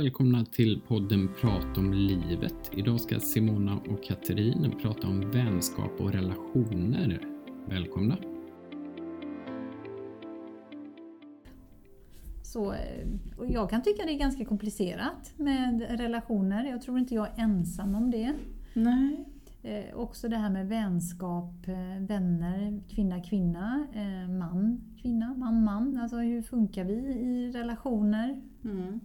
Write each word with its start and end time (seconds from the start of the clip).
Välkomna 0.00 0.44
till 0.44 0.80
podden 0.88 1.28
Prat 1.40 1.78
om 1.78 1.92
livet. 1.92 2.70
Idag 2.72 3.00
ska 3.00 3.20
Simona 3.20 3.76
och 3.76 4.04
Katrin 4.04 4.74
prata 4.82 5.08
om 5.08 5.30
vänskap 5.30 6.00
och 6.00 6.12
relationer. 6.12 7.20
Välkomna! 7.68 8.16
Så, 12.42 12.72
eh, 12.72 13.08
och 13.38 13.46
jag 13.50 13.70
kan 13.70 13.82
tycka 13.82 14.04
det 14.06 14.12
är 14.12 14.18
ganska 14.18 14.44
komplicerat 14.44 15.32
med 15.36 15.86
relationer. 15.90 16.64
Jag 16.64 16.82
tror 16.82 16.98
inte 16.98 17.14
jag 17.14 17.26
är 17.26 17.42
ensam 17.42 17.94
om 17.94 18.10
det. 18.10 18.34
Nej. 18.74 19.24
Eh, 19.62 19.96
också 19.96 20.28
det 20.28 20.36
här 20.36 20.50
med 20.50 20.68
vänskap, 20.68 21.68
eh, 21.68 22.06
vänner, 22.06 22.80
kvinna, 22.88 23.20
kvinna, 23.20 23.86
eh, 23.92 24.30
man, 24.30 24.80
kvinna, 25.02 25.34
man, 25.34 25.64
man. 25.64 25.96
Alltså 25.96 26.16
hur 26.16 26.42
funkar 26.42 26.84
vi 26.84 26.94
i 26.94 27.50
relationer? 27.54 28.42
Mm. 28.64 29.00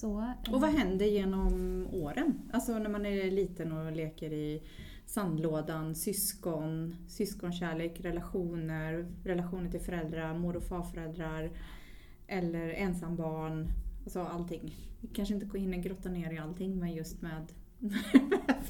Så, 0.00 0.18
eh, 0.18 0.54
Och 0.54 0.60
vad 0.60 0.70
händer 0.70 1.06
genom 1.06 1.86
åren? 1.92 2.50
Alltså 2.52 2.78
när 2.78 2.90
man 2.90 3.06
är 3.06 3.30
liten 3.30 3.72
och 3.72 3.92
leker 3.92 4.32
i 4.32 4.62
sandlådan, 5.06 5.94
syskon, 5.94 6.96
syskonkärlek, 7.08 8.00
relationer, 8.00 9.06
relationer 9.24 9.70
till 9.70 9.80
föräldrar, 9.80 10.38
mor 10.38 10.56
och 10.56 10.62
farföräldrar 10.62 11.50
eller 12.26 12.68
ensambarn. 12.68 13.68
Alltså 14.04 14.20
allting. 14.20 14.76
Vi 15.00 15.08
kanske 15.08 15.34
inte 15.34 15.58
hinner 15.58 15.78
grotta 15.78 16.08
ner 16.08 16.32
i 16.32 16.38
allting 16.38 16.78
men 16.78 16.92
just 16.92 17.22
med 17.22 17.46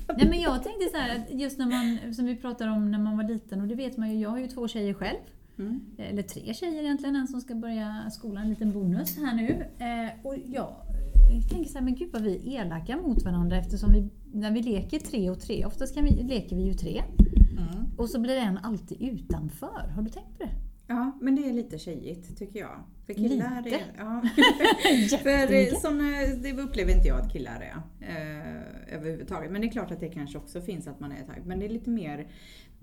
Nej 0.08 0.28
men 0.28 0.40
jag 0.40 0.62
tänkte 0.62 0.88
så 0.90 0.96
här 0.96 1.18
att 1.18 1.40
just 1.40 1.58
när 1.58 1.66
man, 1.66 2.14
som 2.14 2.26
vi 2.26 2.36
pratade 2.36 2.70
om 2.70 2.90
när 2.90 2.98
man 2.98 3.16
var 3.16 3.24
liten 3.24 3.60
och 3.60 3.68
det 3.68 3.74
vet 3.74 3.96
man 3.96 4.10
ju, 4.10 4.20
jag 4.20 4.30
har 4.30 4.38
ju 4.38 4.46
två 4.46 4.68
tjejer 4.68 4.94
själv. 4.94 5.18
Mm. 5.58 5.80
Eller 5.98 6.22
tre 6.22 6.54
tjejer 6.54 6.82
egentligen, 6.82 7.16
en 7.16 7.28
som 7.28 7.40
ska 7.40 7.54
börja 7.54 8.10
skolan, 8.10 8.42
en 8.42 8.50
liten 8.50 8.72
bonus 8.72 9.16
här 9.16 9.34
nu. 9.34 9.64
Eh, 9.78 10.26
och 10.26 10.36
jag 10.46 10.74
tänker 11.50 11.70
så 11.70 11.78
här, 11.78 11.84
men 11.84 11.94
gud 11.94 12.08
vad 12.12 12.22
vi 12.22 12.56
är 12.56 12.64
elaka 12.64 12.96
mot 12.96 13.22
varandra 13.22 13.56
eftersom 13.56 13.92
vi, 13.92 14.08
när 14.32 14.50
vi 14.50 14.62
leker 14.62 14.98
tre 14.98 15.30
och 15.30 15.40
tre, 15.40 15.64
oftast 15.64 15.94
kan 15.94 16.04
vi, 16.04 16.10
leker 16.10 16.56
vi 16.56 16.62
ju 16.62 16.74
tre. 16.74 17.02
Mm. 17.50 17.84
Och 17.96 18.08
så 18.08 18.20
blir 18.20 18.36
en 18.36 18.58
alltid 18.58 19.02
utanför. 19.02 19.92
Har 19.94 20.02
du 20.02 20.10
tänkt 20.10 20.38
på 20.38 20.44
det? 20.44 20.50
Ja, 20.90 21.18
men 21.20 21.34
det 21.34 21.48
är 21.48 21.52
lite 21.52 21.78
tjejigt 21.78 22.38
tycker 22.38 22.60
jag. 22.60 22.82
För 23.06 23.14
killar 23.14 23.62
Lite? 23.62 23.76
är... 23.76 23.82
Ja. 23.96 24.22
För 25.18 25.74
såna, 25.80 26.10
det 26.42 26.62
upplever 26.62 26.96
inte 26.96 27.08
jag 27.08 27.20
att 27.20 27.32
killar 27.32 27.60
är 27.60 27.76
eh, 28.00 28.94
överhuvudtaget. 28.96 29.50
Men 29.50 29.60
det 29.60 29.66
är 29.66 29.70
klart 29.70 29.90
att 29.90 30.00
det 30.00 30.08
kanske 30.08 30.38
också 30.38 30.60
finns 30.60 30.86
att 30.86 31.00
man 31.00 31.12
är 31.12 31.16
typ. 31.16 31.44
Men 31.44 31.58
det 31.58 31.66
är 31.66 31.70
lite 31.70 31.90
mer 31.90 32.26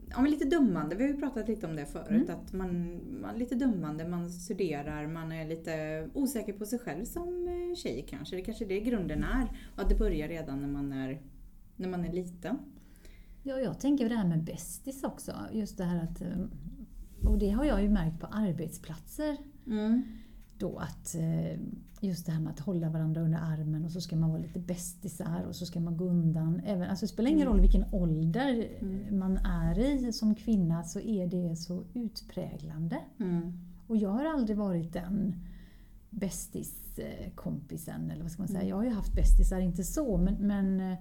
Ja, 0.10 0.22
men 0.22 0.32
lite 0.32 0.46
dömande, 0.46 0.96
vi 0.96 1.04
har 1.04 1.12
ju 1.12 1.18
pratat 1.18 1.48
lite 1.48 1.68
om 1.68 1.76
det 1.76 1.86
förut. 1.86 2.10
Mm. 2.10 2.30
Att 2.30 2.54
man, 2.54 3.00
man 3.22 3.40
lite 3.40 3.56
dömande, 3.56 4.08
man 4.08 4.30
studerar, 4.30 5.08
man 5.08 5.32
är 5.32 5.48
lite 5.48 6.10
osäker 6.14 6.54
på 6.54 6.66
sig 6.66 6.80
själv 6.80 7.06
som 7.06 7.48
eh, 7.48 7.76
tjej 7.76 8.06
kanske. 8.10 8.36
Det 8.36 8.42
kanske 8.42 8.66
är 8.66 8.70
det 8.70 8.80
grunden 8.80 9.24
är. 9.24 9.48
Och 9.76 9.82
att 9.82 9.90
det 9.90 9.96
börjar 9.96 10.28
redan 10.28 10.62
när 10.62 10.68
man 10.68 10.92
är, 10.92 11.22
när 11.76 11.90
man 11.90 12.06
är 12.06 12.14
liten. 12.14 12.58
Ja, 13.44 13.60
jag 13.60 13.80
tänker 13.80 14.06
på 14.06 14.10
det 14.10 14.16
här 14.16 14.28
med 14.28 14.44
bästis 14.44 15.04
också. 15.04 15.32
Just 15.52 15.78
det 15.78 15.84
här 15.84 16.04
att, 16.04 16.22
eh, 16.22 17.30
och 17.30 17.38
det 17.38 17.50
har 17.50 17.66
jag 17.66 17.82
ju 17.82 17.90
märkt 17.90 18.20
på 18.20 18.28
arbetsplatser. 18.28 19.38
Mm. 19.68 20.04
Då 20.58 20.78
att 20.78 21.16
eh, 21.16 21.60
just 22.02 22.26
det 22.26 22.32
här 22.32 22.40
med 22.40 22.54
att 22.54 22.60
hålla 22.60 22.90
varandra 22.90 23.22
under 23.22 23.38
armen 23.40 23.86
och 23.86 23.92
så 23.92 24.02
ska 24.02 24.16
man 24.16 24.30
vara 24.30 24.42
lite 24.42 24.60
bästisar 24.60 25.44
och 25.48 25.56
så 25.56 25.66
ska 25.66 25.80
man 25.80 25.98
gå 25.98 26.06
undan. 26.06 26.62
Även, 26.66 26.90
alltså 26.90 27.06
det 27.06 27.12
spelar 27.12 27.30
ingen 27.30 27.42
Mm. 27.42 27.52
roll 27.54 27.62
vilken 27.62 27.86
ålder 27.92 28.68
Mm. 28.82 29.20
man 29.20 29.38
är 29.38 29.80
i 29.80 30.14
som 30.14 30.36
kvinna 30.36 30.84
så 30.84 31.00
är 31.00 31.28
det 31.28 31.56
så 31.56 31.84
utpräglande. 31.94 32.98
Mm. 33.20 33.54
Och 33.88 33.98
jag 33.98 34.10
har 34.10 34.26
aldrig 34.26 34.58
varit 34.58 34.94
den 34.94 35.36
bästiskompisen, 36.10 38.12
eller 38.12 38.22
vad 38.22 38.32
ska 38.32 38.42
man 38.42 38.48
säga. 38.48 38.60
Mm. 38.60 38.70
Jag 38.70 38.76
har 38.76 38.84
ju 38.84 38.90
haft 38.90 39.14
bästisar, 39.16 39.60
inte 39.60 39.84
så, 39.84 40.18
men, 40.18 40.34
men 40.36 40.80
eh, 40.92 40.98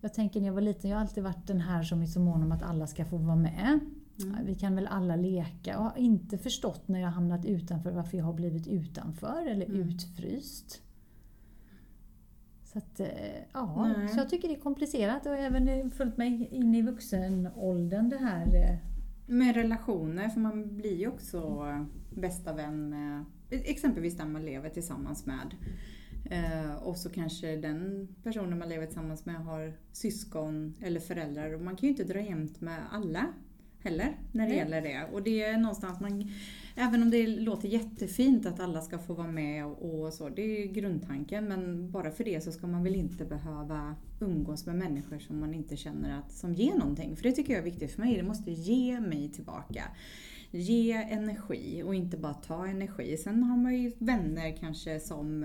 jag 0.00 0.14
tänker 0.14 0.40
när 0.40 0.46
jag 0.46 0.54
var 0.54 0.60
liten, 0.60 0.90
jag 0.90 0.96
har 0.96 1.02
alltid 1.02 1.24
varit 1.24 1.46
den 1.46 1.60
här 1.60 1.82
som 1.82 2.02
är 2.02 2.06
så 2.06 2.20
mån 2.20 2.42
om 2.42 2.52
att 2.52 2.62
alla 2.62 2.86
ska 2.86 3.04
få 3.04 3.16
vara 3.16 3.36
med. 3.36 3.80
Mm. 4.22 4.46
Vi 4.46 4.54
kan 4.54 4.74
väl 4.74 4.86
alla 4.86 5.16
leka 5.16 5.78
och 5.78 5.84
har 5.84 5.98
inte 5.98 6.38
förstått 6.38 6.88
när 6.88 7.00
jag 7.00 7.08
hamnat 7.08 7.44
utanför 7.44 7.90
varför 7.90 8.16
jag 8.18 8.24
har 8.24 8.32
blivit 8.32 8.66
utanför 8.66 9.46
eller 9.46 9.66
Mm. 9.66 9.80
utfryst. 9.88 10.82
Så, 12.64 12.78
att, 12.78 13.00
eh, 13.00 13.08
ja, 13.52 13.92
Nej. 13.96 14.08
så 14.08 14.18
jag 14.18 14.28
tycker 14.28 14.48
det 14.48 14.54
är 14.54 14.60
komplicerat 14.60 15.26
och 15.26 15.34
även 15.34 15.90
följt 15.90 16.16
mig 16.16 16.48
in 16.52 16.74
i 16.74 16.82
vuxenåldern 16.82 18.08
det 18.08 18.16
här. 18.18 18.46
eh, 18.46 18.78
Med 19.26 19.54
relationer, 19.56 20.28
för 20.28 20.40
man 20.40 20.76
blir 20.76 20.96
ju 20.96 21.08
också 21.08 21.64
bästa 22.14 22.52
vän 22.52 22.88
med 22.88 23.24
exempelvis 23.50 24.16
den 24.16 24.32
man 24.32 24.44
lever 24.44 24.68
tillsammans 24.70 25.26
med. 25.26 25.54
Eh, 26.30 26.74
och 26.74 26.96
så 26.96 27.10
kanske 27.10 27.56
den 27.56 28.08
personen 28.22 28.58
man 28.58 28.68
lever 28.68 28.86
tillsammans 28.86 29.26
med 29.26 29.36
har 29.44 29.72
syskon 29.92 30.74
eller 30.80 31.00
föräldrar. 31.00 31.52
Och 31.54 31.60
man 31.60 31.76
kan 31.76 31.86
ju 31.86 31.88
inte 31.90 32.04
dra 32.04 32.20
jämnt 32.20 32.60
med 32.60 32.78
alla 32.90 33.26
heller 33.82 34.16
när 34.32 34.44
det 34.44 34.48
Nej. 34.48 34.56
gäller 34.56 34.82
det. 34.82 35.08
Och 35.12 35.22
det 35.22 35.42
är 35.42 35.58
någonstans 35.58 36.00
man, 36.00 36.30
även 36.76 37.02
om 37.02 37.10
det 37.10 37.26
låter 37.26 37.68
jättefint 37.68 38.46
att 38.46 38.60
alla 38.60 38.80
ska 38.80 38.98
få 38.98 39.14
vara 39.14 39.28
med 39.28 39.66
och, 39.66 40.12
så, 40.12 40.28
det 40.28 40.42
är 40.42 40.66
grundtanken. 40.66 41.44
Men 41.44 41.90
bara 41.90 42.10
för 42.10 42.24
det 42.24 42.44
så 42.44 42.52
ska 42.52 42.66
man 42.66 42.84
väl 42.84 42.94
inte 42.94 43.24
behöva 43.24 43.96
umgås 44.20 44.66
med 44.66 44.76
människor 44.76 45.18
som 45.18 45.40
man 45.40 45.54
inte 45.54 45.76
känner 45.76 46.18
att, 46.18 46.32
som 46.32 46.54
ger 46.54 46.74
någonting. 46.74 47.16
För 47.16 47.22
det 47.22 47.32
tycker 47.32 47.52
jag 47.52 47.60
är 47.60 47.64
viktigt 47.64 47.92
för 47.92 48.02
mig. 48.02 48.16
Det 48.16 48.22
måste 48.22 48.50
ge 48.50 49.00
mig 49.00 49.28
tillbaka. 49.28 49.84
Ge 50.50 50.92
energi 50.92 51.82
och 51.82 51.94
inte 51.94 52.16
bara 52.16 52.34
ta 52.34 52.66
energi. 52.66 53.16
Sen 53.16 53.42
har 53.42 53.56
man 53.56 53.76
ju 53.76 53.92
vänner 53.98 54.56
kanske 54.56 55.00
som 55.00 55.44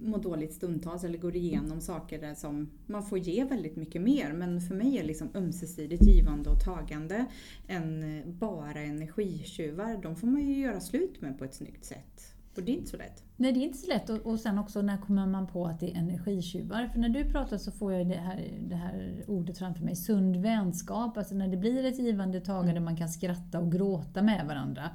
mår 0.00 0.18
dåligt 0.18 0.52
stundtals 0.52 1.04
eller 1.04 1.18
går 1.18 1.36
igenom 1.36 1.80
saker 1.80 2.20
där 2.20 2.34
som 2.34 2.70
man 2.86 3.02
får 3.02 3.18
ge 3.18 3.44
väldigt 3.44 3.76
mycket 3.76 4.02
mer. 4.02 4.32
Men 4.32 4.60
för 4.60 4.74
mig 4.74 4.98
är 4.98 5.04
liksom 5.04 5.28
ömsesidigt 5.34 6.06
givande 6.06 6.50
och 6.50 6.60
tagande 6.64 7.24
än 7.68 8.22
bara 8.26 8.80
energitjuvar. 8.80 10.02
De 10.02 10.16
får 10.16 10.26
man 10.26 10.42
ju 10.42 10.60
göra 10.60 10.80
slut 10.80 11.20
med 11.20 11.38
på 11.38 11.44
ett 11.44 11.54
snyggt 11.54 11.84
sätt. 11.84 12.34
Och 12.56 12.62
det 12.62 12.72
är 12.72 12.76
inte 12.76 12.90
så 12.90 12.96
lätt. 12.96 13.24
Nej, 13.36 13.52
det 13.52 13.60
är 13.60 13.62
inte 13.62 13.78
så 13.78 13.86
lätt. 13.88 14.10
Och, 14.10 14.16
och 14.26 14.40
sen 14.40 14.58
också 14.58 14.82
när 14.82 14.96
kommer 14.98 15.26
man 15.26 15.46
på 15.46 15.66
att 15.66 15.80
det 15.80 15.90
är 15.90 15.94
energitjuvar? 15.98 16.86
För 16.86 16.98
när 16.98 17.08
du 17.08 17.24
pratar 17.24 17.58
så 17.58 17.70
får 17.72 17.92
jag 17.92 18.08
det 18.08 18.14
här, 18.14 18.50
det 18.68 18.74
här 18.74 19.24
ordet 19.26 19.58
framför 19.58 19.84
mig. 19.84 19.96
Sund 19.96 20.36
vänskap. 20.36 21.16
Alltså 21.16 21.34
när 21.34 21.48
det 21.48 21.56
blir 21.56 21.84
ett 21.84 21.98
givande 21.98 22.40
tagande, 22.40 22.70
Mm. 22.70 22.84
man 22.84 22.96
kan 22.96 23.08
skratta 23.08 23.60
och 23.60 23.72
gråta 23.72 24.22
med 24.22 24.46
varandra. 24.46 24.90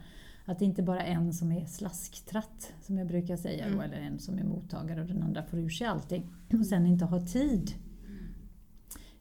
Att 0.49 0.59
det 0.59 0.65
inte 0.65 0.83
bara 0.83 1.03
är 1.03 1.13
en 1.13 1.33
som 1.33 1.51
är 1.51 1.65
slasktratt, 1.65 2.73
som 2.81 2.97
jag 2.97 3.07
brukar 3.07 3.37
säga, 3.37 3.65
då, 3.65 3.73
Mm. 3.73 3.85
eller 3.85 3.97
en 3.97 4.19
som 4.19 4.37
är 4.39 4.43
mottagare 4.43 5.01
och 5.01 5.07
den 5.07 5.23
andra 5.23 5.43
får 5.43 5.59
ur 5.59 5.69
sig 5.69 5.87
allting. 5.87 6.29
Och 6.59 6.65
sen 6.65 6.85
inte 6.85 7.05
ha 7.05 7.25
tid. 7.25 7.71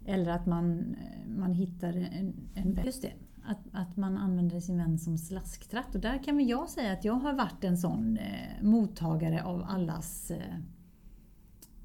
Eller 0.07 0.31
att 0.31 0.47
man, 0.47 0.97
man 1.27 1.53
hittar 1.53 1.89
en, 1.89 2.35
en 2.55 2.79
Just 2.85 3.03
det. 3.03 3.13
Att, 3.45 3.59
att 3.73 3.97
man 3.97 4.17
använder 4.19 4.61
sin 4.61 4.79
vän 4.79 4.99
som 4.99 5.19
slasktratt. 5.19 5.95
Och 5.95 6.01
där 6.01 6.25
kan 6.25 6.37
väl 6.37 6.49
jag 6.49 6.69
säga 6.69 6.93
att 6.93 7.05
jag 7.05 7.15
har 7.15 7.33
varit 7.33 7.65
en 7.65 7.79
sån 7.79 8.17
eh, 8.17 8.63
mottagare 8.63 9.43
av 9.43 9.63
allas 9.69 10.31
eh, 10.31 10.39
eh, 10.39 10.59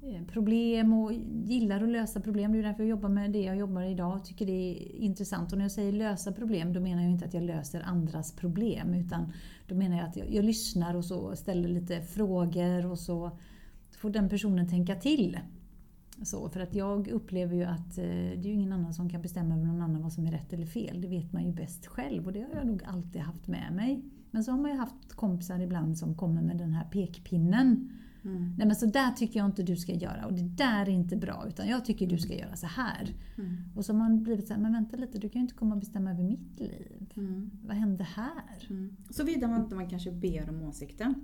Eh, 0.06 0.24
problem 0.26 0.92
och 0.92 1.12
gillar 1.44 1.82
att 1.82 1.88
lösa 1.88 2.20
problem. 2.20 2.52
Det 2.52 2.58
är 2.58 2.62
därför 2.62 2.82
jag 2.82 2.90
jobbar 2.90 3.08
med 3.08 3.30
det 3.30 3.42
jag 3.42 3.56
jobbar 3.56 3.74
med 3.74 3.90
idag 3.90 4.16
och 4.16 4.24
tycker 4.24 4.46
det 4.46 4.52
är 4.52 4.96
intressant. 4.96 5.52
Och 5.52 5.58
när 5.58 5.64
jag 5.64 5.72
säger 5.72 5.92
lösa 5.92 6.32
problem 6.32 6.72
då 6.72 6.80
menar 6.80 7.02
jag 7.02 7.10
inte 7.10 7.24
att 7.24 7.34
jag 7.34 7.42
löser 7.42 7.80
andras 7.80 8.32
problem 8.32 8.94
utan 8.94 9.32
då 9.68 9.74
menar 9.74 9.96
jag 9.96 10.08
att 10.08 10.16
jag, 10.16 10.30
jag 10.30 10.44
lyssnar 10.44 10.94
och 10.94 11.04
så 11.04 11.36
ställer 11.36 11.68
lite 11.68 12.00
frågor 12.00 12.86
och 12.86 12.98
så 12.98 13.38
får 13.96 14.10
den 14.10 14.28
personen 14.28 14.68
tänka 14.68 14.94
till. 14.94 15.38
Så, 16.22 16.48
för 16.48 16.60
att 16.60 16.74
jag 16.74 17.08
upplever 17.08 17.56
ju 17.56 17.64
att 17.64 17.98
eh, 17.98 18.04
det 18.04 18.44
är 18.44 18.46
ju 18.46 18.52
ingen 18.52 18.72
annan 18.72 18.94
som 18.94 19.10
kan 19.10 19.22
bestämma 19.22 19.54
över 19.54 19.64
någon 19.66 19.82
annan 19.82 20.02
vad 20.02 20.12
som 20.12 20.26
är 20.26 20.32
rätt 20.32 20.52
eller 20.52 20.66
fel. 20.66 21.00
Det 21.00 21.08
vet 21.08 21.32
man 21.32 21.44
ju 21.44 21.52
bäst 21.52 21.86
själv 21.86 22.26
och 22.26 22.32
det 22.32 22.40
har 22.40 22.54
jag 22.54 22.66
nog 22.66 22.84
alltid 22.84 23.22
haft 23.22 23.46
med 23.46 23.72
mig. 23.72 24.04
Men 24.30 24.44
så 24.44 24.50
har 24.50 24.58
man 24.58 24.70
ju 24.70 24.76
haft 24.76 25.12
kompisar 25.12 25.58
ibland 25.60 25.98
som 25.98 26.14
kommer 26.14 26.42
med 26.42 26.56
den 26.56 26.72
här 26.72 26.84
pekpinnen. 26.84 27.90
Mm. 28.24 28.54
Nej 28.58 28.66
men 28.66 28.76
så 28.76 28.86
där 28.86 29.10
tycker 29.10 29.40
jag 29.40 29.46
inte 29.46 29.62
du 29.62 29.76
ska 29.76 29.92
göra 29.92 30.26
och 30.26 30.32
det 30.32 30.42
där 30.42 30.82
är 30.82 30.88
inte 30.88 31.16
bra 31.16 31.44
utan 31.48 31.68
jag 31.68 31.84
tycker 31.84 32.06
du 32.06 32.18
ska 32.18 32.34
göra 32.34 32.56
så 32.56 32.66
här. 32.66 33.14
Mm. 33.38 33.56
Och 33.76 33.84
så 33.84 33.92
har 33.92 33.98
man 33.98 34.22
blivit 34.22 34.46
så 34.46 34.54
här, 34.54 34.60
men 34.60 34.72
vänta 34.72 34.96
lite 34.96 35.18
du 35.18 35.28
kan 35.28 35.40
ju 35.40 35.44
inte 35.44 35.54
komma 35.54 35.74
och 35.74 35.80
bestämma 35.80 36.10
över 36.10 36.24
mitt 36.24 36.60
liv. 36.60 37.12
Mm. 37.16 37.50
Vad 37.64 37.76
hände 37.76 38.04
här? 38.04 38.66
Mm. 38.70 38.96
Såvida 39.10 39.48
man 39.48 39.62
inte 39.62 39.74
man 39.74 39.90
kanske 39.90 40.12
ber 40.12 40.50
om 40.50 40.62
åsikten. 40.62 41.14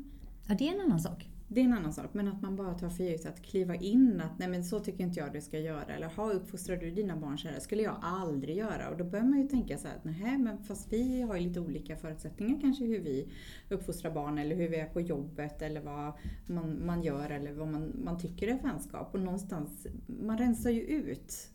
Ja 0.48 0.54
det 0.54 0.68
är 0.68 0.74
en 0.74 0.80
annan 0.80 1.00
sak. 1.00 1.28
Det 1.52 1.60
är 1.60 1.64
en 1.64 1.72
annan 1.72 1.92
sak, 1.92 2.14
men 2.14 2.28
att 2.28 2.42
man 2.42 2.56
bara 2.56 2.74
tar 2.74 2.88
för 2.88 3.04
givet 3.04 3.26
att 3.26 3.42
kliva 3.42 3.74
in 3.74 4.20
att 4.20 4.38
nej 4.38 4.48
men 4.48 4.64
så 4.64 4.80
tycker 4.80 5.04
inte 5.04 5.20
jag 5.20 5.32
du 5.32 5.40
ska 5.40 5.58
göra. 5.58 5.94
Eller 5.94 6.08
ha 6.08 6.32
uppfostrar 6.32 6.76
du 6.76 6.90
dina 6.90 7.16
barn 7.16 7.38
så 7.38 7.48
här 7.48 7.60
skulle 7.60 7.82
jag 7.82 7.96
aldrig 8.02 8.56
göra. 8.56 8.90
Och 8.90 8.96
då 8.96 9.04
börjar 9.04 9.24
man 9.24 9.40
ju 9.40 9.48
tänka 9.48 9.78
så 9.78 9.88
här 9.88 9.96
att 9.96 10.04
nej 10.04 10.38
men 10.38 10.58
fast 10.58 10.92
vi 10.92 11.22
har 11.22 11.36
ju 11.36 11.48
lite 11.48 11.60
olika 11.60 11.96
förutsättningar 11.96 12.60
kanske 12.60 12.84
hur 12.84 13.00
vi 13.00 13.28
uppfostrar 13.68 14.10
barn 14.10 14.38
eller 14.38 14.56
hur 14.56 14.68
vi 14.68 14.76
är 14.76 14.86
på 14.86 15.00
jobbet 15.00 15.62
eller 15.62 15.80
vad 15.80 16.12
man, 16.46 16.86
man 16.86 17.02
gör 17.02 17.30
eller 17.30 17.52
vad 17.52 17.68
man, 17.68 17.92
man 18.04 18.18
tycker 18.18 18.48
är 18.48 18.62
vänskap. 18.62 19.14
Och 19.14 19.20
någonstans, 19.20 19.86
man 20.06 20.38
rensar 20.38 20.70
ju 20.70 20.80
ut. 20.80 21.50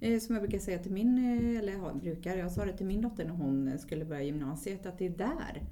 Eh, 0.00 0.20
som 0.20 0.34
jag 0.34 0.42
brukar 0.42 0.58
säga 0.58 0.78
till 0.78 0.92
min, 0.92 1.18
eh, 1.18 1.58
eller 1.58 1.72
ja, 1.72 1.92
brukar, 2.02 2.36
jag 2.36 2.52
sa 2.52 2.64
det 2.64 2.76
till 2.76 2.86
min 2.86 3.00
dotter 3.00 3.24
när 3.24 3.34
hon 3.34 3.78
skulle 3.78 4.04
börja 4.04 4.22
gymnasiet, 4.22 4.86
att 4.86 4.98
det 4.98 5.06
är 5.06 5.10
där 5.10 5.62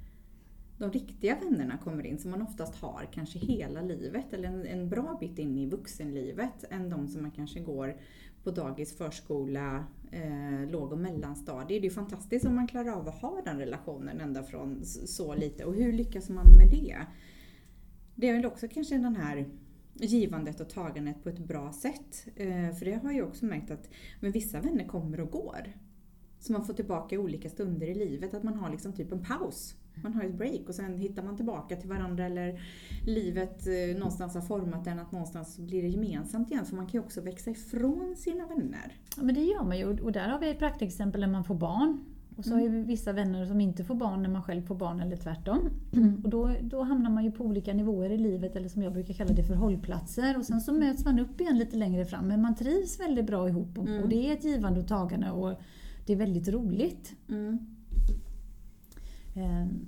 de 0.81 0.91
riktiga 0.91 1.37
vännerna 1.39 1.77
kommer 1.77 2.05
in 2.05 2.19
som 2.19 2.31
man 2.31 2.41
oftast 2.41 2.75
har 2.75 3.09
kanske 3.11 3.39
hela 3.39 3.81
livet 3.81 4.33
eller 4.33 4.47
en, 4.47 4.65
en 4.65 4.89
bra 4.89 5.17
bit 5.19 5.39
in 5.39 5.57
i 5.57 5.65
vuxenlivet 5.65 6.65
än 6.69 6.89
de 6.89 7.07
som 7.07 7.21
man 7.21 7.31
kanske 7.31 7.59
går 7.59 7.97
på 8.43 8.51
dagis, 8.51 8.97
förskola, 8.97 9.85
eh, 10.11 10.69
låg 10.69 10.91
och 10.91 10.97
mellanstadie. 10.97 11.79
Det 11.79 11.85
är 11.85 11.89
ju 11.89 11.95
fantastiskt 11.95 12.45
om 12.45 12.55
man 12.55 12.67
klarar 12.67 12.91
av 12.91 13.07
att 13.07 13.21
ha 13.21 13.41
den 13.45 13.59
relationen 13.59 14.21
ända 14.21 14.43
från 14.43 14.85
så 14.85 15.35
lite. 15.35 15.65
Och 15.65 15.75
hur 15.75 15.93
lyckas 15.93 16.29
man 16.29 16.45
med 16.57 16.69
det? 16.71 16.97
Det 18.15 18.29
är 18.29 18.33
väl 18.33 18.45
också 18.45 18.67
kanske 18.67 18.97
den 18.97 19.15
här 19.15 19.45
givandet 19.93 20.59
och 20.59 20.69
tagandet 20.69 21.23
på 21.23 21.29
ett 21.29 21.39
bra 21.39 21.73
sätt. 21.73 22.27
Eh, 22.35 22.75
för 22.75 22.85
det 22.85 23.03
har 23.03 23.11
jag 23.11 23.27
också 23.27 23.45
märkt 23.45 23.71
att 23.71 23.89
men 24.19 24.31
vissa 24.31 24.61
vänner 24.61 24.87
kommer 24.87 25.19
och 25.19 25.31
går. 25.31 25.73
Så 26.41 26.53
man 26.53 26.65
får 26.65 26.73
tillbaka 26.73 27.15
i 27.15 27.17
olika 27.17 27.49
stunder 27.49 27.87
i 27.87 27.93
livet, 27.93 28.33
att 28.33 28.43
man 28.43 28.53
har 28.53 28.69
liksom 28.69 28.93
typ 28.93 29.11
en 29.11 29.23
paus. 29.23 29.75
Man 30.03 30.13
har 30.13 30.23
ett 30.23 30.37
break 30.37 30.61
och 30.67 30.75
sen 30.75 30.97
hittar 30.97 31.23
man 31.23 31.35
tillbaka 31.35 31.75
till 31.75 31.89
varandra 31.89 32.25
eller 32.25 32.61
livet 33.05 33.67
eh, 33.67 33.97
någonstans 33.97 34.35
har 34.35 34.41
format 34.41 34.85
den 34.85 34.99
att 34.99 35.11
någonstans 35.11 35.59
blir 35.59 35.81
det 35.81 35.87
gemensamt 35.87 36.51
igen. 36.51 36.65
För 36.65 36.75
man 36.75 36.85
kan 36.85 36.93
ju 36.93 36.99
också 36.99 37.21
växa 37.21 37.51
ifrån 37.51 38.15
sina 38.17 38.47
vänner. 38.47 38.95
Ja 39.17 39.23
men 39.23 39.35
det 39.35 39.41
gör 39.41 39.63
man 39.63 39.77
ju 39.77 39.99
och 39.99 40.11
där 40.11 40.29
har 40.29 40.39
vi 40.39 40.49
ett 40.49 40.59
praktexempel 40.59 41.21
när 41.21 41.27
man 41.27 41.43
får 41.43 41.55
barn. 41.55 42.05
Och 42.37 42.45
så 42.45 42.53
har 42.53 42.61
vi 42.61 42.83
vissa 42.83 43.13
vänner 43.13 43.45
som 43.45 43.61
inte 43.61 43.83
får 43.83 43.95
barn 43.95 44.21
när 44.21 44.29
man 44.29 44.43
själv 44.43 44.61
får 44.61 44.75
barn 44.75 44.99
eller 44.99 45.17
tvärtom. 45.17 45.69
Och 46.23 46.29
då, 46.29 46.55
då 46.61 46.83
hamnar 46.83 47.09
man 47.09 47.23
ju 47.23 47.31
på 47.31 47.43
olika 47.43 47.73
nivåer 47.73 48.09
i 48.09 48.17
livet 48.17 48.55
eller 48.55 48.69
som 48.69 48.81
jag 48.81 48.93
brukar 48.93 49.13
kalla 49.13 49.33
det 49.33 49.43
för 49.43 49.55
hållplatser. 49.55 50.37
Och 50.37 50.45
sen 50.45 50.61
så 50.61 50.73
möts 50.73 51.05
man 51.05 51.19
upp 51.19 51.41
igen 51.41 51.57
lite 51.57 51.75
längre 51.75 52.05
fram 52.05 52.27
men 52.27 52.41
man 52.41 52.55
trivs 52.55 52.99
väldigt 52.99 53.25
bra 53.25 53.49
ihop 53.49 53.77
och, 53.77 53.87
och 54.03 54.09
det 54.09 54.29
är 54.29 54.33
ett 54.33 54.43
givande 54.43 54.79
och 54.79 54.87
tagande 54.87 55.31
och 55.31 55.61
det 56.05 56.13
är 56.13 56.17
väldigt 56.17 56.47
roligt. 56.47 57.13
Mm. 57.29 57.57
Ehm, 59.35 59.85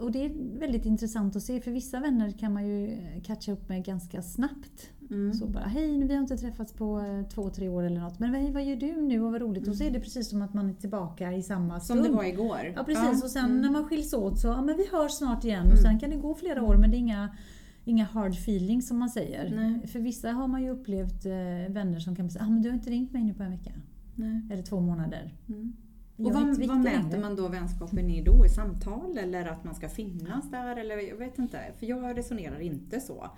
och 0.00 0.12
det 0.12 0.24
är 0.24 0.58
väldigt 0.58 0.86
intressant 0.86 1.36
att 1.36 1.42
se 1.42 1.60
för 1.60 1.70
vissa 1.70 2.00
vänner 2.00 2.30
kan 2.30 2.52
man 2.52 2.66
ju 2.66 2.98
catcha 3.24 3.52
upp 3.52 3.68
med 3.68 3.84
ganska 3.84 4.22
snabbt. 4.22 4.90
Mm. 5.10 5.32
Så 5.34 5.46
bara, 5.46 5.64
hej 5.64 6.04
vi 6.04 6.14
har 6.14 6.22
inte 6.22 6.36
träffats 6.36 6.72
på 6.72 7.00
eh, 7.00 7.28
två, 7.28 7.50
tre 7.50 7.68
år 7.68 7.82
eller 7.82 8.00
något. 8.00 8.18
Men 8.18 8.34
hej, 8.34 8.52
vad 8.52 8.64
gör 8.64 8.76
du 8.76 9.02
nu 9.02 9.20
och 9.22 9.32
vad 9.32 9.40
roligt. 9.40 9.68
Och 9.68 9.74
så 9.74 9.84
är 9.84 9.90
det 9.90 10.00
precis 10.00 10.28
som 10.30 10.42
att 10.42 10.54
man 10.54 10.70
är 10.70 10.74
tillbaka 10.74 11.32
i 11.32 11.42
samma 11.42 11.80
stund. 11.80 12.04
Som 12.04 12.10
det 12.12 12.16
var 12.16 12.24
igår. 12.24 12.72
Ja 12.76 12.84
precis 12.84 13.24
och 13.24 13.30
sen 13.30 13.44
Mm. 13.44 13.60
när 13.60 13.70
man 13.70 13.84
skiljs 13.88 14.12
åt 14.14 14.38
så, 14.38 14.48
ja 14.48 14.62
men 14.62 14.76
vi 14.76 14.86
hörs 14.92 15.12
snart 15.12 15.44
igen. 15.44 15.72
Och 15.72 15.78
sen 15.78 15.98
kan 15.98 16.10
det 16.10 16.16
gå 16.16 16.34
flera 16.34 16.62
år 16.62 16.76
men 16.76 16.90
det 16.90 16.96
är 16.96 16.98
inga, 16.98 17.36
inga 17.84 18.04
hard 18.04 18.32
feelings 18.32 18.88
som 18.88 18.98
man 18.98 19.08
säger. 19.10 19.52
Nej. 19.56 19.86
För 19.86 19.98
vissa 19.98 20.30
har 20.30 20.48
man 20.48 20.62
ju 20.62 20.70
upplevt 20.70 21.26
eh, 21.26 21.32
vänner 21.68 21.98
som 22.00 22.16
kan 22.16 22.30
säga, 22.30 22.44
ah, 22.44 22.50
men 22.50 22.62
du 22.62 22.68
har 22.68 22.74
inte 22.74 22.90
ringt 22.90 23.12
mig 23.12 23.22
nu 23.24 23.34
på 23.34 23.42
en 23.42 23.50
vecka. 23.50 23.72
Nej. 24.20 24.42
Eller 24.50 24.62
två 24.62 24.80
månader. 24.80 25.34
Mm. 25.48 25.72
Och 26.16 26.32
vad, 26.32 26.66
vad 26.66 26.78
mäter 26.78 27.20
man 27.20 27.36
då 27.36 27.48
vänskapen 27.48 28.10
i 28.10 28.22
då? 28.22 28.46
I 28.46 28.48
samtal 28.48 29.18
eller 29.18 29.46
att 29.46 29.64
man 29.64 29.74
ska 29.74 29.88
finnas 29.88 30.50
där? 30.50 30.76
Eller 30.76 30.96
jag 30.96 31.16
vet 31.16 31.38
inte. 31.38 31.60
För 31.78 31.86
jag 31.86 32.18
resonerar 32.18 32.60
inte 32.60 33.00
så. 33.00 33.30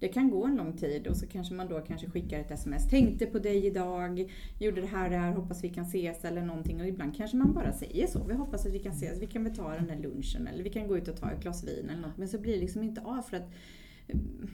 Det 0.00 0.08
kan 0.08 0.30
gå 0.30 0.44
en 0.44 0.56
lång 0.56 0.76
tid 0.76 1.06
och 1.06 1.16
så 1.16 1.26
kanske 1.26 1.54
man 1.54 1.68
då 1.68 1.80
kanske 1.80 2.10
skickar 2.10 2.40
ett 2.40 2.50
sms. 2.50 2.88
Tänkte 2.88 3.26
på 3.26 3.38
dig 3.38 3.66
idag, 3.66 4.30
gjorde 4.58 4.80
det 4.80 4.86
här, 4.86 5.10
det 5.10 5.16
här, 5.16 5.32
hoppas 5.32 5.64
vi 5.64 5.68
kan 5.68 5.84
ses 5.84 6.24
eller 6.24 6.42
någonting. 6.42 6.80
Och 6.80 6.86
ibland 6.86 7.16
kanske 7.16 7.36
man 7.36 7.54
bara 7.54 7.72
säger 7.72 8.06
så. 8.06 8.24
Vi 8.24 8.34
hoppas 8.34 8.66
att 8.66 8.72
vi 8.72 8.78
kan 8.78 8.92
ses, 8.92 9.22
vi 9.22 9.26
kan 9.26 9.44
väl 9.44 9.56
ta 9.56 9.74
den 9.74 9.86
där 9.86 9.96
lunchen 9.96 10.46
eller 10.46 10.64
vi 10.64 10.70
kan 10.70 10.88
gå 10.88 10.98
ut 10.98 11.08
och 11.08 11.16
ta 11.16 11.30
ett 11.30 11.42
glas 11.42 11.64
vin 11.64 11.90
eller 11.90 12.02
något. 12.02 12.16
Men 12.16 12.28
så 12.28 12.38
blir 12.38 12.52
det 12.52 12.60
liksom 12.60 12.82
inte 12.82 13.00
av 13.00 13.22
för 13.22 13.36
att 13.36 13.50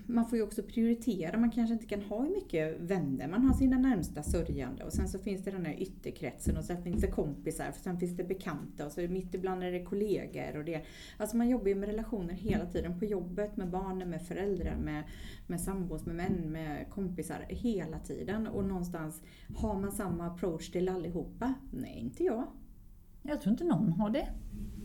man 0.06 0.29
får 0.29 0.39
ju 0.39 0.45
också 0.45 0.62
prioritera. 0.62 1.39
Man 1.39 1.51
kanske 1.51 1.73
inte 1.73 1.87
kan 1.87 2.03
ha 2.03 2.23
hur 2.23 2.35
mycket 2.35 2.81
vänner. 2.81 3.29
Man 3.29 3.43
har 3.43 3.55
sina 3.55 3.79
närmsta 3.79 4.23
sörjande 4.23 4.85
och 4.85 4.93
sen 4.93 5.09
så 5.09 5.19
finns 5.19 5.45
det 5.45 5.51
den 5.51 5.67
här 5.67 5.83
ytterkretsen 5.83 6.56
och 6.56 6.65
sen 6.65 6.83
finns 6.83 7.01
det 7.01 7.11
kompisar, 7.11 7.69
och 7.69 7.75
sen 7.75 7.99
finns 7.99 8.17
det 8.17 8.25
bekanta 8.25 8.87
och 8.87 8.93
så 8.93 9.01
mitt 9.01 9.35
ibland 9.35 9.65
är 9.65 9.73
det 9.73 9.85
kollegor. 9.85 10.56
Och 10.56 10.65
det. 10.65 10.85
Alltså 11.19 11.37
man 11.37 11.49
jobbar 11.49 11.69
ju 11.69 11.75
med 11.75 11.89
relationer 11.89 12.35
hela 12.35 12.67
tiden. 12.67 12.99
På 12.99 13.05
jobbet, 13.05 13.56
med 13.56 13.71
barnen, 13.71 14.11
med 14.11 14.23
föräldrar, 14.23 14.77
med, 14.77 15.05
med 15.47 15.61
sambos, 15.61 16.06
med 16.06 16.17
män, 16.17 16.53
med 16.53 16.91
kompisar. 16.91 17.47
Hela 17.49 17.99
tiden. 17.99 18.47
Och 18.47 18.65
någonstans, 18.65 19.23
har 19.56 19.81
man 19.81 19.93
samma 19.93 20.27
approach 20.27 20.71
till 20.71 20.89
allihopa? 20.89 21.55
Nej, 21.71 21.99
inte 21.99 22.25
jag. 22.25 22.47
Jag 23.26 23.41
tror 23.41 23.53
inte 23.53 23.65
någon 23.65 23.93
har 23.93 24.11
det. 24.11 24.29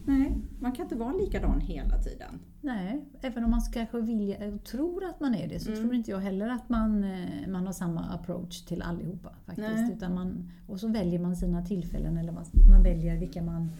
Nej, 0.05 0.37
man 0.59 0.71
kan 0.71 0.83
inte 0.85 0.95
vara 0.95 1.13
likadan 1.13 1.59
hela 1.61 1.97
tiden. 2.01 2.39
Nej, 2.61 3.05
även 3.21 3.43
om 3.43 3.51
man 3.51 3.61
kanske 3.73 4.01
vill, 4.01 4.35
eh, 4.39 4.55
tror 4.57 5.05
att 5.05 5.19
man 5.19 5.35
är 5.35 5.47
det 5.47 5.59
så 5.59 5.69
Mm. 5.71 5.81
tror 5.83 5.95
inte 5.95 6.11
jag 6.11 6.19
heller 6.19 6.49
att 6.49 6.69
man, 6.69 7.03
eh, 7.03 7.47
man 7.47 7.65
har 7.65 7.73
samma 7.73 8.01
approach 8.09 8.61
till 8.61 8.81
allihopa. 8.81 9.29
faktiskt. 9.45 9.67
Nej. 9.67 9.93
Utan 9.95 10.13
man, 10.15 10.51
och 10.67 10.79
så 10.79 10.87
väljer 10.87 11.19
man 11.19 11.35
sina 11.35 11.65
tillfällen 11.65 12.17
eller 12.17 12.31
man, 12.31 12.45
man 12.71 12.83
väljer 12.83 13.17
vilka 13.19 13.41
man, 13.43 13.71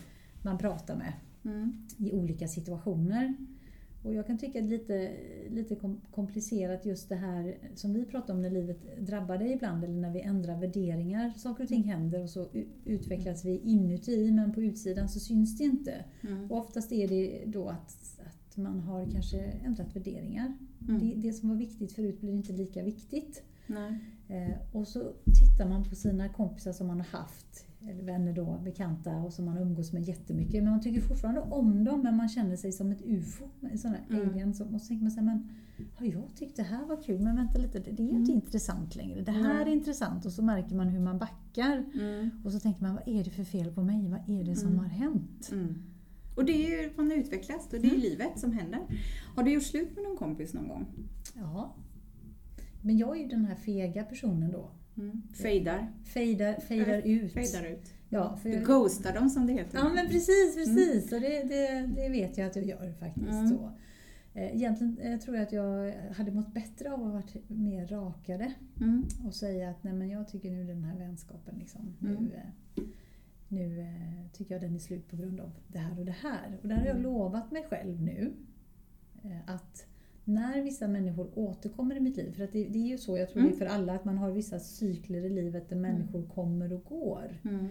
man 0.42 0.58
pratar 0.58 0.96
med 0.96 1.14
Mm. 1.44 1.74
i 1.98 2.12
olika 2.14 2.48
situationer. 2.48 3.34
Och 4.02 4.14
jag 4.14 4.28
kan 4.28 4.38
tycka 4.38 4.60
att 4.60 4.70
det 4.70 4.76
är 4.76 4.80
lite, 4.80 5.12
lite 5.50 5.76
kom- 5.76 6.02
komplicerat 6.12 6.86
just 6.86 7.10
det 7.10 7.16
här 7.16 7.58
som 7.76 7.94
vi 7.94 8.06
pratar 8.06 8.34
om 8.34 8.42
när 8.42 8.50
livet 8.50 8.78
drabbar 9.00 9.38
dig 9.38 9.54
ibland 9.54 9.84
eller 9.84 10.02
när 10.02 10.12
vi 10.12 10.22
ändrar 10.22 10.60
värderingar. 10.60 11.34
Saker 11.38 11.64
och 11.64 11.70
ting 11.70 11.84
händer 11.84 12.24
och 12.24 12.30
så 12.30 12.48
utvecklas 12.86 13.46
vi 13.46 13.60
inuti 13.60 14.32
men 14.32 14.54
på 14.54 14.62
utsidan 14.62 15.10
så 15.10 15.20
syns 15.20 15.58
det 15.58 15.64
inte. 15.64 16.06
Mm. 16.22 16.52
Och 16.52 16.58
oftast 16.58 16.92
är 16.92 17.08
det 17.08 17.44
då 17.46 17.70
att, 17.70 18.20
att 18.26 18.58
man 18.58 18.80
har 18.80 19.06
kanske 19.12 19.38
ändrat 19.40 19.96
värderingar. 19.96 20.54
Mm. 20.88 21.00
Det, 21.00 21.28
det 21.28 21.34
som 21.34 21.50
var 21.50 21.56
viktigt 21.56 21.92
förut 21.92 22.22
blir 22.22 22.34
inte 22.34 22.54
lika 22.54 22.84
viktigt. 22.84 23.44
Eh, 24.28 24.76
och 24.76 24.88
så 24.88 25.12
tittar 25.40 25.70
man 25.70 25.90
på 25.90 25.96
sina 25.96 26.30
kompisar 26.30 26.72
som 26.74 26.88
man 26.88 26.98
har 26.98 27.20
haft, 27.20 27.66
eller 27.88 28.04
vänner 28.04 28.34
då, 28.34 28.60
bekanta 28.64 29.16
och 29.18 29.34
som 29.34 29.46
man 29.46 29.58
umgås 29.58 29.94
med 29.94 30.04
jättemycket. 30.04 30.64
Men 30.64 30.72
man 30.72 30.82
tycker 30.82 31.02
fortfarande 31.02 31.42
om 31.42 31.84
dem 31.84 32.02
men 32.02 32.16
man 32.18 32.30
känner 32.30 32.56
sig 32.56 32.72
som 32.72 32.92
ett 32.92 33.02
UFO, 33.06 33.46
en 33.62 33.78
sån 33.78 33.92
här 33.92 34.06
Mm. 34.10 34.30
alien. 34.30 34.54
Som, 34.54 34.76
och 34.76 34.82
så 34.82 34.88
tänker 34.88 35.04
man 35.04 35.12
här, 35.12 35.22
men 35.24 35.50
har 35.96 36.06
jag 36.06 36.36
tyckt 36.36 36.56
det 36.56 36.64
här 36.64 36.86
var 36.86 37.02
kul? 37.04 37.22
Men 37.22 37.36
vänta 37.36 37.58
lite, 37.60 37.80
det, 37.80 37.92
det 37.92 38.04
är 38.04 38.08
ju 38.08 38.16
inte 38.16 38.32
Mm. 38.32 38.44
intressant 38.46 38.96
längre. 38.96 39.22
Det 39.22 39.32
här 39.32 39.54
Nej. 39.54 39.62
är 39.62 39.68
intressant 39.68 40.26
och 40.26 40.32
så 40.32 40.44
märker 40.44 40.76
man 40.76 40.88
hur 40.88 41.00
man 41.00 41.18
backar. 41.20 41.84
Mm. 41.94 42.30
Och 42.46 42.52
så 42.52 42.60
tänker 42.60 42.82
man, 42.82 42.94
vad 42.96 43.08
är 43.08 43.24
det 43.24 43.30
för 43.30 43.44
fel 43.44 43.72
på 43.74 43.84
mig? 43.84 44.08
Vad 44.08 44.40
är 44.40 44.44
det 44.44 44.56
som 44.56 44.68
Mm. 44.70 44.80
har 44.80 44.88
hänt? 44.88 45.50
Mm. 45.52 45.76
Och 46.36 46.46
det 46.46 46.52
är 46.54 46.84
ju, 46.84 46.94
man 46.98 47.12
utvecklas 47.12 47.66
och 47.74 47.80
det 47.82 47.88
är 47.88 47.98
livet 47.98 48.40
som 48.40 48.52
händer. 48.52 48.80
Har 49.36 49.44
du 49.44 49.52
gjort 49.54 49.64
slut 49.64 49.96
med 49.96 50.04
någon 50.04 50.18
kompis 50.18 50.54
någon 50.54 50.68
gång? 50.68 50.86
Ja. 51.36 51.76
Men 52.82 52.98
jag 52.98 53.18
är 53.18 53.22
ju 53.22 53.28
den 53.28 53.46
här 53.46 53.56
fega 53.56 54.04
personen 54.04 54.52
då. 54.52 54.70
Mm. 55.00 55.22
Fejdar. 55.34 55.92
Fejdar, 56.04 56.54
fejdar 56.60 57.02
ut. 57.06 57.34
Fejdar 57.34 57.64
ut. 57.66 57.94
Ja, 58.10 58.36
för 58.42 58.50
Du 58.50 58.66
ghostar 58.66 59.14
dem 59.14 59.30
som 59.30 59.48
det 59.48 59.54
heter. 59.54 59.78
ja 59.78 59.90
men 59.94 60.08
precis, 60.08 60.56
precis. 60.56 61.12
Och 61.14 61.22
det, 61.22 61.44
det, 61.44 61.90
det 61.96 62.10
vet 62.10 62.38
jag 62.38 62.48
att 62.48 62.56
jag 62.56 62.66
gör 62.66 62.94
faktiskt. 63.00 63.28
Mm. 63.32 63.48
Så. 63.50 63.72
Eh, 64.34 64.56
Egentligen 64.56 64.98
eh, 64.98 65.20
tror 65.20 65.36
jag 65.38 65.44
att 65.44 65.52
jag 65.52 65.94
hade 66.16 66.32
mått 66.32 66.54
bättre 66.54 66.92
av 66.94 67.02
att 67.06 67.14
vara 67.14 67.24
mer 67.48 67.88
rakare 67.88 68.54
Mm. 68.82 69.04
och 69.26 69.36
säga 69.36 69.70
att 69.70 69.84
nej 69.84 69.94
men 69.94 70.10
jag 70.10 70.28
tycker 70.28 70.52
nu 70.52 70.64
den 70.64 70.84
här 70.84 70.98
vänskapen 70.98 71.56
liksom, 71.60 71.96
Mm. 72.02 72.14
nu, 72.24 72.34
eh, 72.36 72.84
nu 73.48 73.86
tycker 74.34 74.54
jag 74.56 74.62
den 74.62 74.76
är 74.76 74.80
slut 74.80 75.08
på 75.10 75.16
grund 75.16 75.40
av 75.40 75.52
det 75.68 75.80
här 75.80 76.00
och 76.00 76.06
det 76.06 76.16
här. 76.22 76.58
Och 76.62 76.68
där 76.68 76.76
har 76.76 76.86
jag 76.86 76.92
Mm. 76.98 77.04
lovat 77.04 77.52
mig 77.52 77.66
själv 77.70 78.02
nu 78.02 78.34
att 79.46 79.86
när 80.30 80.62
vissa 80.62 80.88
människor 80.88 81.30
återkommer 81.36 81.96
i 81.96 82.00
mitt 82.00 82.18
liv, 82.18 82.32
för 82.32 82.44
att 82.44 82.52
det, 82.54 82.64
det 82.68 82.80
är 82.80 82.88
ju 82.88 82.98
så 82.98 83.18
jag 83.18 83.30
tror 83.30 83.40
Mm. 83.42 83.52
det 83.52 83.56
är 83.58 83.60
för 83.68 83.76
alla 83.76 83.94
att 83.96 84.06
man 84.06 84.18
har 84.18 84.32
vissa 84.32 84.60
cykler 84.60 85.26
i 85.26 85.30
livet 85.30 85.70
där 85.70 85.76
människor 85.76 86.24
kommer 86.28 86.74
och 86.74 86.84
går. 86.84 87.40
Mm. 87.44 87.68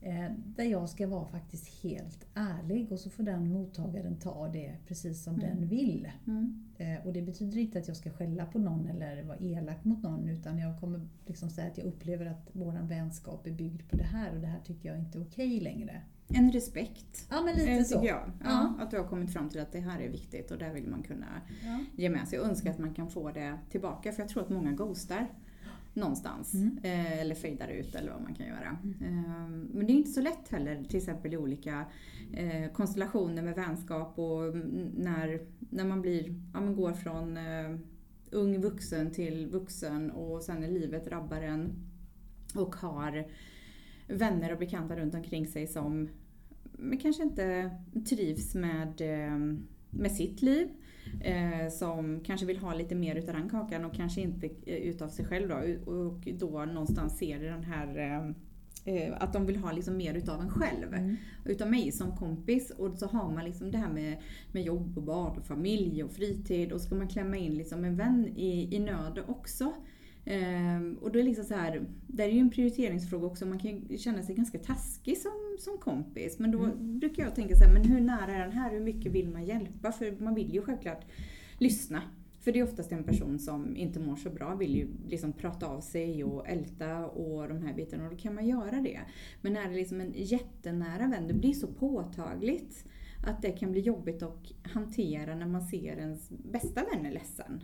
Eh, 0.00 0.30
där 0.56 0.64
jag 0.64 0.88
ska 0.88 1.06
vara 1.06 1.24
faktiskt 1.26 1.82
helt 1.82 2.26
ärlig 2.34 2.92
och 2.92 2.98
så 3.00 3.10
får 3.10 3.22
den 3.22 3.52
mottagaren 3.52 4.16
ta 4.16 4.48
det 4.48 4.74
precis 4.86 5.22
som 5.24 5.34
Mm. 5.34 5.46
den 5.46 5.68
vill. 5.68 6.08
Mm. 6.26 6.64
Eh, 6.78 7.06
och 7.06 7.12
det 7.12 7.22
betyder 7.22 7.58
inte 7.58 7.78
att 7.78 7.88
jag 7.88 7.96
ska 7.96 8.10
skälla 8.10 8.46
på 8.46 8.58
någon 8.58 8.86
eller 8.86 9.22
vara 9.22 9.38
elak 9.38 9.84
mot 9.84 10.02
någon 10.02 10.28
utan 10.28 10.58
jag 10.58 10.80
kommer 10.80 11.00
liksom 11.26 11.50
säga 11.50 11.66
att 11.66 11.78
jag 11.78 11.86
upplever 11.86 12.26
att 12.26 12.48
vår 12.52 12.72
vänskap 12.88 13.46
är 13.46 13.50
byggd 13.52 13.82
på 13.90 13.96
det 13.96 14.04
här 14.04 14.34
och 14.34 14.40
det 14.40 14.46
här 14.46 14.60
tycker 14.64 14.88
jag 14.88 14.98
inte 14.98 15.18
är 15.18 15.22
okej 15.22 15.60
längre. 15.60 16.02
En 16.28 16.52
respekt. 16.52 17.26
Ja 17.30 17.42
men 17.42 17.54
lite 17.56 17.70
eh, 17.70 17.82
så. 17.82 17.94
jag. 17.94 18.04
Ja, 18.04 18.30
Ja. 18.44 18.74
Att 18.78 18.90
du 18.90 18.96
har 18.98 19.04
kommit 19.04 19.32
fram 19.32 19.48
till 19.48 19.60
att 19.60 19.72
det 19.72 19.80
här 19.80 20.00
är 20.00 20.08
viktigt 20.08 20.50
och 20.50 20.58
där 20.58 20.72
vill 20.72 20.86
man 20.86 21.02
kunna 21.02 21.26
Ja. 21.64 21.78
ge 21.96 22.10
med 22.10 22.28
sig. 22.28 22.38
Jag 22.38 22.48
önskar 22.48 22.70
att 22.70 22.78
man 22.78 22.94
kan 22.94 23.10
få 23.10 23.30
det 23.30 23.58
tillbaka 23.70 24.12
för 24.12 24.22
jag 24.22 24.28
tror 24.28 24.42
att 24.42 24.50
många 24.50 24.72
ghostar 24.72 25.26
någonstans. 25.94 26.54
Mm. 26.54 26.78
Eh, 26.82 27.20
eller 27.20 27.34
fejdar 27.34 27.68
ut 27.68 27.94
eller 27.94 28.12
vad 28.12 28.22
man 28.22 28.34
kan 28.34 28.46
göra. 28.46 28.78
Eh, 29.00 29.48
men 29.48 29.86
det 29.86 29.92
är 29.92 29.94
inte 29.96 30.10
så 30.10 30.20
lätt 30.20 30.48
heller 30.48 30.84
till 30.84 30.96
exempel 30.96 31.34
i 31.34 31.36
olika 31.36 31.84
eh, 32.32 32.72
konstellationer 32.72 33.42
med 33.42 33.54
vänskap 33.54 34.18
och 34.18 34.42
mm, 34.48 34.92
när, 34.96 35.40
när 35.58 35.84
man 35.84 36.00
blir, 36.02 36.28
ja, 36.54 36.60
man 36.60 36.76
går 36.76 36.92
från 36.92 37.36
eh, 37.36 37.76
ung 38.30 38.60
vuxen 38.60 39.10
till 39.10 39.46
vuxen 39.46 40.10
och 40.10 40.42
sen 40.42 40.60
när 40.60 40.68
livet 40.68 41.04
drabbar 41.04 41.40
en 41.40 41.72
och 42.54 42.76
har 42.76 43.26
vänner 44.08 44.52
och 44.52 44.58
bekanta 44.58 44.96
runt 44.96 45.14
omkring 45.14 45.46
sig 45.46 45.66
som 45.66 46.08
kanske 47.02 47.22
inte 47.22 47.70
trivs 48.08 48.54
med, 48.54 49.00
eh, 49.00 49.38
med 49.90 50.12
sitt 50.12 50.42
liv. 50.42 50.68
Eh, 51.20 51.68
som 51.70 52.20
kanske 52.20 52.46
vill 52.46 52.58
ha 52.58 52.74
lite 52.74 52.94
mer 52.94 53.16
utav 53.16 53.34
den 53.34 53.48
kakan 53.48 53.84
och 53.84 53.94
kanske 53.94 54.20
inte 54.20 54.46
eh, 54.66 54.76
utav 54.76 55.08
sig 55.08 55.24
själv 55.24 55.48
då. 55.48 55.54
Och 55.92 56.28
då 56.38 56.64
någonstans 56.64 57.18
ser 57.18 57.38
den 57.38 57.64
här 57.64 58.34
att 59.18 59.32
de 59.32 59.46
vill 59.46 59.56
ha 59.56 59.72
liksom 59.72 59.96
mer 59.96 60.14
utav 60.14 60.40
en 60.40 60.50
själv. 60.50 60.94
Mm. 60.94 61.16
Utav 61.44 61.70
mig 61.70 61.92
som 61.92 62.16
kompis. 62.16 62.70
Och 62.70 62.94
så 62.94 63.06
har 63.06 63.30
man 63.30 63.44
liksom 63.44 63.70
det 63.70 63.78
här 63.78 63.92
med, 63.92 64.16
med 64.52 64.62
jobb 64.62 64.98
och 64.98 65.02
barn 65.02 65.38
och 65.38 65.46
familj 65.46 66.04
och 66.04 66.12
fritid. 66.12 66.72
Och 66.72 66.80
ska 66.80 66.94
man 66.94 67.08
klämma 67.08 67.36
in 67.36 67.54
liksom 67.54 67.84
en 67.84 67.96
vän 67.96 68.28
i, 68.36 68.76
i 68.76 68.78
nöd 68.78 69.20
också. 69.26 69.72
Ehm, 70.30 70.98
och 71.00 71.12
då 71.12 71.18
är 71.18 71.22
det 71.22 71.28
liksom 71.28 71.44
så 71.44 71.54
här, 71.54 71.82
det 72.06 72.22
är 72.22 72.28
ju 72.28 72.38
en 72.40 72.50
prioriteringsfråga 72.50 73.26
också. 73.26 73.46
Man 73.46 73.58
kan 73.58 73.70
ju 73.70 73.98
känna 73.98 74.22
sig 74.22 74.34
ganska 74.34 74.58
taskig 74.58 75.18
som, 75.18 75.56
som 75.58 75.78
kompis. 75.78 76.38
Men 76.38 76.50
då 76.50 76.58
Mm. 76.64 76.98
brukar 76.98 77.22
jag 77.22 77.34
tänka 77.34 77.54
så 77.56 77.64
här, 77.64 77.72
men 77.72 77.84
hur 77.84 78.00
nära 78.00 78.34
är 78.34 78.40
den 78.40 78.52
här? 78.52 78.70
Hur 78.70 78.80
mycket 78.80 79.12
vill 79.12 79.28
man 79.28 79.44
hjälpa? 79.44 79.92
För 79.92 80.16
man 80.22 80.34
vill 80.34 80.54
ju 80.54 80.62
självklart 80.62 81.04
lyssna. 81.58 82.02
För 82.40 82.52
det 82.52 82.58
är 82.58 82.64
oftast 82.64 82.92
en 82.92 83.04
person 83.04 83.38
som 83.38 83.76
inte 83.76 84.00
mår 84.00 84.16
så 84.16 84.30
bra, 84.30 84.54
vill 84.54 84.76
ju 84.76 84.86
liksom 85.08 85.32
prata 85.32 85.66
av 85.66 85.80
sig 85.80 86.24
och 86.24 86.48
älta 86.48 87.06
och 87.06 87.48
de 87.48 87.62
här 87.62 87.74
bitarna. 87.74 88.04
Och 88.04 88.10
då 88.10 88.16
kan 88.16 88.34
man 88.34 88.46
göra 88.46 88.80
det. 88.80 89.00
Men 89.42 89.56
är 89.56 89.68
det 89.68 89.74
liksom 89.76 90.00
en 90.00 90.12
jättenära 90.16 91.06
vän, 91.08 91.28
det 91.28 91.34
blir 91.34 91.52
så 91.52 91.66
påtagligt 91.66 92.84
att 93.26 93.42
det 93.42 93.50
kan 93.52 93.72
bli 93.72 93.80
jobbigt 93.80 94.22
att 94.22 94.52
hantera 94.62 95.34
när 95.34 95.46
man 95.46 95.62
ser 95.62 95.96
ens 95.96 96.30
bästa 96.30 96.84
vän 96.84 97.06
är 97.06 97.10
ledsen. 97.12 97.62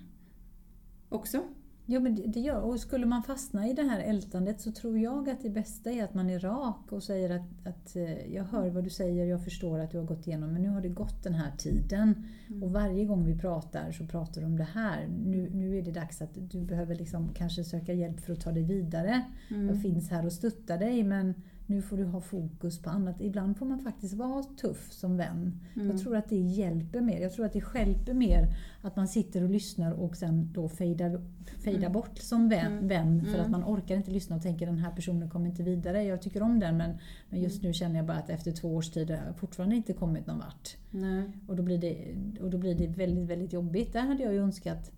Också. 1.09 1.43
Jo, 1.87 2.01
men 2.01 2.33
det, 2.33 2.41
gör 2.41 2.61
Och 2.61 2.81
skulle 2.81 3.07
man 3.07 3.23
fastna 3.23 3.69
i 3.69 3.73
det 3.73 3.83
här 3.83 4.01
ältandet 4.01 4.61
så 4.61 4.73
tror 4.73 4.99
jag 4.99 5.29
att 5.29 5.43
det 5.43 5.51
bästa 5.51 5.91
är 5.91 6.05
att 6.05 6.15
man 6.15 6.31
är 6.31 6.39
rak 6.39 6.93
och 6.93 7.03
säger 7.03 7.31
att, 7.31 7.67
att 7.67 7.97
eh, 7.97 8.35
jag 8.35 8.45
hör 8.45 8.71
vad 8.71 8.85
du 8.85 8.91
säger, 8.91 9.27
jag 9.27 9.45
förstår 9.45 9.79
att 9.79 9.91
du 9.91 9.99
har 9.99 10.05
gått 10.05 10.27
igenom, 10.27 10.53
men 10.53 10.63
nu 10.63 10.69
har 10.69 10.81
det 10.81 10.89
gått 10.89 11.23
den 11.23 11.35
här 11.35 11.53
tiden. 11.59 12.27
Och 12.63 12.73
varje 12.73 13.05
gång 13.05 13.27
vi 13.27 13.39
pratar 13.39 13.93
så 13.93 14.07
pratar 14.07 14.41
du 14.41 14.47
om 14.47 14.57
det 14.57 14.69
här. 14.75 15.09
Nu, 15.09 15.51
nu 15.51 15.79
är 15.79 15.83
det 15.83 15.91
dags 15.91 16.23
att 16.23 16.31
du 16.35 16.61
behöver 16.61 16.95
liksom 16.95 17.35
kanske 17.35 17.65
söka 17.65 17.93
hjälp 17.93 18.21
för 18.21 18.33
att 18.33 18.41
ta 18.41 18.53
dig 18.53 18.63
vidare. 18.63 19.25
Jag 19.49 19.83
finns 19.83 20.11
här 20.11 20.27
och 20.27 20.33
stöttar 20.33 20.79
dig 20.79 21.03
men 21.03 21.35
nu 21.67 21.83
får 21.83 21.97
du 21.97 22.05
ha 22.05 22.21
fokus 22.21 22.83
på 22.83 22.91
annat. 22.91 23.21
Ibland 23.21 23.57
får 23.57 23.67
man 23.67 23.81
faktiskt 23.81 24.15
vara 24.15 24.43
tuff 24.43 24.93
som 24.93 25.17
vän. 25.17 25.61
Jag 25.75 25.99
tror 25.99 26.17
att 26.17 26.29
det 26.29 26.37
hjälper 26.37 27.01
mer. 27.01 27.21
Jag 27.21 27.33
tror 27.33 27.47
att 27.47 27.53
det 27.53 27.63
hjälper 27.75 28.15
mer 28.15 28.49
att 28.83 28.97
man 28.97 29.09
sitter 29.09 29.43
och 29.43 29.51
lyssnar 29.51 29.93
och 29.93 30.17
sen 30.17 30.53
då 30.53 30.69
fejdar, 30.69 31.21
fejdar 31.65 31.91
bort 31.91 32.19
som 32.19 32.49
vän, 32.49 32.89
vän 32.89 33.25
för 33.25 33.39
att 33.39 33.51
man 33.51 33.65
orkar 33.65 33.97
inte 33.97 34.11
lyssna 34.11 34.37
och 34.37 34.43
tänker 34.43 34.67
den 34.67 34.79
här 34.79 34.91
personen 34.91 35.31
kommer 35.31 35.47
inte 35.49 35.63
vidare. 35.63 36.03
Jag 36.03 36.23
tycker 36.23 36.43
om 36.43 36.61
den 36.61 36.77
men, 36.77 36.99
men 37.29 37.43
just 37.43 37.63
nu 37.63 37.73
känner 37.73 37.97
jag 37.97 38.07
bara 38.07 38.19
att 38.19 38.31
efter 38.31 38.53
två 38.53 38.75
års 38.75 38.91
tid 38.91 39.11
har 39.11 39.27
jag 39.27 39.37
fortfarande 39.37 39.77
inte 39.77 39.93
kommit 39.93 40.27
någon 40.27 40.39
vart. 40.39 40.77
Nej. 40.91 41.23
Och 41.49 41.57
då 41.57 41.63
blir 41.63 41.79
det, 41.79 42.15
och 42.41 42.51
då 42.51 42.59
blir 42.59 42.75
det 42.75 42.87
väldigt, 42.87 43.31
väldigt 43.31 43.53
jobbigt. 43.53 43.93
Där 43.93 44.01
hade 44.01 44.23
jag 44.23 44.33
ju 44.33 44.39
önskat 44.39 44.93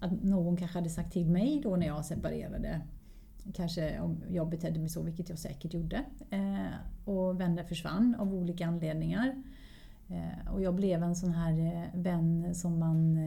att 0.00 0.22
någon 0.22 0.56
kanske 0.56 0.78
hade 0.78 0.90
sagt 0.90 1.12
till 1.12 1.26
mig 1.26 1.60
då 1.62 1.76
när 1.76 1.86
jag 1.86 2.04
separerade. 2.04 2.80
Kanske 3.54 4.00
om 4.00 4.22
jag 4.30 4.48
betedde 4.48 4.80
mig 4.80 4.88
så, 4.88 5.02
vilket 5.02 5.28
jag 5.28 5.38
säkert 5.38 5.74
gjorde. 5.74 6.04
Eh, 6.30 7.08
och 7.08 7.40
vänner 7.40 7.64
försvann 7.64 8.14
av 8.18 8.34
olika 8.34 8.66
anledningar. 8.66 9.42
Eh, 10.08 10.52
och 10.52 10.62
jag 10.62 10.74
blev 10.74 11.02
en 11.02 11.16
sån 11.16 11.32
här 11.32 11.58
eh, 11.58 12.00
vän 12.00 12.54
som 12.54 12.78
man 12.78 13.18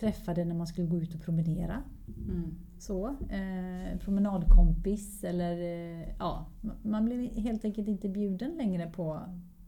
träffade 0.00 0.44
när 0.44 0.54
man 0.54 0.66
skulle 0.66 0.86
gå 0.86 0.98
ut 0.98 1.14
och 1.14 1.20
promenera. 1.20 1.82
Mm. 2.28 2.54
Så, 2.78 3.08
eh, 3.08 3.98
promenadkompis 3.98 5.24
eller 5.24 5.58
eh, 5.58 6.08
ja, 6.18 6.46
man 6.82 7.04
blev 7.04 7.20
helt 7.20 7.64
enkelt 7.64 7.88
inte 7.88 8.08
bjuden 8.08 8.50
längre 8.56 8.90
på, 8.90 9.20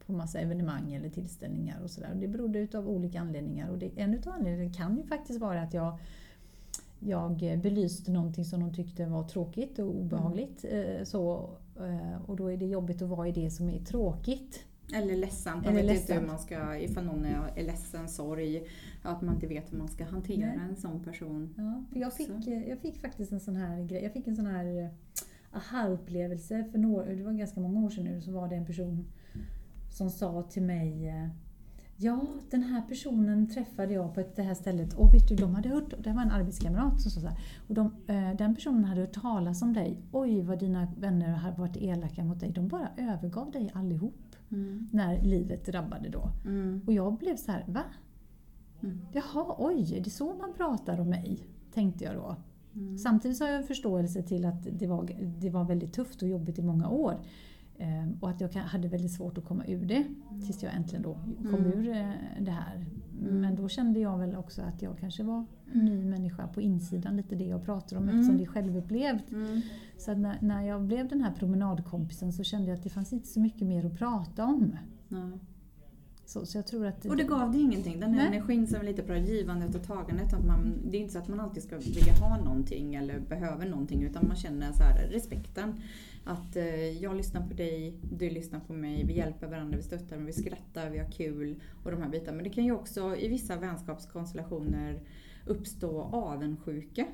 på 0.05 0.13
massa 0.13 0.39
evenemang 0.39 0.93
eller 0.93 1.09
tillställningar 1.09 1.81
och 1.83 1.89
sådär. 1.89 2.15
Det 2.15 2.27
berodde 2.27 2.59
utav 2.59 2.87
olika 2.89 3.19
anledningar 3.19 3.69
och 3.69 3.77
det, 3.77 3.91
en 3.95 4.13
utav 4.13 4.33
anledningarna 4.33 4.73
kan 4.73 4.97
ju 4.97 5.03
faktiskt 5.03 5.39
vara 5.39 5.61
att 5.61 5.73
jag 5.73 5.99
jag 7.03 7.59
belyste 7.61 8.11
någonting 8.11 8.45
som 8.45 8.59
de 8.59 8.73
tyckte 8.73 9.05
var 9.05 9.23
tråkigt 9.23 9.79
och 9.79 9.95
obehagligt. 9.95 10.65
eh, 10.69 11.03
Så, 11.03 11.49
eh, 11.79 12.21
och 12.29 12.35
då 12.35 12.51
är 12.51 12.57
det 12.57 12.65
jobbigt 12.65 13.01
att 13.01 13.09
vara 13.09 13.27
i 13.27 13.31
det 13.31 13.51
som 13.51 13.69
är 13.69 13.79
tråkigt. 13.79 14.65
Eller 14.95 15.15
ledsamt. 15.15 15.65
Man 15.65 15.77
Eller 15.77 15.93
vet 15.93 16.01
inte 16.01 16.13
hur 16.13 16.21
ledsamt. 16.21 16.27
man 16.27 16.39
ska, 16.39 16.77
ifall 16.77 17.05
någon 17.05 17.25
är, 17.25 17.63
ledsen, 17.63 18.09
sorg, 18.09 18.63
att 19.01 19.21
man 19.21 19.35
inte 19.35 19.47
vet 19.47 19.73
hur 19.73 19.77
man 19.77 19.87
ska 19.87 20.03
hantera 20.05 20.45
Nej. 20.45 20.59
en 20.69 20.75
sån 20.75 21.03
person. 21.03 21.53
Ja, 21.57 21.83
för 21.93 21.99
jag, 21.99 22.13
fick, 22.13 22.47
eh, 22.47 22.69
jag 22.69 22.79
fick 22.79 22.97
faktiskt 22.97 23.31
en 23.31 23.39
sån 23.39 23.55
här 23.55 23.83
grej. 23.83 24.03
Jag 24.03 24.13
fick 24.13 24.27
en 24.27 24.35
sån 24.35 24.45
här 24.45 24.89
aha-upplevelse 25.53 26.63
för 26.71 26.77
några, 26.79 27.05
det 27.05 27.23
var 27.23 27.31
ganska 27.31 27.59
många 27.59 27.85
år 27.85 27.89
sedan 27.89 28.03
nu, 28.03 28.21
så 28.21 28.31
var 28.31 28.47
det 28.47 28.55
en 28.55 28.65
person 28.65 29.05
som 29.91 30.09
sa 30.09 30.43
till 30.43 30.63
mig 30.63 31.13
Ja, 32.03 32.21
den 32.49 32.63
här 32.63 32.81
personen 32.81 33.49
träffade 33.49 33.93
jag 33.93 34.15
på 34.15 34.23
det 34.35 34.41
här 34.41 34.53
stället 34.53 34.93
och 34.93 35.13
vet 35.13 35.27
du, 35.27 35.35
de 35.35 35.55
hade 35.55 35.69
hört, 35.69 35.93
det 36.03 36.13
var 36.13 36.21
en 36.21 36.31
arbetskamrat 36.31 37.01
som 37.01 37.11
sa 37.11 37.19
så 37.21 37.27
här, 37.27 37.37
och 37.67 37.73
de, 37.73 37.85
eh, 38.07 38.35
den 38.37 38.55
personen 38.55 38.83
hade 38.83 39.01
hört 39.01 39.13
talas 39.21 39.61
om 39.61 39.73
dig. 39.73 40.01
Oj, 40.11 40.41
vad 40.41 40.59
dina 40.59 40.87
vänner 40.97 41.33
har 41.33 41.51
varit 41.51 41.77
elaka 41.77 42.23
mot 42.23 42.39
dig. 42.39 42.51
De 42.51 42.67
bara 42.67 42.89
övergav 42.97 43.51
dig 43.51 43.71
allihop 43.73 44.35
Mm. 44.51 44.89
när 44.91 45.21
livet 45.21 45.65
drabbade 45.65 46.09
då. 46.09 46.29
Mm. 46.45 46.81
Och 46.87 46.93
jag 46.93 47.17
blev 47.17 47.35
så 47.35 47.51
här, 47.51 47.65
va? 47.67 47.83
Mm. 48.81 48.99
Jaha, 49.13 49.55
oj, 49.57 49.95
är 49.97 50.03
det 50.03 50.09
så 50.09 50.33
man 50.33 50.53
pratar 50.53 50.99
om 50.99 51.09
mig? 51.09 51.39
Tänkte 51.73 52.03
jag 52.03 52.15
då. 52.15 52.35
Mm. 52.73 52.97
Samtidigt 52.97 53.37
så 53.37 53.43
har 53.43 53.51
jag 53.51 53.67
förståelse 53.67 54.23
till 54.23 54.45
att 54.45 54.67
det 54.79 54.87
var, 54.87 55.09
det 55.39 55.49
var 55.49 55.63
väldigt 55.63 55.93
tufft 55.93 56.21
och 56.21 56.27
jobbigt 56.27 56.59
i 56.59 56.61
många 56.61 56.89
år. 56.89 57.19
Ehm, 57.81 58.17
och 58.19 58.29
att 58.29 58.41
jag 58.41 58.49
hade 58.49 58.87
väldigt 58.87 59.11
svårt 59.11 59.37
att 59.37 59.45
komma 59.45 59.65
ur 59.67 59.85
det. 59.85 60.03
Tills 60.45 60.63
jag 60.63 60.73
äntligen 60.75 61.01
då 61.01 61.13
kom 61.37 61.55
Mm. 61.55 61.65
ur 61.65 61.89
eh, 61.89 62.09
det 62.39 62.51
här. 62.51 62.85
Mm. 63.21 63.41
Men 63.41 63.55
då 63.55 63.69
kände 63.69 63.99
jag 63.99 64.17
väl 64.17 64.35
också 64.35 64.61
att 64.61 64.81
jag 64.81 64.97
kanske 64.97 65.23
var 65.23 65.45
en 65.73 65.85
ny 65.85 66.05
människa 66.05 66.47
på 66.47 66.61
insidan. 66.61 67.17
Lite 67.17 67.35
det 67.35 67.43
jag 67.45 67.65
pratar 67.65 67.97
om 67.97 68.03
Mm. 68.03 68.15
eftersom 68.15 68.37
det 68.37 68.43
är 68.43 68.47
självupplevt. 68.47 69.31
Mm. 69.31 69.61
Så 69.97 70.13
när, 70.13 70.37
när 70.41 70.61
jag 70.67 70.81
blev 70.81 71.07
den 71.07 71.21
här 71.21 71.31
promenadkompisen 71.31 72.33
så 72.33 72.43
kände 72.43 72.67
jag 72.69 72.77
att 72.77 72.83
det 72.83 72.89
fanns 72.89 73.13
inte 73.13 73.27
så 73.27 73.39
mycket 73.39 73.67
mer 73.67 73.85
att 73.85 73.97
prata 73.97 74.45
om. 74.45 74.75
Ja. 75.09 75.29
Så, 76.25 76.45
så 76.45 76.57
jag 76.57 76.67
tror 76.67 76.85
att... 76.85 77.05
Och 77.05 77.17
det 77.17 77.23
gav 77.23 77.51
det 77.51 77.57
ingenting. 77.59 77.99
Den 77.99 78.13
här 78.13 78.29
Nej. 78.29 78.37
energin 78.37 78.67
som 78.67 78.79
är 78.79 78.83
lite 78.83 79.03
bra, 79.03 79.17
givandet 79.17 79.75
och 79.75 79.83
tagandet. 79.83 80.33
Att 80.33 80.45
man, 80.45 80.73
det 80.91 80.97
är 80.97 81.01
inte 81.01 81.13
så 81.13 81.19
att 81.19 81.27
man 81.27 81.39
alltid 81.39 81.63
ska 81.63 81.77
vilja 81.77 82.13
ha 82.13 82.37
någonting 82.43 82.95
eller 82.95 83.19
behöver 83.19 83.69
någonting. 83.69 84.03
Utan 84.03 84.27
man 84.27 84.35
känner 84.35 84.71
så 84.71 84.83
här, 84.83 85.07
respekten. 85.07 85.73
Att 86.23 86.55
eh, 86.55 87.03
jag 87.03 87.15
lyssnar 87.15 87.47
på 87.47 87.53
dig, 87.53 87.97
du 88.11 88.29
lyssnar 88.29 88.59
på 88.59 88.73
mig. 88.73 89.03
Vi 89.05 89.13
hjälper 89.13 89.47
varandra, 89.47 89.77
vi 89.77 89.83
stöttar, 89.83 90.17
vi 90.17 90.33
skrattar, 90.33 90.89
vi 90.89 90.97
har 90.97 91.11
kul. 91.11 91.61
Och 91.83 91.91
de 91.91 92.01
här 92.01 92.09
bitarna. 92.09 92.35
Men 92.35 92.43
det 92.43 92.49
kan 92.49 92.65
ju 92.65 92.71
också 92.71 93.15
i 93.15 93.27
vissa 93.27 93.55
vänskapskonstellationer 93.55 94.99
uppstå 95.45 96.01
avundsjuka. 96.01 97.07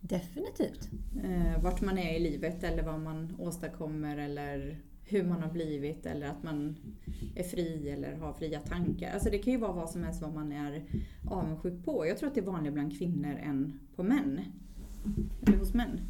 Definitivt. 0.00 0.90
eh, 1.24 1.62
vart 1.62 1.80
man 1.80 1.98
är 1.98 2.16
i 2.16 2.18
livet 2.20 2.64
eller 2.64 2.82
vad 2.82 3.00
man 3.00 3.36
åstadkommer 3.38 4.16
eller 4.16 4.78
hur 5.04 5.24
man 5.24 5.42
har 5.42 5.50
blivit 5.50 6.06
eller 6.06 6.26
att 6.26 6.42
man 6.42 6.76
är 7.36 7.42
fri 7.42 7.90
eller 7.90 8.16
har 8.16 8.32
fria 8.32 8.60
tankar. 8.60 9.10
Alltså 9.12 9.30
det 9.30 9.38
kan 9.38 9.52
ju 9.52 9.58
vara 9.58 9.72
vad 9.72 9.90
som 9.90 10.02
helst 10.02 10.22
vad 10.22 10.34
man 10.34 10.52
är 10.52 10.84
avundsjuk 11.30 11.84
på. 11.84 12.06
Jag 12.06 12.18
tror 12.18 12.28
att 12.28 12.34
det 12.34 12.40
är 12.40 12.44
vanligare 12.44 12.74
bland 12.74 12.98
kvinnor 12.98 13.36
än 13.42 13.78
på 13.96 14.02
män. 14.02 14.40
Eller 15.46 15.58
hos 15.58 15.74
män. 15.74 16.00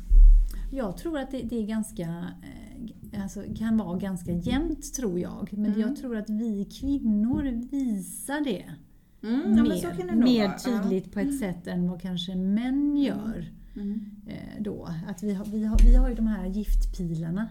Jag 0.70 0.96
tror 0.96 1.18
att 1.18 1.30
det, 1.30 1.42
det 1.42 1.56
är 1.62 1.66
ganska, 1.66 2.26
eh, 3.12 3.22
alltså, 3.22 3.42
kan 3.58 3.76
vara 3.76 3.98
ganska 3.98 4.32
jämnt 4.32 4.94
tror 4.94 5.20
jag. 5.20 5.48
Men 5.52 5.66
Mm. 5.66 5.80
jag 5.80 5.96
tror 5.96 6.16
att 6.16 6.30
vi 6.30 6.64
kvinnor 6.64 7.42
visar 7.70 8.44
det 8.44 8.64
Mm, 9.22 9.56
ja, 9.56 9.62
mer, 9.62 9.80
kan 9.80 10.06
det 10.06 10.16
mer 10.16 10.50
tydligt 10.58 11.12
på 11.12 11.20
ett 11.20 11.38
sätt 11.38 11.66
än 11.66 11.88
vad 11.90 12.00
kanske 12.02 12.36
män 12.36 12.96
gör. 12.96 13.50
Ja. 13.74 13.80
Mm. 13.82 14.04
Eh, 14.26 14.62
då. 14.62 14.88
Att 15.08 15.22
vi, 15.22 15.34
har, 15.34 15.44
vi, 15.44 15.64
har, 15.64 15.78
vi 15.84 15.96
har 15.96 16.08
ju 16.08 16.14
de 16.14 16.26
här 16.26 16.46
giftpilarna. 16.46 17.48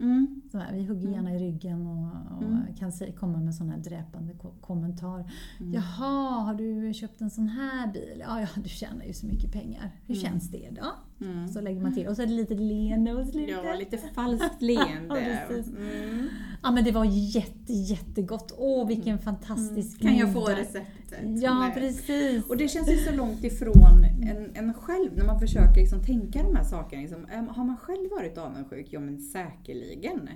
Mm. 0.00 0.40
Så 0.52 0.58
här, 0.58 0.72
vi 0.72 0.84
hugger 0.84 1.08
gärna 1.08 1.34
i 1.34 1.38
ryggen 1.38 1.86
och, 1.86 2.36
och 2.36 2.42
Mm. 2.42 2.74
kan 2.78 2.92
se, 2.92 3.12
komma 3.12 3.38
med 3.38 3.54
sådana 3.54 3.72
här 3.72 3.80
dräpande 3.80 4.32
ko- 4.32 4.54
kommentar. 4.60 5.30
Mm. 5.60 5.72
Jaha, 5.74 6.30
har 6.40 6.54
du 6.54 6.94
köpt 6.94 7.20
en 7.20 7.30
sån 7.30 7.48
här 7.48 7.92
bil? 7.92 8.22
Ja, 8.26 8.40
ja 8.40 8.46
du 8.62 8.68
tjänar 8.68 9.04
ju 9.04 9.12
så 9.12 9.26
mycket 9.26 9.52
pengar. 9.52 9.90
Hur 10.06 10.14
Mm. 10.16 10.26
känns 10.30 10.50
det 10.50 10.68
då? 10.70 10.86
Mm. 11.26 11.48
Så 11.48 11.60
lägger 11.60 11.80
man 11.80 11.94
till. 11.94 12.06
Och 12.08 12.16
så 12.16 12.22
är 12.22 12.26
det 12.26 12.32
lite 12.32 12.54
leende 12.54 13.14
på 13.14 13.24
slutet. 13.24 13.56
Ja, 13.64 13.74
lite 13.78 13.98
falskt 13.98 14.62
leende. 14.62 15.20
Ja. 15.50 15.54
Mm. 15.56 16.28
Ja 16.62 16.70
men 16.70 16.84
det 16.84 16.92
var 16.92 17.04
jätte, 17.04 17.72
jättegott. 17.72 18.54
Åh 18.58 18.86
vilken 18.88 19.18
fantastisk 19.18 20.00
Kan 20.00 20.16
jag 20.16 20.32
få 20.32 20.44
receptet? 20.46 21.42
Ja 21.42 21.58
Nej. 21.58 21.74
precis. 21.74 22.44
Och 22.48 22.56
det 22.56 22.68
känns 22.68 22.88
ju 22.92 22.96
så 22.96 23.12
långt 23.16 23.44
ifrån 23.44 24.04
en, 24.22 24.50
en 24.54 24.74
själv 24.74 25.10
när 25.16 25.24
man 25.26 25.40
försöker 25.40 25.80
liksom 25.80 26.00
tänka 26.04 26.42
de 26.42 26.56
här 26.56 26.64
sakerna. 26.64 27.02
Liksom, 27.02 27.26
äm, 27.32 27.48
har 27.48 27.64
man 27.64 27.76
själv 27.76 28.10
varit 28.10 28.38
avundsjuk? 28.38 28.86
Ja 28.90 29.00
men 29.00 29.18
säkerligen. 29.20 30.28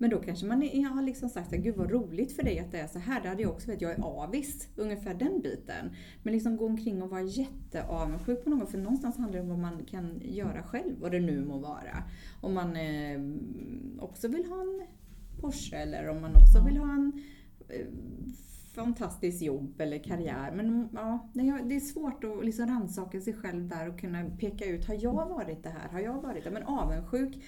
Men 0.00 0.10
då 0.10 0.18
kanske 0.20 0.46
man 0.46 0.62
är- 0.62 0.84
har 0.88 1.02
liksom 1.02 1.28
sagt 1.28 1.52
att 1.52 1.58
gud 1.58 1.76
vad 1.76 1.90
roligt 1.90 2.32
för 2.32 2.42
dig 2.42 2.58
att 2.58 2.72
det 2.72 2.78
är 2.78 2.86
så 2.86 2.98
här. 2.98 3.20
Det 3.22 3.28
hade 3.28 3.42
jag 3.42 3.50
också 3.50 3.70
vet, 3.70 3.80
jag 3.80 3.90
är 3.90 4.02
avis. 4.04 4.68
Ungefär 4.76 5.14
den 5.14 5.40
biten. 5.40 5.90
Men 6.22 6.32
liksom 6.32 6.56
gå 6.56 6.66
omkring 6.66 7.02
och 7.02 7.10
vara 7.10 7.22
jätteavundsjuk 7.22 8.44
på 8.44 8.50
någon. 8.50 8.66
För 8.66 8.78
någonstans 8.78 9.16
handlar 9.18 9.36
det 9.38 9.42
om 9.42 9.48
vad 9.48 9.58
man 9.58 9.84
kan 9.84 10.20
göra 10.24 10.62
själv. 10.62 10.96
Vad 11.00 11.12
det 11.12 11.20
nu 11.20 11.44
må 11.44 11.58
vara. 11.58 12.02
Om 12.40 12.54
man 12.54 12.76
eh, 12.76 13.20
också 14.04 14.28
vill 14.28 14.44
ha 14.46 14.60
en 14.60 14.82
Porsche 15.40 15.76
eller 15.76 16.08
om 16.08 16.20
man 16.20 16.30
också 16.36 16.64
vill 16.66 16.76
ha 16.76 16.92
en 16.94 17.12
eh, 17.68 17.86
fantastiskt 18.74 19.42
jobb 19.42 19.80
eller 19.80 19.98
karriär. 19.98 20.52
Men 20.56 20.88
ja, 20.92 21.28
det 21.34 21.40
är- 21.40 21.64
det 21.68 21.76
är 21.76 21.80
svårt 21.80 22.24
att 22.24 22.44
liksom 22.44 22.66
rannsaka 22.66 23.20
sig 23.20 23.32
själv 23.34 23.68
där 23.68 23.88
och 23.88 24.00
kunna 24.00 24.24
peka 24.40 24.64
ut, 24.66 24.86
har 24.86 24.94
jag 25.00 25.28
varit 25.28 25.62
det 25.62 25.68
här? 25.70 25.88
Har 25.88 26.00
jag 26.00 26.22
varit 26.22 26.44
det? 26.44 26.50
Men 26.50 26.62
avundsjuk, 26.62 27.42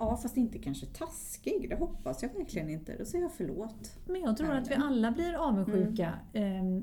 Ja, 0.00 0.16
fast 0.16 0.36
inte 0.36 0.58
kanske 0.58 0.86
taskig. 0.86 1.66
Det 1.68 1.76
hoppas 1.76 2.22
jag 2.22 2.30
verkligen 2.38 2.70
inte. 2.70 2.96
Då 2.98 3.04
säger 3.04 3.24
jag 3.24 3.32
förlåt. 3.32 3.96
Men 4.06 4.20
jag 4.20 4.36
tror 4.36 4.52
att 4.52 4.70
vi 4.70 4.74
alla 4.74 5.10
blir 5.10 5.34
avundsjuka 5.48 6.12
Mm. 6.32 6.76
eh, 6.76 6.82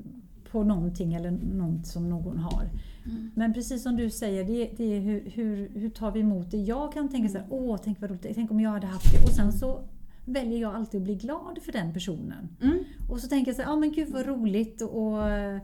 på 0.50 0.62
någonting 0.64 1.14
eller 1.14 1.30
något 1.30 1.86
som 1.86 2.08
någon 2.10 2.38
har. 2.38 2.62
Mm. 3.06 3.30
Men 3.34 3.54
precis 3.54 3.82
som 3.82 3.96
du 3.96 4.10
säger, 4.10 4.44
det, 4.44 4.70
det 4.76 4.96
är 4.96 5.00
hur, 5.00 5.30
hur, 5.30 5.68
hur 5.74 5.88
tar 5.90 6.10
vi 6.12 6.20
emot 6.20 6.50
det? 6.50 6.56
Jag 6.56 6.92
kan 6.92 7.08
tänka 7.08 7.28
så 7.28 7.38
här, 7.38 7.46
åh 7.50 7.76
tänk 7.84 8.00
vad 8.00 8.10
roligt, 8.10 8.26
tänk 8.34 8.50
om 8.50 8.60
jag 8.60 8.70
hade 8.70 8.86
haft 8.86 9.12
det. 9.12 9.22
Och 9.24 9.30
sen 9.30 9.52
så 9.52 9.80
väljer 10.24 10.60
jag 10.60 10.74
alltid 10.74 11.00
att 11.00 11.04
bli 11.04 11.14
glad 11.14 11.58
för 11.62 11.72
den 11.72 11.92
personen. 11.92 12.48
Mm. 12.62 12.78
Och 13.10 13.20
så 13.20 13.28
tänker 13.28 13.48
jag 13.48 13.56
så 13.56 13.62
här, 13.62 13.70
ja 13.70 13.76
men 13.76 13.92
gud 13.92 14.08
vad 14.08 14.26
roligt 14.26 14.82
och 14.82 15.28
eh, 15.30 15.60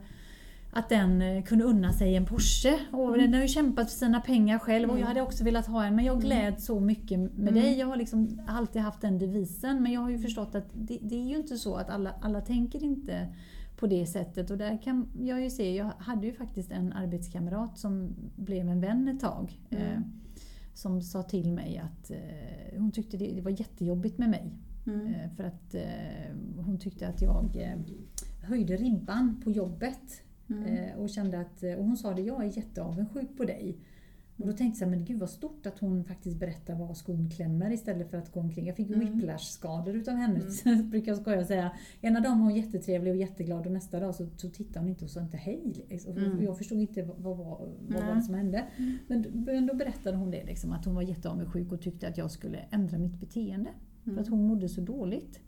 att 0.75 0.89
den 0.89 1.21
eh, 1.21 1.43
kunde 1.43 1.63
unna 1.63 1.93
sig 1.93 2.15
en 2.15 2.25
Porsche. 2.25 2.79
Och 2.91 3.17
den 3.17 3.33
har 3.33 3.41
ju 3.41 3.47
kämpat 3.47 3.91
för 3.91 3.97
sina 3.97 4.21
pengar 4.21 4.59
själv 4.59 4.89
och 4.89 4.99
jag 4.99 5.05
hade 5.05 5.21
också 5.21 5.43
velat 5.43 5.67
ha 5.67 5.85
en. 5.85 5.95
Men 5.95 6.05
jag 6.05 6.21
gläds 6.21 6.65
så 6.65 6.79
mycket 6.79 7.19
med 7.19 7.53
dig. 7.53 7.79
Jag 7.79 7.87
har 7.87 7.95
liksom 7.95 8.41
alltid 8.47 8.81
haft 8.81 9.01
den 9.01 9.19
devisen. 9.19 9.83
Men 9.83 9.91
jag 9.91 10.01
har 10.01 10.09
ju 10.09 10.19
förstått 10.19 10.55
att 10.55 10.69
det, 10.73 10.99
det 11.01 11.15
är 11.15 11.25
ju 11.25 11.35
inte 11.35 11.57
så 11.57 11.75
att 11.75 11.89
alla, 11.89 12.15
alla 12.21 12.41
tänker 12.41 12.83
inte 12.83 13.27
på 13.77 13.87
det 13.87 14.05
sättet. 14.05 14.51
Och 14.51 14.57
där 14.57 14.81
kan 14.83 15.07
jag 15.21 15.43
ju 15.43 15.49
se, 15.49 15.75
jag 15.75 15.91
hade 15.97 16.27
ju 16.27 16.33
faktiskt 16.33 16.71
en 16.71 16.93
arbetskamrat 16.93 17.77
som 17.77 18.15
blev 18.35 18.69
en 18.69 18.81
vän 18.81 19.07
ett 19.07 19.19
tag. 19.19 19.59
Eh, 19.69 19.99
som 20.73 21.01
sa 21.01 21.23
till 21.23 21.51
mig 21.51 21.77
att 21.77 22.11
eh, 22.11 22.79
hon 22.79 22.91
tyckte 22.91 23.17
det, 23.17 23.31
det 23.31 23.41
var 23.41 23.51
jättejobbigt 23.51 24.17
med 24.17 24.29
mig. 24.29 24.51
Mm. 24.87 25.07
Eh, 25.07 25.29
För 25.35 25.43
att 25.43 25.75
eh, 25.75 26.63
hon 26.65 26.79
tyckte 26.79 27.07
att 27.07 27.21
jag 27.21 27.57
höjde 28.43 28.75
ribban 28.75 29.41
på 29.43 29.51
jobbet. 29.51 30.21
Mm. 30.49 30.63
Eh, 30.65 30.95
och, 30.95 31.09
kände 31.09 31.39
att, 31.39 31.63
och 31.63 31.85
hon 31.85 31.97
sa 31.97 32.13
det, 32.13 32.21
jag 32.21 32.43
är 32.43 32.57
jätteavundsjuk 32.57 33.37
på 33.37 33.43
dig. 33.43 33.77
Och 34.37 34.47
då 34.47 34.53
tänkte 34.53 34.83
jag, 34.83 34.91
men 34.91 35.05
gud 35.05 35.19
vad 35.19 35.29
stort 35.29 35.65
att 35.65 35.79
hon 35.79 36.03
faktiskt 36.03 36.37
berättar 36.37 36.75
var 36.75 36.93
skon 36.93 37.29
klämmer 37.29 37.71
istället 37.71 38.09
för 38.09 38.17
att 38.17 38.31
gå 38.31 38.39
omkring. 38.39 38.67
Jag 38.67 38.75
fick 38.75 38.89
Mm. 38.89 38.99
whiplash-skador 38.99 39.95
utav 39.95 40.15
henne, 40.15 40.51
så 40.51 40.75
brukar 40.83 41.11
jag 41.11 41.21
skoja 41.21 41.39
och 41.39 41.45
säga. 41.45 41.71
Ena 42.01 42.19
dagen 42.19 42.39
var 42.39 42.45
hon 42.45 42.55
jättetrevlig 42.55 43.11
och 43.13 43.17
jätteglad 43.17 43.65
och 43.65 43.71
nästa 43.71 43.99
dag 43.99 44.15
så, 44.15 44.27
så 44.37 44.49
tittade 44.49 44.79
hon 44.79 44.89
inte 44.89 45.05
och 45.05 45.11
sa 45.11 45.21
inte 45.21 45.37
hej. 45.37 45.85
Liksom. 45.89 46.17
Mm. 46.17 46.43
Jag 46.43 46.57
förstod 46.57 46.79
inte 46.79 47.03
vad, 47.03 47.17
vad, 47.17 47.37
vad, 47.37 48.03
var 48.07 48.15
det 48.15 48.21
som 48.21 48.33
hände. 48.33 48.63
Men, 49.07 49.25
men 49.45 49.67
då 49.67 49.75
berättade 49.75 50.17
hon 50.17 50.31
det, 50.31 50.43
liksom, 50.43 50.71
att 50.71 50.85
hon 50.85 50.95
var 50.95 51.01
jätteavundsjuk 51.01 51.71
och 51.71 51.81
tyckte 51.81 52.07
att 52.07 52.17
jag 52.17 52.31
skulle 52.31 52.57
ändra 52.57 52.97
mitt 52.97 53.19
beteende. 53.19 53.69
För 54.03 54.21
att 54.21 54.27
hon 54.27 54.43
mådde 54.47 54.69
så 54.69 54.81
dåligt. 54.81 55.39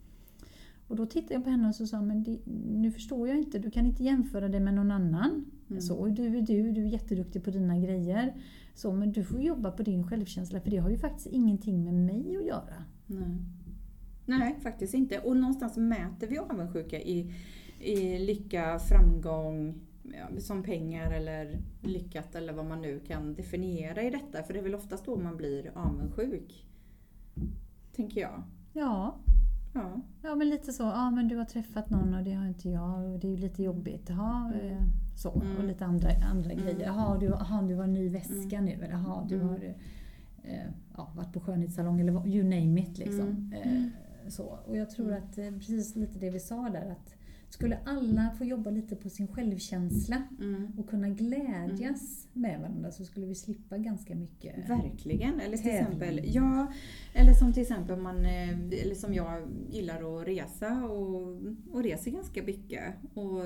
Och 0.88 0.96
då 0.96 1.06
tittade 1.06 1.34
jag 1.34 1.44
på 1.44 1.50
henne 1.50 1.68
och 1.68 1.74
så 1.74 1.86
sa 1.86 2.02
men 2.02 2.22
det, 2.22 2.38
nu 2.66 2.90
förstår 2.90 3.28
jag 3.28 3.38
inte, 3.38 3.58
du 3.58 3.70
kan 3.70 3.86
inte 3.86 4.04
jämföra 4.04 4.48
dig 4.48 4.60
med 4.60 4.74
någon 4.74 4.90
annan. 4.90 5.44
Mm. 5.70 5.80
Så, 5.80 6.06
du 6.06 6.38
är 6.38 6.42
du, 6.42 6.72
du 6.72 6.82
är 6.82 6.88
jätteduktig 6.88 7.44
på 7.44 7.50
dina 7.50 7.78
grejer. 7.78 8.34
Så, 8.74 8.92
men 8.92 9.12
du 9.12 9.24
får 9.24 9.40
jobba 9.40 9.70
på 9.70 9.82
din 9.82 10.08
självkänsla 10.08 10.60
för 10.60 10.70
det 10.70 10.76
har 10.76 10.90
ju 10.90 10.98
faktiskt 10.98 11.26
ingenting 11.26 11.84
med 11.84 11.94
mig 11.94 12.36
att 12.36 12.46
göra. 12.46 12.84
Nej. 13.06 13.38
Nej, 14.26 14.56
faktiskt 14.62 14.94
inte. 14.94 15.18
Och 15.18 15.36
någonstans 15.36 15.76
mäter 15.76 16.26
vi 16.26 16.38
avundsjuka 16.38 17.00
i, 17.00 17.34
i 17.80 18.18
lycka, 18.18 18.78
framgång, 18.78 19.74
ja, 20.02 20.40
som 20.40 20.62
pengar 20.62 21.10
eller 21.10 21.58
lyckat 21.82 22.34
eller 22.34 22.52
vad 22.52 22.66
man 22.66 22.80
nu 22.80 23.00
kan 23.00 23.34
definiera 23.34 24.02
i 24.02 24.10
detta. 24.10 24.42
För 24.42 24.52
det 24.52 24.58
är 24.58 24.62
väl 24.62 24.74
oftast 24.74 25.04
då 25.04 25.16
man 25.16 25.36
blir 25.36 25.70
avundsjuk. 25.74 26.66
Tänker 27.96 28.20
jag. 28.20 28.42
Ja, 28.72 29.18
Ja. 29.72 30.00
ja 30.22 30.34
men 30.34 30.48
lite 30.48 30.72
så. 30.72 30.82
Ja, 30.82 31.10
men 31.10 31.28
du 31.28 31.36
har 31.36 31.44
träffat 31.44 31.90
någon 31.90 32.14
och 32.14 32.24
det 32.24 32.32
har 32.32 32.46
inte 32.46 32.68
jag 32.68 33.04
och 33.12 33.18
det 33.18 33.26
är 33.26 33.30
ju 33.30 33.36
lite 33.36 33.62
jobbigt. 33.62 34.06
Jaha, 34.08 34.52
eh, 34.62 34.82
så. 35.16 35.30
Och 35.30 35.44
Mm. 35.44 35.66
lite 35.66 35.84
andra, 35.84 36.08
andra 36.30 36.50
Mm. 36.52 36.64
grejer. 36.64 36.80
Jaha, 36.86 37.18
du, 37.18 37.34
aha, 37.34 37.62
du 37.62 37.74
har 37.74 37.84
en 37.84 37.92
ny 37.92 38.08
väska 38.08 38.60
nu. 38.60 38.70
Eller 38.72 38.90
jaha, 38.90 39.26
du 39.28 39.34
Mm. 39.34 39.48
har 39.48 39.74
eh, 40.42 40.66
ja, 40.96 41.12
varit 41.16 41.32
på 41.32 41.40
skönhetssalong 41.40 42.00
eller 42.00 42.26
you 42.28 42.44
name 42.44 42.80
it. 42.80 42.98
Liksom. 42.98 43.28
Mm. 43.28 43.52
Eh, 43.52 43.82
så. 44.28 44.58
Och 44.66 44.76
jag 44.76 44.90
tror 44.90 45.08
Mm. 45.12 45.22
att 45.22 45.38
eh, 45.38 45.50
precis 45.50 45.96
lite 45.96 46.18
det 46.18 46.30
vi 46.30 46.40
sa 46.40 46.68
där 46.68 46.90
att 46.90 47.14
skulle 47.50 47.78
alla 47.84 48.30
få 48.38 48.44
jobba 48.44 48.70
lite 48.70 48.96
på 48.96 49.08
sin 49.10 49.28
självkänsla 49.28 50.22
Mm. 50.40 50.72
och 50.78 50.88
kunna 50.88 51.08
glädjas 51.08 52.26
med 52.32 52.60
varandra 52.60 52.90
så 52.92 53.04
skulle 53.04 53.26
vi 53.26 53.34
slippa 53.34 53.78
ganska 53.78 54.14
mycket. 54.14 54.68
Verkligen. 54.70 55.40
Eller 55.40 55.56
till 55.56 55.66
Tävling. 55.66 55.82
exempel, 55.82 56.20
ja, 56.24 56.72
eller 57.14 57.32
som 57.32 57.52
till 57.52 57.62
exempel 57.62 57.96
man, 58.00 58.24
eh, 58.26 58.50
eller 58.82 58.94
som 58.94 59.14
jag 59.14 59.42
gillar 59.70 60.20
att 60.20 60.26
resa 60.28 60.84
och, 60.84 61.40
och 61.70 61.82
reser 61.82 62.10
ganska 62.10 62.42
mycket. 62.42 62.94
Och 63.14 63.42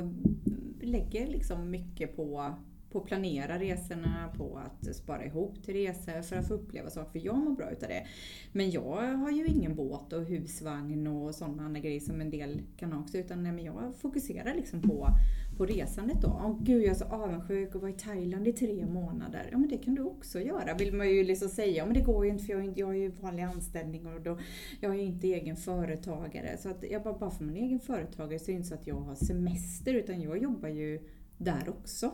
lägger 0.81 1.27
liksom 1.27 1.71
mycket 1.71 2.17
på 2.17 2.55
på 2.93 2.99
att 2.99 3.05
planera 3.07 3.59
resorna, 3.59 4.33
på 4.37 4.59
att 4.59 4.97
spara 4.97 5.25
ihop 5.25 5.63
till 5.65 5.75
resor 5.75 6.23
för 6.23 6.37
att 6.37 6.49
få 6.49 6.55
uppleva 6.55 6.91
saker. 6.91 7.21
För 7.21 7.27
jag 7.27 7.37
mår 7.37 7.51
bra 7.57 7.71
utav 7.71 7.89
det. 7.89 8.07
Men 8.53 8.71
jag 8.71 9.17
har 9.17 9.31
ju 9.31 9.47
ingen 9.47 9.75
båt 9.75 10.13
och 10.13 10.25
husvagn 10.25 11.07
och 11.07 11.35
sådana 11.35 11.63
andra 11.65 11.81
grejer 11.81 12.01
som 12.01 12.21
en 12.21 12.31
del 12.31 12.61
kan 12.77 12.93
ha 12.93 13.01
också. 13.01 13.19
Utan 13.19 13.43
nej, 13.43 13.53
men 13.53 13.65
jag 13.65 13.93
fokuserar 13.99 14.55
liksom 14.55 14.83
på, 14.83 15.09
på 15.57 15.67
resandet 15.67 16.21
då. 16.23 16.41
Åh 16.45 16.59
gud, 16.63 16.83
jag 16.83 16.91
är 16.91 16.95
så 16.95 17.05
avundsjuk 17.05 17.75
och 17.75 17.81
var 17.81 17.89
i 17.89 17.93
Thailand 17.93 18.49
i 18.49 18.53
tre 18.53 18.87
månader. 18.87 19.49
Ja 19.53 19.59
men 19.59 19.69
det 19.69 19.77
kan 19.79 19.95
du 19.95 20.03
också 20.03 20.41
göra, 20.41 20.75
vill 20.75 20.95
man 20.95 21.11
ju 21.11 21.25
liksom 21.25 21.49
säga. 21.49 21.85
Men 21.87 21.95
det 21.95 22.01
går 22.01 22.25
ju 22.25 22.31
inte 22.31 22.45
för 22.45 22.53
jag, 22.53 22.65
inte- 22.65 22.81
jag 22.81 22.87
har 22.87 22.95
ju 22.95 23.09
vanlig 23.09 23.43
anställning 23.43 24.07
och 24.07 24.21
då, 24.21 24.39
jag 24.81 24.91
är 24.93 24.97
ju 24.97 25.03
inte 25.05 25.27
egen 25.27 25.57
företagare. 25.57 26.57
Så 26.59 26.69
att 26.69 26.85
jag 26.91 27.03
bara, 27.03 27.19
bara 27.19 27.31
för 27.31 27.45
man 27.45 27.57
är 27.57 27.61
egen 27.63 27.81
företagare 27.81 28.39
så 28.39 28.51
är 28.51 28.53
det 28.53 28.57
inte 28.57 28.69
så 28.69 28.75
att 28.75 28.87
jag 28.87 28.95
har 29.01 29.15
semester 29.15 29.95
utan 29.95 30.21
jag 30.21 30.39
jobbar 30.43 30.69
ju 30.69 31.01
där 31.39 31.69
också. 31.69 32.13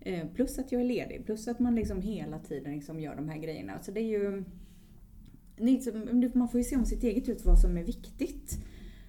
Eh, 0.00 0.26
Plus 0.34 0.58
att 0.58 0.72
jag 0.72 0.80
är 0.80 0.84
ledig, 0.86 1.24
plus 1.26 1.48
att 1.48 1.58
man 1.58 1.74
liksom 1.74 2.02
hela 2.02 2.38
tiden 2.38 2.72
liksom 2.72 3.00
gör 3.00 3.16
de 3.16 3.28
här 3.28 3.38
grejerna. 3.38 3.82
Så 3.82 3.90
det 3.90 4.00
är 4.00 4.18
ju... 4.18 4.44
Man 6.34 6.48
får 6.48 6.60
ju 6.60 6.64
se 6.64 6.76
om 6.76 6.84
sitt 6.84 7.02
eget 7.02 7.28
ut 7.28 7.44
vad 7.44 7.60
som 7.60 7.76
är 7.76 7.84
viktigt. 7.84 8.58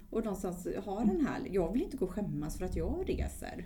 Och 0.09 0.23
någonstans 0.23 0.67
ha 0.85 0.99
den 0.99 1.25
här... 1.25 1.47
Jag 1.51 1.73
vill 1.73 1.81
inte 1.81 1.97
gå 1.97 2.05
och 2.05 2.11
skämmas 2.11 2.57
för 2.57 2.65
att 2.65 2.75
jag 2.75 3.09
reser. 3.09 3.65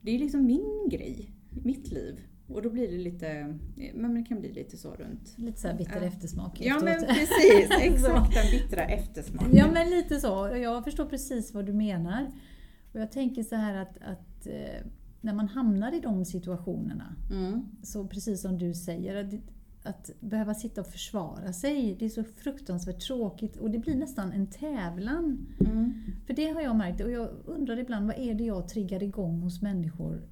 Det 0.00 0.14
är 0.14 0.18
liksom 0.18 0.46
min 0.46 0.88
grej, 0.90 1.30
mitt 1.64 1.92
liv. 1.92 2.20
Och 2.48 2.62
då 2.62 2.70
blir 2.70 2.88
det 2.88 2.98
lite... 2.98 3.58
Men 3.94 4.14
det 4.14 4.22
kan 4.22 4.40
bli 4.40 4.52
lite 4.52 4.76
så 4.76 4.94
runt. 4.94 5.34
Lite 5.38 5.60
så 5.60 5.68
här 5.68 5.74
bitter 5.74 6.00
Ja. 6.00 6.06
eftersmak 6.06 6.60
Ja 6.60 6.80
men 6.84 7.00
precis, 7.00 7.70
exakt 7.80 8.34
den 8.34 8.50
bittra 8.50 8.84
eftersmaken. 8.84 9.56
Ja 9.56 9.70
men 9.72 9.90
lite 9.90 10.20
så. 10.20 10.58
Jag 10.62 10.84
förstår 10.84 11.06
precis 11.06 11.54
vad 11.54 11.66
du 11.66 11.72
menar. 11.72 12.26
Och 12.92 13.00
jag 13.00 13.12
tänker 13.12 13.42
så 13.42 13.56
här 13.56 13.74
att, 13.74 13.96
att 14.02 14.46
eh, 14.46 14.86
när 15.20 15.32
man 15.34 15.48
hamnar 15.48 15.92
i 15.94 16.00
de 16.00 16.24
situationerna, 16.24 17.14
Mm. 17.30 17.62
så 17.82 18.06
precis 18.06 18.40
som 18.42 18.58
du 18.58 18.74
säger, 18.74 19.24
att, 19.24 19.34
att 19.82 20.10
behöva 20.20 20.54
sitta 20.54 20.80
och 20.80 20.86
försvara 20.86 21.52
sig, 21.52 21.96
det 21.98 22.04
är 22.04 22.08
så 22.08 22.24
fruktansvärt 22.24 23.00
tråkigt 23.00 23.56
och 23.56 23.70
det 23.70 23.78
blir 23.78 23.96
nästan 23.96 24.32
en 24.32 24.46
tävlan. 24.46 25.46
Mm. 25.60 25.92
För 26.26 26.34
det 26.34 26.50
har 26.50 26.60
jag 26.60 26.76
märkt 26.76 27.00
och 27.00 27.10
jag 27.10 27.28
undrar 27.44 27.78
ibland 27.78 28.06
vad 28.06 28.18
är 28.18 28.34
det 28.34 28.44
jag 28.44 28.68
triggar 28.68 29.02
igång 29.02 29.40
hos 29.40 29.62
människor 29.62 30.22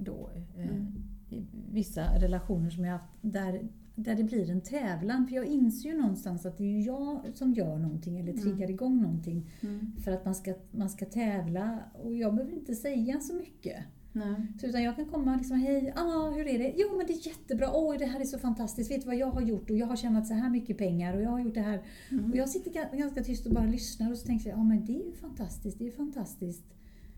då? 0.00 0.30
eh, 0.56 0.66
Mm. 0.68 0.86
I 1.30 1.42
vissa 1.72 2.02
relationer 2.20 2.70
som 2.70 2.84
jag 2.84 2.92
haft 2.92 3.12
där, 3.20 3.68
där 3.94 4.14
det 4.14 4.24
blir 4.24 4.50
en 4.50 4.60
tävlan. 4.60 5.26
För 5.26 5.34
jag 5.34 5.46
inser 5.46 5.88
ju 5.88 5.96
någonstans 6.00 6.46
att 6.46 6.58
det 6.58 6.64
är 6.64 6.86
jag 6.86 7.20
som 7.34 7.52
gör 7.54 7.78
någonting 7.78 8.18
eller 8.20 8.32
Mm. 8.32 8.42
triggar 8.42 8.70
igång 8.70 9.02
någonting 9.02 9.50
Mm. 9.60 9.92
för 10.04 10.12
att 10.12 10.24
man 10.24 10.34
ska, 10.34 10.54
man 10.70 10.90
ska 10.90 11.04
tävla 11.06 11.78
och 12.02 12.14
jag 12.14 12.34
behöver 12.34 12.54
inte 12.54 12.74
säga 12.74 13.20
så 13.20 13.34
mycket. 13.34 13.76
Nej. 14.12 14.34
Så, 14.60 14.66
utan 14.66 14.82
jag 14.82 14.96
kan 14.96 15.06
komma 15.06 15.30
och 15.32 15.36
liksom, 15.38 15.56
hej, 15.56 15.92
ah, 15.96 16.30
hur 16.30 16.46
är 16.48 16.58
det? 16.58 16.74
Jo 16.76 16.96
men 16.96 17.06
det 17.06 17.12
är 17.12 17.26
jättebra, 17.26 17.70
oj 17.72 17.98
det 17.98 18.06
här 18.06 18.20
är 18.20 18.24
så 18.24 18.38
fantastiskt, 18.38 18.90
vet 18.90 19.00
du 19.00 19.06
vad 19.06 19.16
jag 19.16 19.30
har 19.30 19.40
gjort? 19.40 19.70
Och 19.70 19.76
jag 19.76 19.86
har 19.86 19.96
tjänat 19.96 20.26
så 20.26 20.34
här 20.34 20.50
mycket 20.50 20.78
pengar 20.78 21.16
och 21.16 21.22
jag 21.22 21.30
har 21.30 21.40
gjort 21.40 21.54
det 21.54 21.60
här. 21.60 21.82
Mm. 22.10 22.30
Och 22.30 22.36
jag 22.36 22.48
sitter 22.48 22.70
ga- 22.70 22.96
ganska 22.96 23.22
tyst 23.24 23.46
och 23.46 23.52
bara 23.52 23.66
lyssnar 23.66 24.10
och 24.10 24.18
så 24.18 24.26
tänker 24.26 24.50
jag, 24.50 24.58
ja 24.58 24.64
men 24.64 24.84
det 24.84 24.92
är 24.92 25.06
ju 25.06 25.12
fantastiskt, 25.12 25.78
det 25.78 25.86
är 25.86 25.90
fantastiskt. 25.90 26.64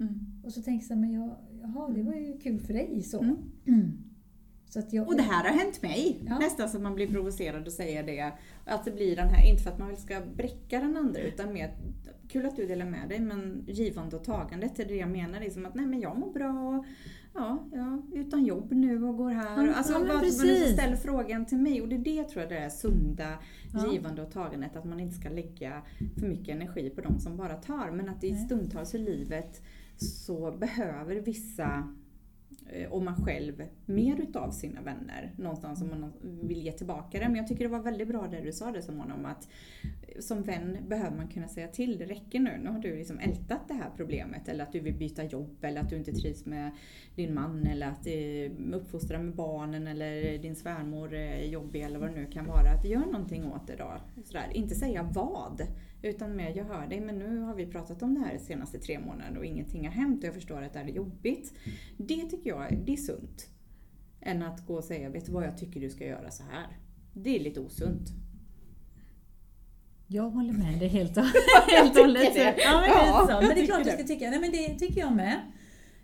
Mm. 0.00 0.20
Och 0.44 0.52
så 0.52 0.62
tänker 0.62 0.86
jag, 0.88 0.98
men 0.98 1.12
jag, 1.12 1.30
jaha 1.62 1.88
det 1.94 2.02
var 2.02 2.14
ju 2.14 2.38
kul 2.38 2.60
för 2.60 2.72
dig 2.74 3.02
så. 3.02 3.20
Mm. 3.66 3.92
Att 4.76 4.92
jag, 4.92 5.08
Och 5.08 5.16
det 5.16 5.22
här 5.22 5.44
har 5.44 5.58
hänt 5.58 5.82
mig. 5.82 6.20
Ja. 6.28 6.38
Nästan 6.38 6.68
så 6.68 6.76
att 6.76 6.82
man 6.82 6.94
blir 6.94 7.06
provocerad 7.06 7.66
och 7.66 7.72
säger 7.72 8.02
det. 8.02 8.32
Att 8.64 8.84
det 8.84 8.90
blir 8.90 9.16
den 9.16 9.28
här, 9.28 9.50
inte 9.50 9.62
för 9.62 9.70
att 9.70 9.78
man 9.78 9.96
ska 9.96 10.20
bräcka 10.36 10.80
den 10.80 10.96
andra 10.96 11.20
utan 11.20 11.52
mer 11.52 11.74
kul 12.28 12.46
att 12.46 12.56
du 12.56 12.66
delar 12.66 12.86
med 12.86 13.08
dig 13.08 13.20
men 13.20 13.64
givande 13.66 14.16
och 14.16 14.24
tagandet 14.24 14.78
är 14.78 14.84
det 14.84 14.96
jag 14.96 15.08
menar. 15.08 15.40
Liksom 15.40 15.66
att 15.66 15.74
nej 15.74 15.86
men 15.86 16.00
jag 16.00 16.18
mår 16.18 16.32
bra 16.32 16.84
ja, 17.34 17.68
ja, 17.72 18.02
utan 18.12 18.44
jobb 18.44 18.72
nu 18.72 19.04
och 19.04 19.16
går 19.16 19.30
här. 19.30 19.66
Ja, 19.66 19.74
alltså 19.74 19.92
ja, 19.92 19.98
du 19.98 20.20
precis. 20.20 20.72
ställer 20.72 20.96
frågan 20.96 21.46
till 21.46 21.58
mig 21.58 21.82
och 21.82 21.88
det 21.88 21.96
är 21.96 21.98
det 21.98 22.24
tror 22.24 22.42
jag 22.42 22.50
det 22.50 22.58
är 22.58 22.68
sunda 22.68 23.28
Ja. 23.74 23.92
givande 23.92 24.22
och 24.22 24.30
tagandet. 24.30 24.76
Att 24.76 24.84
man 24.84 25.00
inte 25.00 25.16
ska 25.16 25.28
lägga 25.28 25.82
för 26.18 26.28
mycket 26.28 26.48
energi 26.54 26.90
på 26.90 27.00
de 27.00 27.18
som 27.18 27.36
bara 27.36 27.54
tar. 27.54 27.90
Men 27.90 28.08
att 28.08 28.24
i 28.24 28.34
stundtals 28.34 28.94
i 28.94 28.98
livet 28.98 29.62
så 29.96 30.52
behöver 30.52 31.16
vissa 31.16 31.88
Eh, 32.66 32.92
och 32.92 33.02
man 33.02 33.24
själv 33.24 33.62
mer 33.86 34.20
utav 34.20 34.50
sina 34.50 34.82
vänner. 34.82 35.34
Någonstans 35.38 35.78
som 35.78 35.88
man 35.88 36.12
vill 36.22 36.62
ge 36.62 36.72
tillbaka 36.72 37.18
det. 37.18 37.28
Men 37.28 37.36
jag 37.36 37.46
tycker 37.46 37.64
det 37.64 37.70
var 37.70 37.82
väldigt 37.82 38.08
bra 38.08 38.26
det 38.26 38.40
du 38.40 38.52
sa 38.52 38.70
det 38.70 38.82
Simona 38.82 39.14
om 39.14 39.26
att 39.26 39.48
som 40.20 40.42
vän 40.42 40.78
behöver 40.88 41.16
man 41.16 41.28
kunna 41.28 41.48
säga 41.48 41.68
till. 41.68 41.98
Det 41.98 42.04
räcker 42.04 42.40
nu. 42.40 42.58
Nu 42.62 42.70
har 42.70 42.78
du 42.78 42.96
liksom 42.96 43.18
ältat 43.18 43.68
det 43.68 43.74
här 43.74 43.90
problemet. 43.96 44.48
Eller 44.48 44.64
att 44.64 44.72
du 44.72 44.80
vill 44.80 44.94
byta 44.94 45.24
jobb. 45.24 45.64
Eller 45.64 45.80
att 45.80 45.90
du 45.90 45.96
inte 45.96 46.12
trivs 46.12 46.46
med 46.46 46.70
din 47.16 47.34
man. 47.34 47.66
Eller 47.66 47.86
att 47.86 48.06
uppfostra 48.72 49.18
med 49.18 49.34
barnen. 49.34 49.86
Eller 49.86 50.38
din 50.38 50.56
svärmor 50.56 51.14
är 51.14 51.44
jobbig. 51.44 51.82
Eller 51.82 51.98
vad 51.98 52.08
det 52.08 52.14
nu 52.14 52.26
kan 52.26 52.46
vara. 52.46 52.70
Att 52.70 52.84
gör 52.84 53.06
någonting 53.06 53.44
åt 53.44 53.66
det 53.66 53.76
då. 53.76 54.00
Sådär. 54.24 54.50
Inte 54.54 54.74
säga 54.74 55.02
vad. 55.02 55.62
Utan 56.02 56.36
mer, 56.36 56.56
jag 56.56 56.64
hör 56.64 56.86
dig 56.86 57.00
men 57.00 57.18
nu 57.18 57.38
har 57.38 57.54
vi 57.54 57.66
pratat 57.66 58.02
om 58.02 58.14
det 58.14 58.20
här 58.20 58.32
de 58.32 58.38
senaste 58.38 58.78
tre 58.78 58.98
månaderna 58.98 59.38
och 59.38 59.44
ingenting 59.44 59.86
har 59.86 59.92
hänt 59.92 60.18
och 60.18 60.24
jag 60.24 60.34
förstår 60.34 60.62
att 60.62 60.72
det 60.72 60.78
är 60.78 60.88
jobbigt. 60.88 61.52
Det 61.96 62.20
tycker 62.30 62.50
jag 62.50 62.78
det 62.86 62.92
är 62.92 62.96
sunt. 62.96 63.48
Än 64.20 64.42
att 64.42 64.66
gå 64.66 64.74
och 64.74 64.84
säga, 64.84 65.08
vet 65.08 65.26
du 65.26 65.32
vad 65.32 65.44
jag 65.44 65.58
tycker 65.58 65.80
du 65.80 65.90
ska 65.90 66.06
göra 66.06 66.30
så 66.30 66.42
här. 66.42 66.66
Det 67.12 67.36
är 67.36 67.40
lite 67.40 67.60
osunt. 67.60 68.23
Jag 70.06 70.30
håller 70.30 70.52
med 70.52 70.78
dig 70.78 70.88
helt 70.88 71.16
och 71.16 71.24
helt 71.68 71.98
hållet. 71.98 72.36
Ja, 72.36 72.80
men, 72.80 72.90
ja, 73.28 73.40
men 73.40 73.54
det 73.54 73.60
är 73.60 73.66
klart 73.66 73.84
du 73.84 73.90
ska 73.90 74.02
tycka. 74.02 74.30
Nej, 74.30 74.40
men 74.40 74.52
det 74.52 74.78
tycker 74.78 75.00
jag 75.00 75.12
med. 75.12 75.40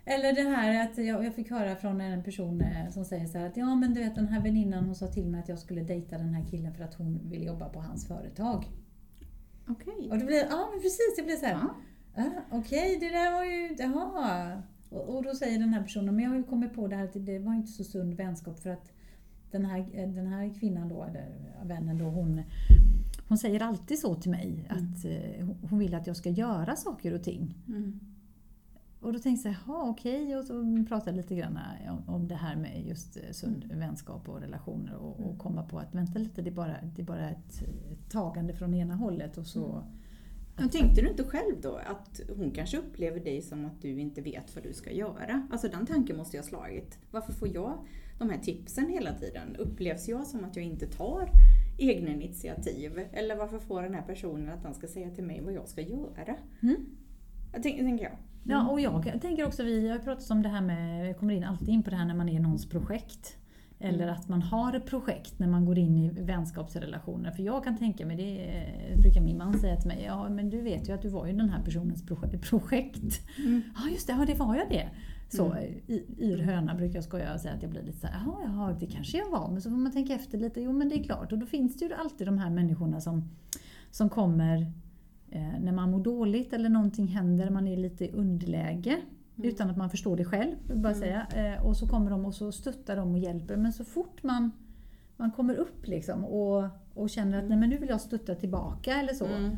Eller 0.04 0.32
det 0.32 0.42
här 0.42 0.84
att 0.84 0.98
jag, 0.98 1.24
jag 1.24 1.34
fick 1.34 1.50
höra 1.50 1.76
från 1.76 2.00
en 2.00 2.22
person 2.22 2.60
eh, 2.60 2.90
som 2.90 3.04
säger 3.04 3.26
så 3.26 3.38
här 3.38 3.46
att 3.46 3.56
ja 3.56 3.74
men 3.74 3.94
du 3.94 4.00
vet 4.00 4.14
den 4.14 4.28
här 4.28 4.40
väninnan 4.40 4.84
hon 4.84 4.94
sa 4.94 5.06
till 5.06 5.26
mig 5.26 5.40
att 5.40 5.48
jag 5.48 5.58
skulle 5.58 5.82
dejta 5.82 6.18
den 6.18 6.34
här 6.34 6.44
killen 6.50 6.74
för 6.74 6.84
att 6.84 6.94
hon 6.94 7.30
vill 7.30 7.44
jobba 7.44 7.68
på 7.68 7.80
hans 7.80 8.08
företag. 8.08 8.64
Okej. 9.68 9.94
Okay. 9.94 10.10
Och 10.10 10.18
då 10.18 10.26
blir 10.26 10.46
ja 10.50 10.68
men 10.72 10.82
precis, 10.82 11.16
det 11.16 11.22
blir 11.22 11.36
så 11.36 11.46
här. 11.46 11.52
Ja. 11.52 11.74
Ah, 12.14 12.26
Okej, 12.50 12.96
okay, 12.96 13.08
det 13.08 13.14
där 13.14 13.32
var 13.32 13.44
ju, 13.44 13.76
jaha. 13.78 14.62
Och, 14.90 15.16
och 15.16 15.22
då 15.22 15.34
säger 15.34 15.58
den 15.58 15.74
här 15.74 15.82
personen, 15.82 16.14
men 16.14 16.24
jag 16.24 16.30
har 16.30 16.36
ju 16.36 16.42
kommit 16.42 16.74
på 16.74 16.86
det 16.86 16.96
här 16.96 17.04
att 17.04 17.26
det 17.26 17.38
var 17.38 17.54
inte 17.54 17.72
så 17.72 17.84
sund 17.84 18.14
vänskap 18.14 18.58
för 18.58 18.70
att 18.70 18.92
den 19.50 19.64
här, 19.64 20.06
den 20.06 20.26
här 20.26 20.54
kvinnan 20.60 20.88
då, 20.88 21.04
eller 21.04 21.28
vännen 21.64 21.98
då, 21.98 22.04
hon, 22.04 22.42
hon 23.30 23.38
säger 23.38 23.62
alltid 23.62 23.98
så 23.98 24.14
till 24.14 24.30
mig 24.30 24.66
mm. 24.70 24.84
att 24.84 25.04
eh, 25.04 25.68
hon 25.70 25.78
vill 25.78 25.94
att 25.94 26.06
jag 26.06 26.16
ska 26.16 26.30
göra 26.30 26.76
saker 26.76 27.14
och 27.14 27.22
ting. 27.22 27.54
Mm. 27.68 28.00
Och 29.00 29.12
då 29.12 29.18
tänkte 29.18 29.48
jag, 29.48 29.56
jaha 29.66 29.90
okej, 29.90 30.24
okay. 30.24 30.36
och 30.36 30.44
så 30.44 30.84
pratade 30.88 31.16
lite 31.16 31.34
grann 31.34 31.58
om, 31.88 32.14
om 32.14 32.28
det 32.28 32.34
här 32.34 32.56
med 32.56 32.86
just 32.86 33.16
eh, 33.16 33.22
sund 33.32 33.64
mm. 33.64 33.78
vänskap 33.78 34.28
och 34.28 34.40
relationer 34.40 34.94
och, 34.94 35.20
och, 35.20 35.26
mm. 35.26 35.38
komma 35.38 35.62
på 35.62 35.78
att 35.78 35.94
vänta 35.94 36.18
lite, 36.18 36.42
det 36.42 36.50
är 36.50 36.54
bara, 36.54 36.76
det 36.96 37.02
är 37.02 37.06
bara 37.06 37.30
ett, 37.30 37.62
ett 37.92 38.10
tagande 38.10 38.54
från 38.54 38.74
ena 38.74 38.94
hållet 38.94 39.38
och 39.38 39.46
så 39.46 39.72
mm. 39.72 39.84
Men 40.56 40.68
tänkte 40.68 41.00
du 41.00 41.08
inte 41.08 41.24
själv 41.24 41.60
då 41.62 41.76
att 41.76 42.20
hon 42.36 42.50
kanske 42.50 42.78
upplever 42.78 43.20
dig 43.20 43.42
som 43.42 43.64
att 43.64 43.82
du 43.82 44.00
inte 44.00 44.20
vet 44.20 44.54
vad 44.54 44.64
du 44.64 44.72
ska 44.72 44.92
göra? 44.92 45.48
Alltså 45.50 45.68
den 45.68 45.86
tanken 45.86 46.16
måste 46.16 46.36
jag 46.36 46.42
ha 46.42 46.48
slagit. 46.48 46.98
Varför 47.10 47.32
får 47.32 47.48
jag 47.48 47.84
de 48.18 48.30
här 48.30 48.38
tipsen 48.38 48.88
hela 48.88 49.12
tiden? 49.12 49.56
Upplevs 49.56 50.08
jag 50.08 50.26
som 50.26 50.44
att 50.44 50.56
jag 50.56 50.64
inte 50.64 50.86
tar 50.86 51.30
egna 51.80 52.10
initiativ? 52.10 53.00
Eller 53.12 53.36
varför 53.36 53.58
får 53.58 53.82
den 53.82 53.94
här 53.94 54.02
personen 54.02 54.48
att 54.48 54.62
den 54.62 54.74
ska 54.74 54.86
säga 54.86 55.10
till 55.10 55.24
mig 55.24 55.40
vad 55.40 55.52
jag 55.52 55.68
ska 55.68 55.80
göra? 55.80 56.36
Mm. 56.62 56.76
Jag 57.52 57.62
tänker, 57.62 57.82
tänker 57.82 58.04
jag. 58.04 58.16
Ja, 58.44 58.60
mm. 58.60 58.68
och 58.68 58.80
jag 58.80 59.20
tänker 59.22 59.46
också, 59.46 59.62
vi 59.62 59.88
har 59.88 59.98
pratat 59.98 60.30
om 60.30 60.42
det 60.42 60.48
här 60.48 60.60
med, 60.60 61.08
jag 61.08 61.18
kommer 61.18 61.34
in 61.34 61.44
alltid 61.44 61.68
in 61.68 61.82
på 61.82 61.90
det 61.90 61.96
här 61.96 62.04
när 62.04 62.14
man 62.14 62.28
är 62.28 62.40
någons 62.40 62.68
projekt. 62.68 63.36
Eller 63.82 64.02
mm. 64.02 64.14
att 64.14 64.28
man 64.28 64.42
har 64.42 64.72
ett 64.72 64.86
projekt 64.86 65.38
när 65.38 65.46
man 65.48 65.64
går 65.64 65.78
in 65.78 65.98
i 65.98 66.10
vänskapsrelationer. 66.10 67.30
För 67.30 67.42
jag 67.42 67.64
kan 67.64 67.78
tänka 67.78 68.06
mig, 68.06 68.16
det 68.16 69.02
brukar 69.02 69.20
min 69.20 69.38
man 69.38 69.58
säga 69.58 69.76
till 69.76 69.88
mig, 69.88 70.02
ja 70.06 70.28
men 70.28 70.50
du 70.50 70.60
vet 70.60 70.88
ju 70.88 70.92
att 70.92 71.02
du 71.02 71.08
var 71.08 71.26
ju 71.26 71.32
den 71.32 71.50
här 71.50 71.62
personens 71.64 72.06
projekt. 72.50 73.20
Mm. 73.38 73.62
Ja 73.74 73.90
just 73.90 74.06
det, 74.06 74.12
ja 74.12 74.24
det 74.26 74.34
var 74.34 74.56
jag 74.56 74.68
det. 74.68 74.88
Så 75.32 75.52
mm. 75.52 75.80
yr 76.18 76.38
höna 76.38 76.74
brukar 76.74 76.94
jag 76.94 77.04
skoja 77.04 77.34
och 77.34 77.40
säga 77.40 77.54
att 77.54 77.62
jag 77.62 77.70
blir 77.70 77.82
lite 77.82 77.98
såhär, 77.98 78.20
jaha, 78.24 78.36
jaha, 78.44 78.76
det 78.80 78.86
kanske 78.86 79.18
jag 79.18 79.30
var. 79.30 79.50
Men 79.50 79.62
så 79.62 79.70
får 79.70 79.76
man 79.76 79.92
tänka 79.92 80.14
efter 80.14 80.38
lite, 80.38 80.60
jo 80.60 80.72
men 80.72 80.88
det 80.88 80.94
är 80.94 81.02
klart. 81.02 81.32
Och 81.32 81.38
då 81.38 81.46
finns 81.46 81.76
det 81.76 81.84
ju 81.84 81.94
alltid 81.94 82.26
de 82.26 82.38
här 82.38 82.50
människorna 82.50 83.00
som, 83.00 83.24
som 83.90 84.08
kommer 84.08 84.72
eh, 85.30 85.60
när 85.60 85.72
man 85.72 85.90
mår 85.90 86.00
dåligt 86.00 86.52
eller 86.52 86.68
någonting 86.68 87.06
händer, 87.06 87.50
man 87.50 87.68
är 87.68 87.76
lite 87.76 88.04
i 88.04 88.10
underläge. 88.10 88.96
Mm. 89.36 89.50
Utan 89.50 89.70
att 89.70 89.76
man 89.76 89.90
förstår 89.90 90.16
det 90.16 90.24
själv. 90.24 90.56
Bara 90.66 90.94
mm. 90.94 90.94
säga. 90.94 91.26
Eh, 91.26 91.66
och 91.66 91.76
så 91.76 91.86
kommer 91.86 92.10
de 92.10 92.24
och 92.24 92.34
så 92.34 92.52
stöttar 92.52 92.96
de 92.96 93.12
och 93.12 93.18
hjälper. 93.18 93.56
Men 93.56 93.72
så 93.72 93.84
fort 93.84 94.22
man, 94.22 94.50
man 95.16 95.30
kommer 95.30 95.54
upp 95.54 95.86
liksom 95.86 96.24
och, 96.24 96.64
och 96.94 97.10
känner 97.10 97.38
att 97.38 97.44
mm. 97.44 97.48
nej, 97.48 97.58
men 97.58 97.70
nu 97.70 97.78
vill 97.78 97.88
jag 97.88 98.00
stötta 98.00 98.34
tillbaka 98.34 98.94
eller 99.00 99.12
så. 99.12 99.26
Mm. 99.26 99.56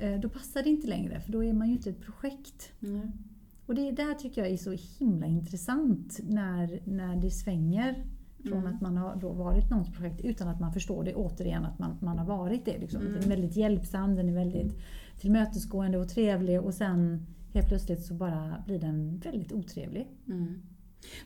Eh, 0.00 0.20
då 0.20 0.28
passar 0.28 0.62
det 0.62 0.68
inte 0.68 0.86
längre 0.86 1.20
för 1.20 1.32
då 1.32 1.44
är 1.44 1.52
man 1.52 1.68
ju 1.68 1.72
inte 1.72 1.90
ett 1.90 2.00
projekt. 2.00 2.72
Och 3.70 3.76
det 3.76 3.90
där 3.90 4.14
tycker 4.14 4.42
jag 4.42 4.50
är 4.50 4.56
så 4.56 4.76
himla 4.98 5.26
intressant 5.26 6.20
när, 6.22 6.80
när 6.84 7.16
det 7.16 7.30
svänger 7.30 8.04
från 8.42 8.58
mm. 8.58 8.74
att 8.74 8.80
man 8.80 8.96
har 8.96 9.16
då 9.16 9.32
varit 9.32 9.70
någons 9.70 9.90
projekt 9.92 10.20
utan 10.20 10.48
att 10.48 10.60
man 10.60 10.72
förstår 10.72 11.04
det 11.04 11.14
återigen 11.14 11.64
att 11.64 11.78
man, 11.78 11.98
man 12.00 12.18
har 12.18 12.26
varit 12.26 12.64
det. 12.64 12.78
Liksom. 12.78 13.00
Mm. 13.00 13.12
Den 13.12 13.22
är 13.22 13.28
väldigt 13.28 13.56
hjälpsam, 13.56 14.16
den 14.16 14.28
är 14.28 14.34
väldigt 14.34 14.78
tillmötesgående 15.20 15.98
och 15.98 16.08
trevlig 16.08 16.60
och 16.60 16.74
sen 16.74 17.26
helt 17.52 17.68
plötsligt 17.68 18.04
så 18.04 18.14
bara 18.14 18.62
blir 18.66 18.78
den 18.78 19.18
väldigt 19.18 19.52
otrevlig. 19.52 20.08
Mm. 20.28 20.62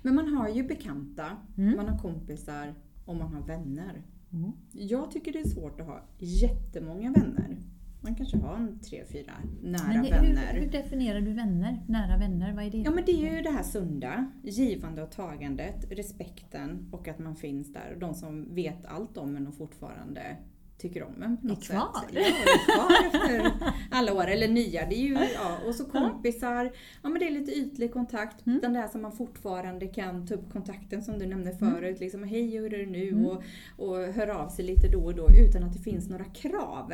Men 0.02 0.14
man 0.14 0.28
har 0.28 0.48
ju 0.48 0.62
bekanta, 0.62 1.26
mm. 1.56 1.76
man 1.76 1.88
har 1.88 1.98
kompisar 1.98 2.74
och 3.04 3.16
man 3.16 3.34
har 3.34 3.46
vänner. 3.46 4.02
Mm. 4.32 4.52
Jag 4.72 5.10
tycker 5.10 5.32
det 5.32 5.40
är 5.40 5.48
svårt 5.48 5.80
att 5.80 5.86
ha 5.86 6.02
jättemånga 6.18 7.12
vänner. 7.12 7.56
Man 8.04 8.14
kanske 8.14 8.36
har 8.36 8.56
en 8.56 8.78
tre, 8.78 9.04
fyra 9.12 9.32
nära 9.62 9.88
men 9.88 10.02
det, 10.02 10.10
vänner. 10.10 10.52
Hur, 10.52 10.60
hur, 10.60 10.70
definierar 10.70 11.20
du 11.20 11.32
vänner? 11.32 11.82
Nära 11.88 12.18
vänner, 12.18 12.52
vad 12.52 12.64
är 12.64 12.70
det? 12.70 12.78
Ja 12.78 12.90
men 12.90 13.04
det 13.04 13.12
är 13.12 13.36
ju 13.36 13.42
det 13.42 13.50
här 13.50 13.62
sunda, 13.62 14.30
givande 14.42 15.02
och 15.02 15.10
tagandet, 15.10 15.90
respekten 15.90 16.88
och 16.92 17.08
att 17.08 17.18
man 17.18 17.36
finns 17.36 17.72
där. 17.72 17.96
De 18.00 18.14
som 18.14 18.54
vet 18.54 18.86
allt 18.86 19.16
om 19.16 19.36
en 19.36 19.46
och 19.46 19.54
fortfarande 19.54 20.36
tycker 20.78 21.02
om 21.02 21.22
en 21.22 21.36
på 21.36 21.46
något 21.46 21.58
är 21.58 21.72
kvar. 21.72 21.88
sätt. 22.00 22.10
Ja, 22.12 22.20
är 22.20 22.74
kvar 22.74 23.06
efter 23.06 23.52
alla 23.90 24.14
år. 24.14 24.26
Eller 24.26 24.48
nya. 24.48 24.86
Det 24.86 24.94
är 24.94 25.04
ju, 25.04 25.14
ja, 25.14 25.58
och 25.66 25.74
så 25.74 25.84
kompisar. 25.84 26.72
Ja 27.02 27.08
men 27.08 27.18
det 27.18 27.26
är 27.26 27.30
lite 27.30 27.52
ytlig 27.52 27.92
kontakt. 27.92 28.46
Mm. 28.46 28.60
Den 28.60 28.72
där 28.72 28.88
som 28.88 29.02
man 29.02 29.12
fortfarande 29.12 29.86
kan 29.86 30.26
ta 30.26 30.34
upp 30.34 30.52
kontakten 30.52 31.02
som 31.02 31.18
du 31.18 31.26
nämnde 31.26 31.50
mm. 31.50 31.74
förut. 31.74 32.00
Liksom, 32.00 32.24
Hej 32.24 32.50
hur 32.50 32.74
är 32.74 32.78
det 32.78 32.90
nu? 32.90 33.08
Mm. 33.08 33.26
Och, 33.26 33.42
och 33.76 33.96
hör 33.96 34.28
av 34.28 34.48
sig 34.48 34.64
lite 34.64 34.88
då 34.88 35.04
och 35.04 35.14
då 35.14 35.28
utan 35.30 35.62
att 35.62 35.72
det 35.72 35.78
finns 35.78 36.08
några 36.08 36.24
krav 36.24 36.92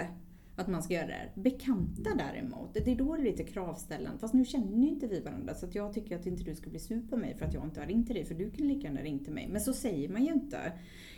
att 0.60 0.68
man 0.68 0.82
ska 0.82 0.94
göra 0.94 1.06
det. 1.06 1.30
Bekanta 1.34 2.10
däremot, 2.18 2.74
det 2.74 2.92
är 2.92 2.96
då 2.96 3.16
det 3.16 3.22
är 3.22 3.24
lite 3.24 3.44
kravställande. 3.44 4.18
Fast 4.18 4.34
nu 4.34 4.44
känner 4.44 4.78
ju 4.78 4.88
inte 4.88 5.06
vi 5.06 5.20
varandra 5.20 5.54
så 5.54 5.66
jag 5.72 5.92
tycker 5.92 6.16
att 6.16 6.26
inte 6.26 6.44
du 6.44 6.54
ska 6.54 6.70
bli 6.70 6.78
sur 6.78 7.02
på 7.10 7.16
mig 7.16 7.34
för 7.38 7.46
att 7.46 7.54
jag 7.54 7.64
inte 7.64 7.80
har 7.80 7.86
ringt 7.86 8.06
till 8.06 8.16
dig. 8.16 8.24
För 8.24 8.34
du 8.34 8.50
kan 8.50 8.68
lika 8.68 8.86
gärna 8.86 9.02
ringa 9.02 9.18
till 9.18 9.32
mig. 9.32 9.48
Men 9.48 9.60
så 9.60 9.72
säger 9.72 10.08
man 10.08 10.24
ju 10.24 10.32
inte 10.32 10.72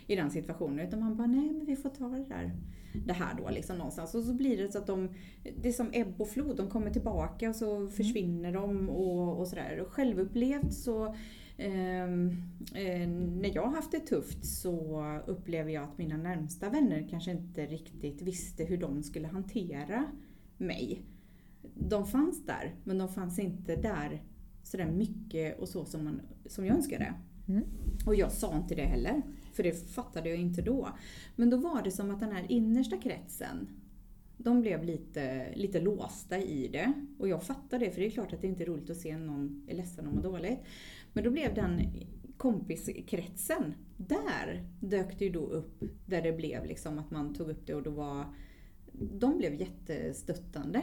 i 0.07 0.17
den 0.17 0.31
situationen. 0.31 0.89
Utan 0.89 1.01
man 1.01 1.17
bara, 1.17 1.27
nej 1.27 1.53
men 1.53 1.67
vi 1.67 1.77
får 1.77 1.89
ta 1.89 2.09
det 2.09 2.25
där. 2.25 2.51
Det 3.07 3.13
här 3.13 3.35
då 3.39 3.51
liksom 3.51 3.79
någonstans. 3.79 4.15
Och 4.15 4.23
så 4.23 4.35
blir 4.35 4.57
det 4.57 4.73
så 4.73 4.79
att 4.79 4.87
de, 4.87 5.09
det 5.63 5.69
är 5.69 5.73
som 5.73 5.91
ebb 5.93 6.21
och 6.21 6.29
flod. 6.29 6.57
De 6.57 6.71
kommer 6.71 6.91
tillbaka 6.91 7.49
och 7.49 7.57
så 7.57 7.77
mm. 7.77 7.91
försvinner 7.91 8.53
de 8.53 8.91
och, 8.91 9.41
och 9.41 9.49
sådär. 9.49 9.85
Självupplevt 9.89 10.75
så 10.75 11.15
när 11.57 13.55
jag 13.55 13.63
har 13.63 13.75
haft 13.75 13.93
det 13.93 14.01
tufft 14.01 14.47
så 14.47 15.05
upplever 15.27 15.71
jag 15.71 15.85
att 15.85 15.99
mina 15.99 16.17
närmsta 16.17 16.71
vänner 16.71 17.07
kanske 17.11 17.31
inte 17.31 17.67
riktigt 17.67 18.23
visste 18.23 18.65
hur 18.65 18.77
de 18.77 19.03
skulle 19.03 19.29
hantera 19.29 20.07
mig. 20.57 21.03
De 21.75 22.07
fanns 22.07 22.47
där, 22.47 22.75
men 22.85 22.99
de 22.99 23.09
fanns 23.09 23.39
inte 23.39 23.77
där 23.77 24.23
sådär 24.63 24.91
mycket 24.91 25.59
och 25.59 25.69
så 25.69 25.85
som, 25.85 26.05
man, 26.05 26.21
som 26.47 26.67
jag 26.67 26.77
önskade. 26.77 27.15
Mm. 27.49 27.65
Och 28.07 28.15
jag 28.15 28.33
sa 28.33 28.57
inte 28.57 28.75
det 28.75 28.85
heller. 28.85 29.23
För 29.53 29.63
det 29.63 29.91
fattade 29.91 30.29
jag 30.29 30.39
inte 30.39 30.63
då. 30.63 30.89
Men 31.37 31.51
då 31.51 31.57
var 31.57 31.83
det 31.83 31.91
som 31.91 32.11
att 32.11 32.21
den 32.21 32.33
här 32.33 32.47
innersta 32.49 32.97
kretsen, 32.97 33.69
de 34.37 34.61
blev 34.61 34.85
lite, 34.85 35.55
lite 35.55 35.81
låsta 35.81 36.39
i 36.39 36.69
det. 36.69 36.93
Och 37.19 37.29
jag 37.29 37.43
fattar 37.43 37.79
det, 37.79 37.91
för 37.91 38.01
det 38.01 38.07
är 38.07 38.11
klart 38.11 38.33
att 38.33 38.41
det 38.41 38.47
inte 38.47 38.65
är 38.65 38.67
roligt 38.67 38.91
att 38.91 38.97
se 38.97 39.17
någon 39.17 39.67
är 39.69 39.75
ledsen 39.75 40.07
och 40.07 40.15
mår 40.15 40.23
dåligt. 40.23 40.59
Men 41.13 41.25
då 41.25 41.31
blev 41.31 41.55
den 41.55 41.81
kompiskretsen, 42.37 43.75
där 43.97 44.67
dök 44.81 45.19
det 45.19 45.25
ju 45.25 45.31
då 45.31 45.47
upp 45.47 45.85
där 46.07 46.23
det 46.23 46.33
blev 46.33 46.67
liksom 46.67 46.99
att 46.99 47.11
man 47.11 47.35
tog 47.35 47.49
upp 47.49 47.67
det 47.67 47.75
och 47.75 47.83
då 47.83 47.91
var 47.91 48.27
de 48.93 49.39
blev 49.39 49.55
jättestöttande. 49.55 50.83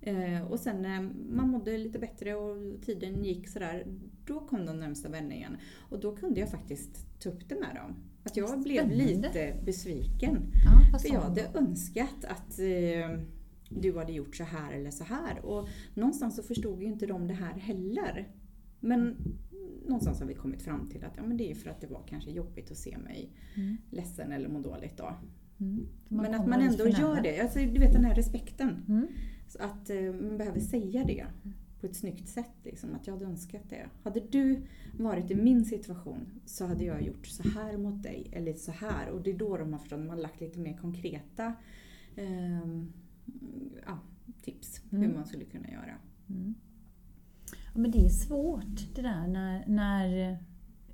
Eh, 0.00 0.42
och 0.50 0.60
sen 0.60 0.82
när 0.82 1.10
man 1.34 1.48
mådde 1.48 1.78
lite 1.78 1.98
bättre 1.98 2.34
och 2.34 2.82
tiden 2.82 3.24
gick 3.24 3.48
sådär, 3.48 3.86
då 4.26 4.40
kom 4.40 4.66
de 4.66 4.80
närmsta 4.80 5.08
vännerna 5.08 5.34
igen. 5.34 5.56
Och 5.90 6.00
då 6.00 6.16
kunde 6.16 6.40
jag 6.40 6.50
faktiskt 6.50 7.20
ta 7.20 7.28
upp 7.28 7.48
det 7.48 7.54
med 7.54 7.74
dem. 7.74 7.94
Att 8.24 8.36
jag 8.36 8.48
Spännande. 8.48 8.68
blev 8.68 8.90
lite 8.90 9.56
besviken. 9.64 10.52
Ja, 10.64 10.98
för 10.98 11.08
jag 11.08 11.20
hade 11.20 11.50
önskat 11.54 12.24
att 12.24 12.58
eh, 12.58 13.20
du 13.68 13.98
hade 13.98 14.12
gjort 14.12 14.36
så 14.36 14.44
här 14.44 14.72
eller 14.72 14.90
så 14.90 15.04
här. 15.04 15.44
Och 15.44 15.68
någonstans 15.94 16.36
så 16.36 16.42
förstod 16.42 16.82
ju 16.82 16.88
inte 16.88 17.06
de 17.06 17.28
det 17.28 17.34
här 17.34 17.54
heller. 17.54 18.28
Men 18.80 19.16
någonstans 19.86 20.20
har 20.20 20.26
vi 20.26 20.34
kommit 20.34 20.62
fram 20.62 20.88
till 20.88 21.04
att 21.04 21.12
ja, 21.16 21.22
men 21.22 21.36
det 21.36 21.50
är 21.50 21.54
för 21.54 21.70
att 21.70 21.80
det 21.80 21.86
var 21.86 22.02
kanske 22.06 22.30
jobbigt 22.30 22.70
att 22.70 22.76
se 22.76 22.98
mig 22.98 23.30
mm. 23.56 23.76
ledsen 23.90 24.32
eller 24.32 24.48
må 24.48 24.60
dåligt 24.60 24.96
då. 24.96 25.14
Mm. 25.60 25.86
Men 26.08 26.34
att 26.34 26.46
man 26.48 26.60
ändå 26.60 26.88
gör 26.88 27.20
det. 27.22 27.40
Alltså, 27.40 27.58
du 27.58 27.80
vet 27.80 27.92
den 27.92 28.04
här 28.04 28.14
respekten. 28.14 28.84
Mm. 28.88 29.06
Att 29.58 29.90
eh, 29.90 30.02
man 30.02 30.38
behöver 30.38 30.60
säga 30.60 31.04
det 31.04 31.26
på 31.80 31.86
ett 31.86 31.96
snyggt 31.96 32.28
sätt. 32.28 32.54
Liksom, 32.62 32.94
att 32.94 33.06
jag 33.06 33.14
hade 33.14 33.26
önskat 33.26 33.62
det. 33.68 33.88
Hade 34.02 34.20
du 34.20 34.62
varit 34.98 35.30
i 35.30 35.34
min 35.34 35.64
situation 35.64 36.30
så 36.46 36.66
hade 36.66 36.84
jag 36.84 37.02
gjort 37.02 37.26
så 37.26 37.48
här 37.48 37.76
mot 37.76 38.02
dig. 38.02 38.30
Eller 38.32 38.54
så 38.54 38.72
här. 38.72 39.10
Och 39.10 39.22
det 39.22 39.30
är 39.30 39.38
då 39.38 39.56
de 39.56 39.72
har 39.72 39.80
förstått. 39.80 39.98
Man 39.98 40.08
har 40.08 40.16
lagt 40.16 40.40
lite 40.40 40.58
mer 40.58 40.76
konkreta 40.76 41.54
eh, 42.16 42.82
ja, 43.86 43.98
tips 44.42 44.82
Mm. 44.92 45.04
hur 45.04 45.14
man 45.14 45.26
skulle 45.26 45.44
kunna 45.44 45.70
göra. 45.70 45.94
Men 47.74 47.90
det 47.90 48.04
är 48.04 48.08
svårt 48.08 48.94
det 48.94 49.02
där 49.02 49.26
när, 49.26 49.64
när, 49.66 50.38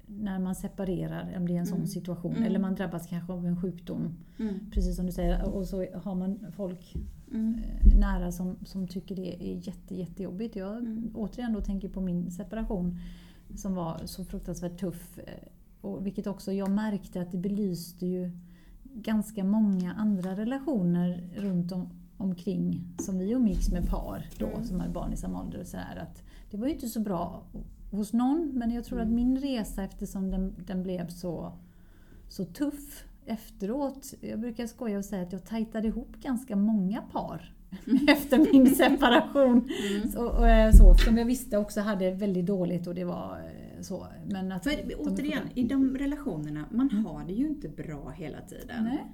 när 0.07 0.39
man 0.39 0.55
separerar, 0.55 1.35
om 1.37 1.49
det 1.49 1.55
är 1.55 1.59
en 1.61 1.67
sån 1.67 1.77
Mm. 1.77 1.87
situation. 1.89 2.33
Mm. 2.33 2.45
Eller 2.45 2.59
man 2.59 2.75
drabbas 2.75 3.07
kanske 3.07 3.33
av 3.33 3.47
en 3.47 3.61
sjukdom. 3.61 4.15
Mm. 4.39 4.55
Precis 4.71 4.97
som 4.97 5.07
du 5.07 5.13
säger. 5.13 5.45
Och 5.55 5.67
så 5.67 5.87
har 5.95 6.15
man 6.15 6.47
folk 6.57 6.95
Mm. 7.33 7.55
eh, 7.55 7.99
nära 8.01 8.33
som, 8.33 8.57
som 8.65 8.89
tycker 8.89 9.17
det 9.17 9.45
är 9.53 9.55
jätte, 9.69 9.95
jättejobbigt. 9.95 10.57
Jag 10.57 10.77
Mm. 10.79 11.11
återigen 11.15 11.53
då 11.53 11.61
tänker 11.61 11.89
på 11.89 12.01
min 12.01 12.31
separation 12.31 12.99
som 13.55 13.75
var 13.75 14.01
så 14.05 14.25
fruktansvärt 14.25 14.79
tuff. 14.81 15.19
eh, 15.19 15.25
Och 15.81 16.07
vilket 16.07 16.27
också 16.27 16.53
jag 16.53 16.71
märkte 16.71 17.21
att 17.21 17.33
det 17.33 17.39
belyste 17.39 18.07
ju 18.07 18.31
ganska 18.95 19.45
många 19.45 19.93
andra 19.95 20.37
relationer 20.37 21.29
runt 21.37 21.73
om, 21.73 21.89
omkring 22.17 22.85
som 22.99 23.19
vi 23.19 23.31
umgicks 23.33 23.71
med 23.73 23.89
par 23.89 24.27
då 24.39 24.47
Mm. 24.47 24.65
som 24.65 24.81
hade 24.81 24.93
barn 24.93 25.13
i 25.13 25.17
samma 25.17 25.43
ålder. 25.43 25.61
Och 25.61 25.67
så 25.67 25.77
här, 25.77 25.97
att 25.97 26.23
det 26.57 26.61
var 26.61 26.69
ju 26.69 26.75
inte 26.75 26.89
så 26.89 27.01
bra 27.01 27.43
hos 27.91 28.13
någon 28.13 28.51
men 28.55 28.71
jag 28.71 28.85
tror 28.85 28.99
att 29.01 29.05
Mm. 29.09 29.17
min 29.17 29.39
resa 29.39 29.83
eftersom 29.85 30.31
den, 30.31 30.55
den 30.67 30.83
blev 30.83 31.09
så, 31.09 31.53
så 32.29 32.45
tuff 32.45 33.05
efteråt. 33.27 34.15
Jag 34.21 34.41
brukar 34.41 34.67
skoja 34.67 34.99
och 34.99 35.05
säga 35.05 35.23
att 35.23 35.33
jag 35.33 35.45
tajtade 35.45 35.89
ihop 35.89 36.17
ganska 36.23 36.57
många 36.57 37.03
par 37.03 37.55
efter 38.09 38.39
min 38.53 38.75
separation. 38.75 39.69
Mm. 39.97 40.09
Så, 40.13 40.27
och, 40.29 40.49
eh, 40.49 40.73
så, 40.73 40.95
som 40.95 41.19
jag 41.19 41.25
visste 41.25 41.57
också 41.59 41.81
hade 41.81 42.11
väldigt 42.11 42.47
dåligt 42.47 42.87
och 42.87 42.95
det 42.95 43.05
var 43.05 43.39
eh, 43.39 43.83
så. 43.83 44.07
Men 44.31 44.53
att 44.53 44.65
För 44.65 44.71
de- 44.89 44.95
återigen, 44.95 45.43
i 45.55 45.63
de 45.65 45.97
relationerna, 45.99 46.65
man 46.71 46.91
har 46.91 47.25
det 47.27 47.33
ju 47.33 47.47
inte 47.49 47.69
bra 47.69 48.11
hela 48.17 48.41
tiden. 48.41 48.85
Nej. 48.85 49.05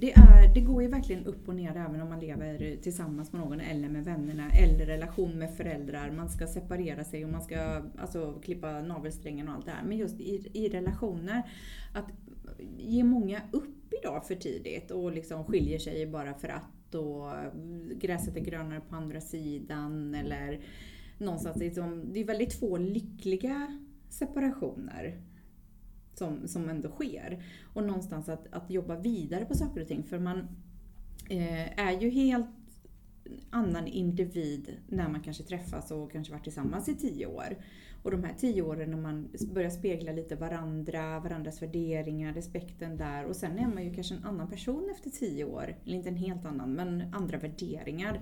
Det, 0.00 0.12
är, 0.12 0.54
det 0.54 0.60
går 0.60 0.82
ju 0.82 0.88
verkligen 0.88 1.24
upp 1.24 1.48
och 1.48 1.54
ner 1.54 1.76
även 1.76 2.00
om 2.00 2.08
man 2.08 2.20
lever 2.20 2.76
tillsammans 2.82 3.32
med 3.32 3.40
någon 3.40 3.60
eller 3.60 3.88
med 3.88 4.04
vännerna 4.04 4.50
eller 4.50 4.86
relation 4.86 5.38
med 5.38 5.56
föräldrar. 5.56 6.10
Man 6.10 6.28
ska 6.28 6.46
separera 6.46 7.04
sig 7.04 7.24
och 7.24 7.30
man 7.30 7.42
ska 7.42 7.82
alltså, 7.98 8.40
klippa 8.44 8.80
navelsträngen 8.80 9.48
och 9.48 9.54
allt 9.54 9.66
det 9.66 9.72
här. 9.72 9.84
Men 9.84 9.98
just 9.98 10.20
i, 10.20 10.50
i 10.52 10.68
relationer, 10.68 11.42
att 11.94 12.06
ge 12.78 13.04
många 13.04 13.40
upp 13.50 13.94
idag 14.00 14.26
för 14.26 14.34
tidigt 14.34 14.90
och 14.90 15.12
liksom 15.12 15.44
skiljer 15.44 15.78
sig 15.78 16.06
bara 16.06 16.34
för 16.34 16.48
att 16.48 16.94
och 16.94 17.32
gräset 18.00 18.36
är 18.36 18.40
grönare 18.40 18.80
på 18.88 18.96
andra 18.96 19.20
sidan 19.20 20.14
eller 20.14 20.60
någonstans 21.18 21.56
liksom, 21.56 22.12
det 22.12 22.20
är 22.20 22.24
väldigt 22.24 22.60
få 22.60 22.76
lyckliga 22.76 23.78
separationer 24.08 25.20
som, 26.20 26.48
som 26.48 26.68
ändå 26.68 26.88
sker. 26.88 27.42
Och 27.74 27.84
någonstans 27.84 28.28
att, 28.28 28.52
att 28.52 28.70
jobba 28.70 28.96
vidare 28.96 29.44
på 29.44 29.54
saker 29.54 29.80
och 29.80 29.88
ting. 29.88 30.02
För 30.02 30.18
man 30.18 30.38
eh, 31.28 31.80
är 31.86 32.00
ju 32.00 32.10
helt 32.10 32.46
annan 33.50 33.86
individ 33.86 34.76
när 34.88 35.08
man 35.08 35.20
kanske 35.20 35.42
träffas 35.42 35.90
och 35.90 36.12
kanske 36.12 36.32
varit 36.32 36.44
tillsammans 36.44 36.88
i 36.88 36.94
tio 36.94 37.26
år. 37.26 37.56
Och 38.02 38.10
de 38.10 38.24
här 38.24 38.34
tio 38.38 38.62
åren 38.62 38.90
när 38.90 38.98
man 38.98 39.28
börjar 39.54 39.70
spegla 39.70 40.12
lite 40.12 40.36
varandra, 40.36 41.20
varandras 41.20 41.62
värderingar, 41.62 42.32
respekten 42.32 42.96
där. 42.96 43.24
Och 43.24 43.36
sen 43.36 43.58
är 43.58 43.68
man 43.68 43.84
ju 43.84 43.94
kanske 43.94 44.14
en 44.14 44.24
annan 44.24 44.50
person 44.50 44.90
efter 44.90 45.10
tio 45.10 45.44
år. 45.44 45.76
Eller 45.84 45.96
inte 45.96 46.08
en 46.08 46.16
helt 46.16 46.44
annan, 46.44 46.72
men 46.72 47.14
andra 47.14 47.38
värderingar. 47.38 48.20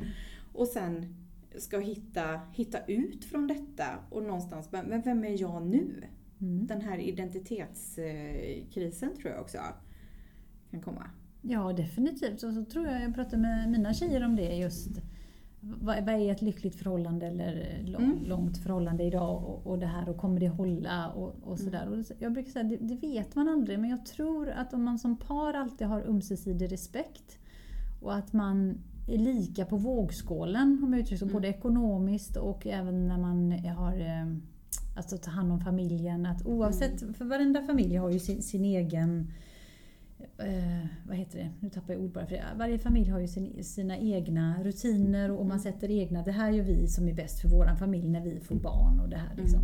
Och 0.52 0.66
sen 0.66 1.14
ska 1.58 1.78
hitta, 1.78 2.40
hitta 2.52 2.84
ut 2.86 3.24
från 3.24 3.46
detta 3.46 3.86
och 4.10 4.22
någonstans, 4.22 4.68
men 4.72 5.02
vem 5.02 5.24
är 5.24 5.40
jag 5.40 5.66
nu? 5.66 6.04
Mm. 6.40 6.66
Den 6.66 6.80
här 6.80 6.98
identitetskrisen 6.98 9.16
tror 9.16 9.32
jag 9.32 9.40
också 9.40 9.58
kan 10.70 10.80
komma. 10.80 11.10
Ja, 11.42 11.72
definitivt. 11.72 12.42
Och 12.42 12.52
så 12.54 12.64
tror 12.64 12.86
jag, 12.86 13.02
jag 13.02 13.14
pratar 13.14 13.38
med 13.38 13.70
mina 13.70 13.94
tjejer 13.94 14.24
om 14.24 14.36
det 14.36 14.56
just. 14.56 14.88
Vad, 15.60 16.04
vad 16.04 16.14
är 16.14 16.32
ett 16.32 16.42
lyckligt 16.42 16.76
förhållande 16.76 17.26
eller 17.26 17.82
lång, 17.84 18.02
Mm. 18.02 18.24
långt 18.24 18.58
förhållande 18.58 19.04
idag 19.04 19.44
och, 19.44 19.66
och 19.66 19.78
det 19.78 19.86
här 19.86 20.08
och 20.08 20.16
kommer 20.16 20.40
det 20.40 20.48
hålla 20.48 21.08
och, 21.10 21.34
och 21.42 21.58
sådär. 21.58 21.88
Och 21.88 22.04
jag 22.18 22.32
brukar 22.32 22.50
säga 22.50 22.64
det, 22.64 22.76
det 22.76 22.94
vet 22.94 23.34
man 23.34 23.48
aldrig 23.48 23.78
men 23.78 23.90
jag 23.90 24.06
tror 24.06 24.48
att 24.48 24.74
om 24.74 24.82
man 24.84 24.98
som 24.98 25.16
par 25.16 25.54
alltid 25.54 25.86
har 25.86 26.02
ömsesidig 26.02 26.72
respekt 26.72 27.38
och 28.02 28.14
att 28.14 28.32
man 28.32 28.78
är 29.08 29.18
lika 29.18 29.64
på 29.64 29.76
vågskålen 29.76 30.80
om 30.84 30.92
jag 30.92 31.00
uttrycker 31.02 31.24
Mm. 31.24 31.32
både 31.34 31.48
ekonomiskt 31.48 32.36
och 32.36 32.66
även 32.66 33.08
när 33.08 33.18
man 33.18 33.52
har 33.52 34.00
eh, 34.00 34.26
Alltså 34.96 35.16
ta 35.18 35.30
hand 35.30 35.52
om 35.52 35.60
familjen. 35.60 36.26
Att 36.26 36.46
oavsett, 36.46 37.02
Mm. 37.02 37.14
för 37.14 37.24
varenda 37.24 37.62
familj 37.62 37.96
har 37.96 38.10
ju 38.10 38.18
sin, 38.18 38.42
sin 38.42 38.64
egen 38.64 39.32
eh, 40.38 40.86
vad 41.08 41.16
heter 41.16 41.38
det? 41.38 41.50
Nu 41.60 41.70
tappar 41.70 41.92
jag 41.92 42.02
ord 42.02 42.12
bara 42.12 42.26
för 42.26 42.34
det. 42.34 42.44
Varje 42.58 42.78
familj 42.78 43.10
har 43.10 43.18
ju 43.20 43.28
sin, 43.28 43.64
sina 43.64 43.98
egna 43.98 44.62
rutiner 44.62 45.30
och 45.30 45.46
man 45.46 45.58
Mm. 45.58 45.58
sätter 45.58 45.90
egna, 45.90 46.22
det 46.22 46.32
här 46.32 46.50
gör 46.50 46.64
vi 46.64 46.86
som 46.88 47.08
är 47.08 47.14
bäst 47.14 47.40
för 47.40 47.48
våran 47.48 47.76
familj 47.76 48.08
när 48.08 48.20
vi 48.20 48.40
får 48.40 48.54
barn 48.54 49.00
och 49.00 49.08
det 49.08 49.16
här 49.16 49.34
liksom. 49.36 49.60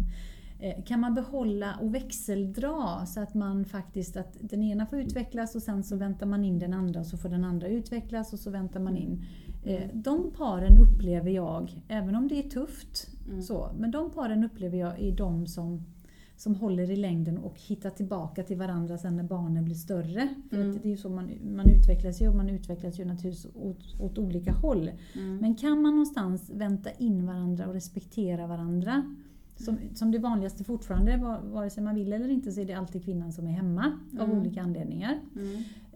Eh, 0.61 0.85
Kan 0.85 1.01
man 1.01 1.15
behålla 1.15 1.79
och 1.83 1.95
växeldra 1.95 3.07
så 3.07 3.21
att 3.21 3.35
man 3.35 3.65
faktiskt 3.65 4.17
att 4.17 4.37
den 4.41 4.63
ena 4.63 4.87
får 4.87 4.99
utvecklas 4.99 5.55
och 5.55 5.63
sen 5.63 5.83
så 5.83 5.97
väntar 5.97 6.27
man 6.27 6.45
in 6.45 6.59
den 6.59 6.75
andra 6.75 7.01
och 7.01 7.07
så 7.07 7.17
får 7.17 7.29
den 7.29 7.45
andra 7.45 7.69
utvecklas 7.69 8.33
och 8.33 8.39
så 8.39 8.51
väntar 8.51 8.81
man 8.81 8.97
in. 8.97 9.25
Eh, 9.65 9.89
De 9.93 10.31
paren 10.37 10.79
upplever 10.79 11.31
jag, 11.31 11.83
även 11.89 12.17
om 12.17 12.29
det 12.29 12.39
är 12.45 12.51
tufft, 12.51 13.09
Mm. 13.29 13.43
så, 13.43 13.69
men 13.79 13.91
de 13.91 14.11
paren 14.11 14.45
upplever 14.45 14.79
jag 14.79 15.01
är 15.03 15.13
de 15.17 15.47
som, 15.47 15.83
som 16.37 16.55
håller 16.55 16.91
i 16.91 16.97
längden 16.97 17.39
och 17.39 17.55
hittar 17.61 17.91
tillbaka 17.91 18.43
till 18.43 18.57
varandra 18.57 18.99
sen 18.99 19.17
när 19.17 19.23
barnen 19.25 19.65
blir 19.65 19.75
större. 19.75 20.29
För 20.51 20.57
Mm. 20.57 20.73
det 20.83 20.89
är 20.89 20.91
ju 20.91 20.97
så 20.97 21.09
man, 21.09 21.31
man 21.57 21.67
utvecklas 21.71 22.23
ju 22.23 22.29
och 22.29 22.37
man 22.37 22.49
utvecklas 22.51 23.01
ju 23.01 23.05
naturligtvis 23.05 23.47
åt, 23.55 24.01
åt 24.01 24.19
olika 24.19 24.53
håll. 24.53 24.91
Mm. 25.15 25.37
Men 25.37 25.55
kan 25.55 25.83
man 25.83 25.93
någonstans 25.93 26.51
vänta 26.55 26.91
in 26.91 27.27
varandra 27.27 27.67
och 27.67 27.75
respektera 27.75 28.47
varandra 28.47 29.15
som, 29.57 29.77
som 29.95 30.11
det 30.11 30.19
vanligaste 30.19 30.65
fortfarande, 30.65 31.17
va- 31.17 31.41
vare 31.53 31.71
sig 31.71 31.83
man 31.85 31.95
vill 31.95 32.13
eller 32.13 32.29
inte, 32.29 32.53
så 32.53 32.61
är 32.61 32.65
det 32.65 32.75
alltid 32.75 33.05
kvinnan 33.05 33.33
som 33.33 33.47
är 33.47 33.51
hemma 33.53 33.99
av 34.21 34.25
Mm. 34.29 34.39
olika 34.41 34.63
anledningar. 34.63 35.21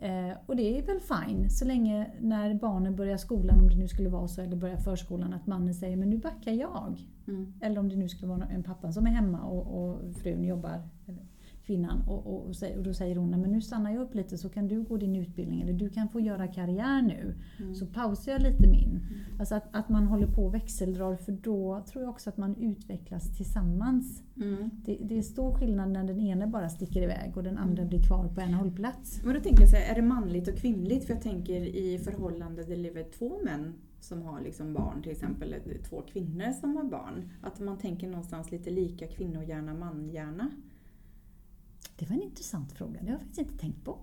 Eh, 0.01 0.37
och 0.47 0.57
det 0.57 0.79
är 0.79 0.83
väl 0.83 1.01
fine 1.01 1.51
så 1.51 1.65
länge 1.65 2.11
när 2.21 2.55
barnen 2.55 2.97
börjar 2.97 3.17
skolan, 3.17 3.61
om 3.61 3.69
det 3.69 3.77
nu 3.77 3.89
skulle 3.89 4.09
vara 4.09 4.29
så, 4.29 4.41
eller 4.41 4.57
börjar 4.57 4.77
förskolan, 4.77 5.33
att 5.33 5.47
mannen 5.47 5.75
säger 5.75 5.97
men 5.97 6.11
nu 6.11 6.19
backar 6.19 6.53
jag. 6.53 7.07
Mm. 7.29 7.53
Eller 7.61 7.81
om 7.81 7.89
det 7.89 7.97
nu 7.97 8.09
skulle 8.09 8.29
vara 8.29 8.45
en 8.47 8.63
pappa 8.63 8.93
som 8.93 9.07
är 9.07 9.11
hemma 9.11 9.43
och, 9.43 9.83
och 9.83 10.15
frun 10.15 10.45
jobbar, 10.45 10.83
eller 11.07 11.23
kvinnan, 11.68 12.02
och, 12.09 12.26
och, 12.26 12.46
och, 12.46 12.83
då 12.83 12.94
säger 12.94 13.16
hon 13.16 13.31
"Nej, 13.31 13.40
men 13.40 13.52
nu 13.52 13.61
stannar 13.61 13.90
jag 13.90 14.02
upp 14.02 14.14
lite 14.14 14.38
så 14.38 14.48
kan 14.48 14.68
du 14.68 14.83
gå 14.83 14.96
din 14.96 15.16
utbildning 15.16 15.61
eller 15.61 15.72
du 15.72 15.88
kan 15.90 16.09
få 16.09 16.20
göra 16.20 16.46
karriär 16.46 17.02
nu. 17.02 17.35
Mm. 17.59 17.74
Så 17.74 17.87
pausar 17.87 18.33
jag 18.33 18.42
lite 18.42 18.68
min. 18.68 19.00
Alltså 19.38 19.54
att, 19.54 19.76
att 19.76 19.88
man 19.88 20.07
håller 20.07 20.26
på 20.26 20.42
och 20.46 20.54
växeldrar 20.54 21.16
för 21.16 21.33
då 21.33 21.85
tror 21.88 22.04
jag 22.04 22.11
också 22.11 22.31
att 22.31 22.37
man 22.37 22.57
utvecklas 22.57 23.37
tillsammans. 23.37 24.22
Mm. 24.37 24.70
Det, 24.85 24.98
det 25.00 25.18
är 25.18 25.22
stor 25.22 25.52
skillnad 25.52 25.90
när 25.90 26.04
den 26.04 26.20
ena 26.20 26.46
bara 26.46 26.68
sticker 26.68 27.02
iväg 27.02 27.37
och 27.37 27.42
den 27.42 27.59
andra 27.59 27.83
Mm. 27.83 27.88
blir 27.88 28.02
kvar 28.09 28.28
på 28.35 28.40
en 28.40 28.54
hållplats. 28.54 29.20
Men 29.24 29.35
då 29.35 29.40
tänker 29.40 29.61
jag 29.61 29.70
så 29.70 29.76
här, 29.76 29.90
är 29.92 29.94
det 29.94 30.02
manligt 30.09 30.48
och 30.48 30.54
kvinnligt? 30.57 31.04
För 31.04 31.14
jag 31.14 31.22
tänker 31.22 31.61
i 31.62 31.98
förhållande 31.98 32.62
där 32.62 32.68
det 32.70 32.76
lever 32.76 33.04
två 33.18 33.33
män 33.44 33.74
som 34.00 34.22
har 34.22 34.40
liksom 34.40 34.72
barn 34.74 35.02
till 35.02 35.12
exempel, 35.12 35.52
eller 35.52 35.78
två 35.78 36.02
kvinnor 36.12 36.52
som 36.61 36.76
har 36.76 36.85
barn. 36.85 37.31
Att 37.42 37.61
man 37.61 37.78
tänker 37.78 38.09
någonstans 38.09 38.50
lite 38.50 38.70
lika 38.70 39.07
kvinnohjärna, 39.07 39.74
manhjärna. 39.74 40.50
Det 41.99 42.07
var 42.09 42.17
en 42.17 42.23
intressant 42.23 42.73
fråga, 42.73 43.01
det 43.01 43.07
har 43.07 43.13
jag 43.13 43.21
faktiskt 43.21 43.39
inte 43.41 43.59
tänkt 43.59 43.85
på. 43.85 43.99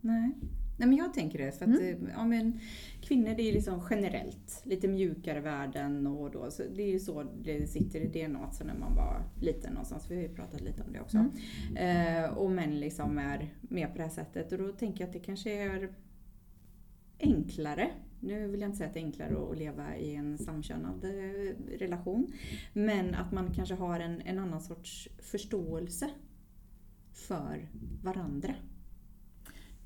Nej. 0.00 0.30
Nej 0.78 0.88
men 0.88 0.96
jag 0.96 1.14
tänker 1.14 1.38
det. 1.38 1.52
För 1.52 1.64
att, 1.64 1.80
Mm. 1.80 2.06
eh, 2.06 2.12
ja, 2.16 2.24
men, 2.24 2.60
kvinnor 3.00 3.34
det 3.36 3.42
är 3.42 3.52
liksom 3.52 3.82
generellt 3.90 4.60
lite 4.64 4.88
mjukare 4.88 5.40
värden 5.40 6.06
och 6.06 6.30
då, 6.30 6.50
så 6.50 6.62
det 6.76 6.82
är 6.82 6.90
ju 6.92 6.98
så 7.00 7.22
det 7.42 7.66
sitter 7.66 8.00
i 8.00 8.26
DNA 8.26 8.50
så 8.50 8.64
när 8.64 8.74
man 8.74 8.94
var 8.96 9.22
liten 9.40 9.72
någonstans. 9.72 10.10
Vi 10.10 10.14
har 10.14 10.22
ju 10.22 10.28
pratat 10.28 10.60
lite 10.60 10.82
om 10.82 10.92
det 10.92 11.00
också. 11.00 11.24
Mm. 11.76 12.24
Eh, 12.24 12.30
och 12.30 12.50
män 12.50 12.80
liksom 12.80 13.18
är 13.18 13.54
mer 13.60 13.86
på 13.86 13.96
det 13.96 14.02
här 14.02 14.10
sättet 14.10 14.52
och 14.52 14.58
då 14.58 14.72
tänker 14.72 15.00
jag 15.00 15.06
att 15.08 15.12
det 15.12 15.18
kanske 15.20 15.50
är 15.52 15.94
enklare. 17.20 17.90
Nu 18.20 18.48
vill 18.48 18.60
jag 18.60 18.68
inte 18.68 18.78
säga 18.78 18.88
att 18.88 18.94
det 18.94 19.00
är 19.00 19.04
enklare 19.04 19.50
att 19.50 19.58
leva 19.58 19.96
i 19.96 20.14
en 20.14 20.38
samkönad 20.38 21.04
eh, 21.04 21.78
relation. 21.78 22.32
Men 22.72 23.14
att 23.14 23.32
man 23.32 23.54
kanske 23.54 23.74
har 23.74 24.00
en, 24.00 24.20
en 24.20 24.38
annan 24.38 24.60
sorts 24.60 25.08
förståelse 25.18 26.10
för 27.28 27.68
varandra. 28.02 28.54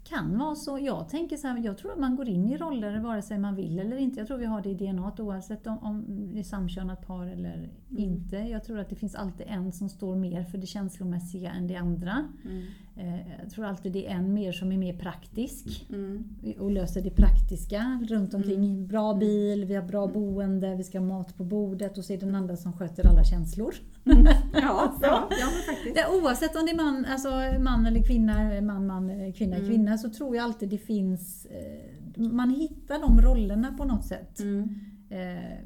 Kan 0.05 0.39
vara 0.39 0.55
så. 0.55 0.79
Jag 0.79 1.09
tänker 1.09 1.37
så 1.37 1.47
här, 1.49 1.59
jag 1.59 1.79
tror 1.79 1.93
att 1.93 1.99
man 1.99 2.17
går 2.17 2.29
in 2.29 2.49
i 2.49 2.57
roller 2.57 3.01
vare 3.01 3.23
sig 3.23 3.39
man 3.39 3.57
vill 3.57 3.79
eller 3.79 3.97
inte. 3.97 4.21
Jag 4.21 4.27
tror 4.27 4.39
vi 4.39 4.45
har 4.45 4.63
det 4.63 4.71
i 4.71 4.75
DNA 4.75 5.13
oavsett 5.19 5.67
om, 5.67 5.79
om 5.79 6.05
det 6.33 6.39
är 6.39 6.43
samkönat 6.43 7.07
par 7.07 7.27
eller 7.27 7.71
inte. 7.89 8.37
Jag 8.37 8.65
tror 8.65 8.79
att 8.79 8.89
det 8.89 8.97
finns 8.97 9.15
alltid 9.15 9.47
en 9.47 9.73
som 9.73 9.89
står 9.89 10.17
mer 10.17 10.45
för 10.45 10.59
det 10.59 10.67
känslomässiga 10.67 11.53
än 11.53 11.67
det 11.67 11.77
andra. 11.77 12.29
Mm. 12.45 12.65
Eh, 12.97 13.41
Jag 13.43 13.51
tror 13.51 13.65
alltid 13.65 13.93
det 13.93 14.07
är 14.07 14.11
en 14.15 14.35
mer 14.35 14.53
som 14.53 14.73
är 14.73 14.77
mer 14.79 14.93
praktisk 14.97 15.87
Mm. 15.91 16.25
och 16.59 16.71
löser 16.71 17.03
det 17.03 17.11
praktiska 17.11 18.01
runt 18.09 18.35
omkring. 18.35 18.87
Bra 18.87 19.15
bil, 19.15 19.65
vi 19.65 19.75
har 19.75 19.83
bra 19.83 20.07
boende, 20.07 20.75
vi 20.77 20.85
ska 20.85 20.99
ha 20.99 21.07
mat 21.07 21.37
på 21.37 21.45
bordet 21.45 21.99
och 21.99 22.05
så 22.05 22.13
är 22.13 22.19
det 22.19 22.27
den 22.27 22.35
andra 22.35 22.57
som 22.57 22.73
sköter 22.73 23.07
alla 23.07 23.25
känslor. 23.25 23.75
Ja, 24.05 24.13
ja, 24.53 25.29
ja 25.31 25.47
men 25.47 25.75
faktiskt. 25.77 25.97
Ja, 25.97 26.05
oavsett 26.23 26.57
om 26.57 26.63
det 26.67 26.71
är 26.73 26.77
man, 26.77 27.05
alltså 27.05 27.31
man 27.61 27.87
eller 27.87 28.03
kvinna, 28.03 28.61
man, 28.61 28.87
man, 28.87 29.33
kvinna, 29.33 29.57
Mm. 29.57 29.69
kvinna 29.69 29.99
så 29.99 30.11
tror 30.11 30.37
jag 30.37 30.45
alltid 30.45 30.69
det 30.69 30.79
finns 30.79 31.47
eh, 31.47 32.23
man 32.23 32.51
hittar 32.51 32.99
de 33.01 33.21
rollerna 33.21 33.73
på 33.79 33.85
något 33.85 34.05
sätt. 34.05 34.41
Mm. 34.41 34.69
Eh, 35.11 35.59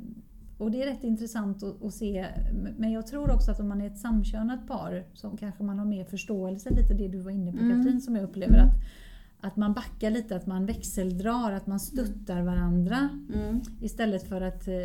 och 0.59 0.71
det 0.71 0.83
är 0.83 0.87
rätt 0.87 1.05
intressant 1.05 1.62
att, 1.62 1.83
att, 1.83 1.95
se. 1.95 2.27
Men 2.79 2.92
jag 2.92 3.07
tror 3.07 3.31
också 3.31 3.51
att 3.51 3.61
om 3.61 3.69
man 3.69 3.81
är 3.81 3.87
ett 3.87 3.99
samkönat 3.99 4.66
par 4.66 5.05
så 5.14 5.31
kanske 5.31 5.62
man 5.62 5.79
har 5.79 5.87
mer 5.87 6.05
förståelse, 6.05 6.71
lite 6.71 6.95
det 6.95 7.09
du 7.09 7.21
var 7.21 7.31
inne 7.31 7.53
på 7.53 7.59
Mm. 7.59 7.77
Katrin, 7.77 8.01
som 8.01 8.16
jag 8.16 8.25
upplever 8.25 8.59
att, 8.59 8.75
att 9.40 9.57
man 9.57 9.73
backar 9.73 10.11
lite, 10.11 10.37
att 10.37 10.47
man 10.47 10.66
växeldrar, 10.66 11.53
att 11.53 11.66
man 11.66 11.81
stöttar 11.81 12.42
varandra. 12.42 13.09
Mm. 13.35 13.61
Istället 13.83 14.29
för 14.29 14.40
att, 14.40 14.69
eh, 14.69 14.85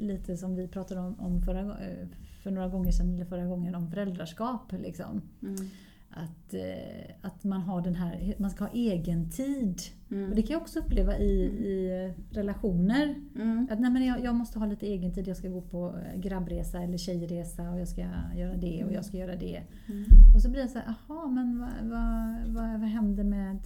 lite 0.00 0.36
som 0.36 0.56
vi 0.56 0.68
pratade 0.68 1.00
om, 1.00 1.20
om 1.20 1.42
förra, 1.42 1.60
eh, 1.60 2.08
för 2.42 2.50
några 2.50 2.68
gånger 2.68 2.92
sedan, 2.92 3.14
eller 3.14 3.24
förra 3.24 3.46
gången, 3.46 3.74
om 3.74 3.90
föräldraskap. 3.90 4.72
Liksom. 4.72 5.22
Mm. 5.42 5.70
Att, 6.16 6.54
eh, 6.54 7.14
att 7.22 7.44
man 7.44 7.62
har 7.62 7.82
den 7.82 7.94
här, 7.94 8.34
man 8.38 8.50
ska 8.50 8.64
ha 8.64 8.72
egen 8.72 9.30
tid. 9.30 9.80
Mm. 10.10 10.30
Och 10.30 10.36
det 10.36 10.42
kan 10.42 10.52
jag 10.52 10.62
också 10.62 10.78
uppleva 10.78 11.18
i, 11.18 11.44
i 11.44 12.12
relationer. 12.30 13.14
Mm. 13.34 13.68
Att 13.70 13.80
nej, 13.80 13.90
men 13.90 14.06
jag, 14.06 14.24
jag 14.24 14.34
måste 14.34 14.58
ha 14.58 14.66
lite 14.66 14.86
egen 14.86 15.14
tid. 15.14 15.28
Jag 15.28 15.36
ska 15.36 15.48
gå 15.48 15.60
på 15.60 15.94
eh, 15.98 16.20
grabbresa 16.20 16.82
eller 16.82 16.98
tjejresa 16.98 17.70
och 17.70 17.80
jag 17.80 17.88
ska 17.88 18.00
göra 18.36 18.56
det 18.56 18.84
och 18.84 18.92
jag 18.92 19.04
ska 19.04 19.16
göra 19.16 19.36
det. 19.36 19.62
Mm. 19.86 20.04
Och 20.34 20.42
så 20.42 20.50
blir 20.50 20.62
det 20.62 20.68
så 20.68 20.78
här, 20.78 20.94
jaha, 21.08 21.26
men 21.26 21.60
vad, 21.60 21.90
vad, 21.90 22.54
vad, 22.54 22.80
vad 22.80 22.88
händer 22.88 23.24
med 23.24 23.58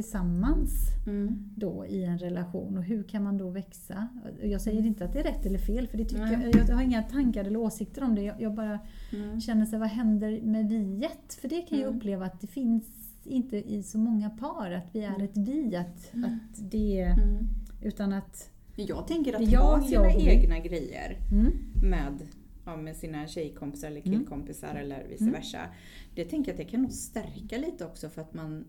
tillsammans 0.00 0.72
Mm. 1.06 1.38
då 1.56 1.86
i 1.86 2.04
en 2.04 2.18
relation 2.18 2.76
och 2.76 2.84
hur 2.84 3.02
kan 3.02 3.22
man 3.22 3.38
då 3.38 3.50
växa? 3.50 4.08
Jag 4.42 4.60
säger 4.60 4.86
inte 4.86 5.04
att 5.04 5.12
det 5.12 5.18
är 5.20 5.24
rätt 5.24 5.46
eller 5.46 5.58
fel 5.58 5.88
för 5.88 5.98
det 5.98 6.04
tycker 6.04 6.32
jag, 6.32 6.54
jag 6.68 6.74
har 6.76 6.82
inga 6.82 7.02
tankar 7.02 7.44
eller 7.44 7.58
åsikter 7.58 8.04
om 8.04 8.14
det. 8.14 8.22
Jag, 8.22 8.40
jag 8.40 8.54
bara 8.54 8.78
Mm. 9.12 9.40
känner 9.40 9.66
så 9.66 9.78
vad 9.78 9.88
händer 9.88 10.40
med 10.42 10.68
viet? 10.68 11.34
För 11.40 11.48
det 11.48 11.62
kan 11.62 11.78
jag 11.78 11.86
Mm. 11.86 11.96
uppleva 11.98 12.26
att 12.26 12.40
det 12.40 12.46
finns 12.46 12.84
inte 13.24 13.56
i 13.72 13.82
så 13.82 13.98
många 13.98 14.30
par 14.30 14.70
att 14.70 14.86
vi 14.92 15.00
är 15.04 15.22
ett 15.22 15.36
vi. 15.36 15.74
Att, 15.74 16.12
att 16.24 16.70
det, 16.70 17.00
Mm. 17.02 17.38
utan 17.82 18.12
att... 18.12 18.50
Jag 18.76 19.06
tänker 19.08 19.34
att 19.34 19.50
Jag, 19.52 19.60
ha 19.60 19.82
sina 19.82 20.02
jag 20.10 20.20
egna 20.22 20.58
grejer 20.58 21.16
Mm, 21.32 21.52
med, 21.90 22.12
ja, 22.64 22.76
med 22.76 22.96
sina 22.96 23.26
tjejkompisar 23.26 23.88
eller 23.88 24.06
Mm. 24.06 24.18
killkompisar 24.18 24.74
eller 24.74 25.04
vice 25.08 25.22
Mm. 25.24 25.34
versa. 25.34 25.58
Det 26.14 26.24
tänker 26.24 26.50
jag 26.52 26.60
att 26.60 26.66
det 26.66 26.70
kan 26.70 26.82
nog 26.82 26.92
stärka 26.92 27.58
lite 27.58 27.84
också 27.84 28.08
för 28.08 28.20
att 28.20 28.34
man 28.34 28.64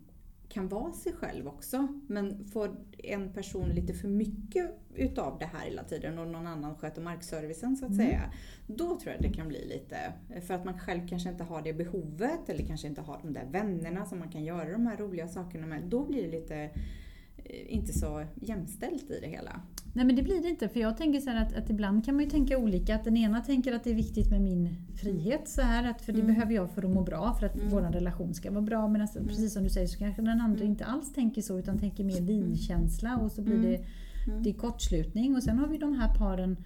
kan 0.49 0.67
vara 0.67 0.93
sig 0.93 1.13
själv 1.13 1.47
också. 1.47 1.87
Men 2.07 2.45
får 2.45 2.75
en 2.97 3.33
person 3.33 3.69
lite 3.69 3.93
för 3.93 4.07
mycket 4.07 4.71
utav 4.95 5.39
det 5.39 5.45
här 5.45 5.65
hela 5.65 5.83
tiden 5.83 6.19
och 6.19 6.27
någon 6.27 6.47
annan 6.47 6.75
sköter 6.75 7.01
markservicen 7.01 7.77
så 7.77 7.85
att 7.85 7.91
Mm. 7.91 8.05
säga. 8.05 8.21
Då 8.67 8.99
tror 8.99 9.13
jag 9.13 9.21
det 9.21 9.33
kan 9.37 9.47
bli 9.47 9.65
lite, 9.67 9.97
för 10.41 10.53
att 10.53 10.65
man 10.65 10.79
själv 10.79 11.07
kanske 11.07 11.29
inte 11.29 11.43
har 11.43 11.61
det 11.61 11.73
behovet 11.73 12.49
eller 12.49 12.65
kanske 12.65 12.87
inte 12.87 13.01
har 13.01 13.19
de 13.23 13.33
där 13.33 13.45
vännerna 13.51 14.05
som 14.05 14.19
man 14.19 14.31
kan 14.31 14.43
göra 14.43 14.71
de 14.71 14.87
här 14.87 14.97
roliga 14.97 15.27
sakerna 15.27 15.67
med. 15.67 15.83
Då 15.83 16.05
blir 16.05 16.23
det 16.23 16.29
lite 16.31 16.69
inte 17.67 17.93
så 17.93 18.23
jämställt 18.41 19.11
i 19.11 19.19
det 19.21 19.27
hela. 19.27 19.61
Nej 19.93 20.05
men 20.05 20.15
det 20.15 20.23
blir 20.23 20.41
det 20.41 20.49
inte. 20.49 20.69
För 20.69 20.79
jag 20.79 20.97
tänker 20.97 21.19
så 21.19 21.29
här 21.29 21.45
att, 21.45 21.53
att 21.55 21.69
ibland 21.69 22.05
kan 22.05 22.15
man 22.15 22.23
ju 22.23 22.29
tänka 22.29 22.57
olika. 22.57 22.95
Att 22.95 23.03
den 23.03 23.17
ena 23.17 23.41
tänker 23.41 23.73
att 23.73 23.83
det 23.83 23.89
är 23.91 23.95
viktigt 23.95 24.29
med 24.31 24.41
min 24.41 24.69
frihet. 25.01 25.47
Så 25.49 25.61
här, 25.61 25.89
att 25.89 26.01
för 26.01 26.13
det 26.13 26.19
Mm. 26.21 26.33
behöver 26.33 26.53
jag 26.53 26.71
för 26.71 26.83
att 26.83 26.89
må 26.93 27.01
bra. 27.03 27.33
För 27.39 27.45
att 27.45 27.55
Mm. 27.55 27.69
vår 27.69 27.81
relation 27.81 28.33
ska 28.33 28.51
vara 28.51 28.61
bra. 28.61 28.87
Men 28.87 29.07
precis 29.27 29.53
som 29.53 29.63
du 29.63 29.69
säger 29.69 29.87
så 29.87 29.97
kanske 29.99 30.21
den 30.21 30.41
andra 30.41 30.59
Mm. 30.59 30.71
inte 30.71 30.85
alls 30.85 31.13
tänker 31.13 31.41
så. 31.41 31.59
Utan 31.59 31.79
tänker 31.79 32.03
mer 32.03 32.21
vi-känsla. 32.21 33.17
Och 33.17 33.31
så 33.31 33.41
blir 33.41 33.55
Mm. 33.55 33.65
det, 33.71 33.75
Mm. 34.31 34.43
det 34.43 34.53
kortslutning. 34.53 35.35
Och 35.35 35.43
sen 35.43 35.59
har 35.59 35.67
vi 35.67 35.77
de 35.77 35.93
här 35.93 36.15
paren 36.17 36.57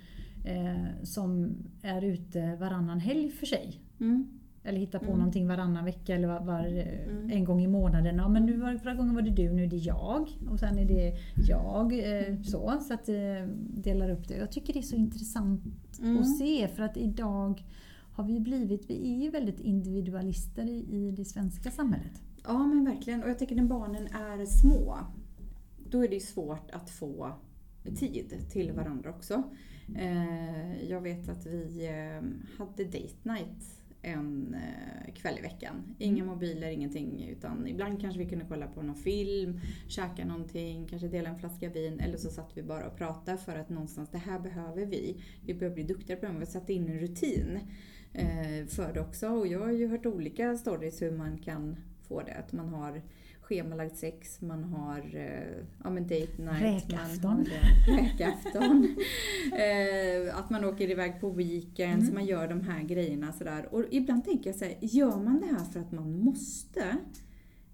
eh, 0.45 1.03
som 1.03 1.55
är 1.81 2.01
ute 2.01 2.55
varannan 2.55 2.99
helg 2.99 3.29
för 3.29 3.45
sig. 3.45 3.79
Mm. 3.99 4.27
Eller 4.63 4.79
hittar 4.79 4.99
på 4.99 5.05
Mm. 5.05 5.17
någonting 5.17 5.47
varannan 5.47 5.85
vecka 5.85 6.15
eller 6.15 6.27
var, 6.27 6.39
var, 6.39 6.65
eh, 6.77 7.07
Mm. 7.09 7.29
en 7.31 7.43
gång 7.43 7.61
i 7.61 7.67
månaden. 7.67 8.15
Ja, 8.15 8.29
men 8.29 8.45
nu 8.45 8.57
var, 8.57 8.77
förra 8.77 8.95
gången 8.95 9.15
var 9.15 9.21
det 9.21 9.29
du, 9.31 9.51
nu 9.53 9.63
är 9.63 9.67
det 9.67 9.77
jag. 9.77 10.27
Och 10.51 10.59
sen 10.59 10.77
är 10.79 10.85
det 10.85 11.13
jag. 11.49 11.93
Eh, 11.93 12.41
så 12.41 12.79
så 12.81 12.93
att 12.93 13.09
eh, 13.09 13.47
delar 13.69 14.09
upp 14.09 14.27
det. 14.27 14.37
Jag 14.37 14.51
tycker 14.51 14.73
det 14.73 14.79
är 14.79 14.83
så 14.83 14.95
intressant 14.95 15.61
Mm. 16.01 16.17
att 16.17 16.37
se 16.37 16.67
för 16.67 16.83
att 16.83 16.97
idag 16.97 17.63
har 18.13 18.23
vi 18.23 18.39
blivit, 18.39 18.89
vi 18.89 19.13
är 19.13 19.23
ju 19.23 19.29
väldigt 19.29 19.59
individualister 19.59 20.63
i, 20.65 20.85
i 20.91 21.11
det 21.11 21.25
svenska 21.25 21.71
samhället. 21.71 22.21
Ja 22.43 22.65
men 22.67 22.85
verkligen. 22.85 23.23
Och 23.23 23.29
jag 23.29 23.37
tänker 23.39 23.55
när 23.55 23.63
barnen 23.65 24.07
är 24.07 24.45
små, 24.45 24.97
då 25.89 26.03
är 26.03 26.07
det 26.09 26.19
svårt 26.19 26.71
att 26.71 26.89
få 26.89 27.31
tid 27.95 28.33
till 28.51 28.71
varandra 28.71 29.09
också. 29.09 29.43
Eh, 29.95 30.89
jag 30.89 31.01
vet 31.01 31.29
att 31.29 31.45
vi 31.45 31.85
eh, 31.87 32.27
hade 32.57 32.83
date 32.83 33.15
night 33.23 33.80
en 34.01 34.53
eh, 34.53 35.13
kväll 35.13 35.37
i 35.39 35.41
veckan. 35.41 35.95
Inga 35.97 36.25
mobiler, 36.25 36.71
ingenting. 36.71 37.27
Utan 37.29 37.67
ibland 37.67 38.01
kanske 38.01 38.19
vi 38.19 38.29
kunde 38.29 38.45
kolla 38.49 38.67
på 38.67 38.81
någon 38.81 38.95
film, 38.95 39.59
käka 39.87 40.25
någonting, 40.25 40.87
kanske 40.87 41.07
dela 41.07 41.29
en 41.29 41.39
flaska 41.39 41.69
vin. 41.69 41.99
Eller 41.99 42.17
så 42.17 42.29
satt 42.29 42.57
vi 42.57 42.63
bara 42.63 42.87
och 42.87 42.97
pratade 42.97 43.37
för 43.37 43.55
att 43.55 43.69
någonstans, 43.69 44.09
det 44.09 44.17
här 44.17 44.39
behöver 44.39 44.85
vi. 44.85 45.23
Vi 45.45 45.53
behöver 45.53 45.75
bli 45.75 45.83
duktigare 45.83 46.19
på 46.19 46.25
det. 46.25 46.39
Vi 46.39 46.45
satte 46.45 46.73
in 46.73 46.89
en 46.89 46.99
rutin 46.99 47.59
eh, 48.13 48.65
för 48.67 48.93
det 48.93 49.01
också. 49.01 49.27
Och 49.27 49.47
jag 49.47 49.59
har 49.59 49.71
ju 49.71 49.87
hört 49.87 50.05
olika 50.05 50.57
stories 50.57 51.01
hur 51.01 51.11
man 51.11 51.37
kan 51.37 51.75
få 52.07 52.21
det. 52.21 52.33
Att 52.33 52.53
man 52.53 52.69
har 52.69 53.01
schemalagt 53.51 53.97
sex, 53.97 54.41
man 54.41 54.63
har 54.63 55.15
eh, 55.15 55.63
ja, 55.83 55.89
men 55.89 56.03
date 56.03 56.37
night. 56.37 56.61
Räkafton. 56.61 57.31
Man 57.31 57.47
har, 57.47 58.03
räkafton. 58.03 58.95
eh, 59.53 60.37
att 60.37 60.49
man 60.49 60.65
åker 60.65 60.89
iväg 60.91 61.19
på 61.21 61.29
weekends, 61.29 62.03
Mm. 62.03 62.13
man 62.13 62.25
gör 62.25 62.47
de 62.47 62.61
här 62.61 62.83
grejerna 62.83 63.33
sådär. 63.33 63.67
Och 63.71 63.83
ibland 63.91 64.25
tänker 64.25 64.49
jag 64.49 64.57
så 64.59 64.65
här, 64.65 64.75
gör 64.81 65.17
man 65.17 65.39
det 65.41 65.47
här 65.47 65.65
för 65.65 65.79
att 65.79 65.91
man 65.91 66.23
måste? 66.23 66.97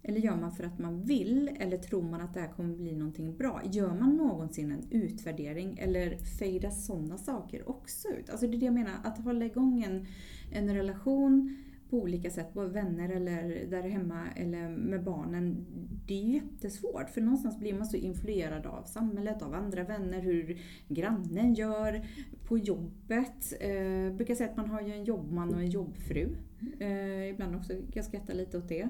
Eller 0.03 0.19
gör 0.19 0.35
man 0.35 0.51
för 0.51 0.63
att 0.63 0.79
man 0.79 1.01
vill? 1.01 1.49
Eller 1.59 1.77
tror 1.77 2.01
man 2.03 2.21
att 2.21 2.33
det 2.33 2.39
här 2.39 2.47
kommer 2.47 2.75
bli 2.75 2.95
någonting 2.95 3.37
bra? 3.37 3.61
Gör 3.71 3.93
man 3.93 4.15
någonsin 4.17 4.71
en 4.71 4.83
utvärdering? 4.91 5.77
Eller 5.77 6.17
fejdas 6.17 6.85
sådana 6.85 7.17
saker 7.17 7.69
också 7.69 8.07
ut? 8.07 8.29
Alltså 8.29 8.47
det 8.47 8.57
är 8.57 8.59
det 8.59 8.65
jag 8.65 8.73
menar, 8.73 8.93
att 9.03 9.17
hålla 9.23 9.45
igång 9.45 9.83
en, 9.83 10.05
en 10.51 10.75
relation 10.75 11.57
på 11.89 11.97
olika 11.97 12.29
sätt, 12.29 12.53
både 12.53 12.69
vänner 12.69 13.09
eller 13.09 13.65
där 13.69 13.81
hemma 13.81 14.27
eller 14.35 14.69
med 14.69 15.03
barnen. 15.03 15.65
Det 16.07 16.13
är 16.13 16.23
jättesvårt 16.23 17.09
för 17.09 17.21
någonstans 17.21 17.59
blir 17.59 17.73
man 17.73 17.85
så 17.85 17.97
influerad 17.97 18.65
av 18.65 18.83
samhället, 18.83 19.41
av 19.41 19.53
andra 19.53 19.83
vänner, 19.83 20.21
hur 20.21 20.61
grannen 20.87 21.53
gör 21.53 22.05
på 22.47 22.57
jobbet. 22.57 23.53
Eh, 23.59 23.71
jag 23.73 24.15
brukar 24.15 24.35
säga 24.35 24.49
att 24.49 24.57
man 24.57 24.69
har 24.69 24.81
ju 24.81 24.93
en 24.93 25.03
jobbman 25.03 25.53
och 25.53 25.61
en 25.61 25.69
jobbfru. 25.69 26.35
Eh, 26.79 27.29
ibland 27.29 27.55
också 27.55 27.73
kan 27.73 27.91
jag 27.93 28.05
skratta 28.05 28.33
lite 28.33 28.57
åt 28.57 28.69
det. 28.69 28.89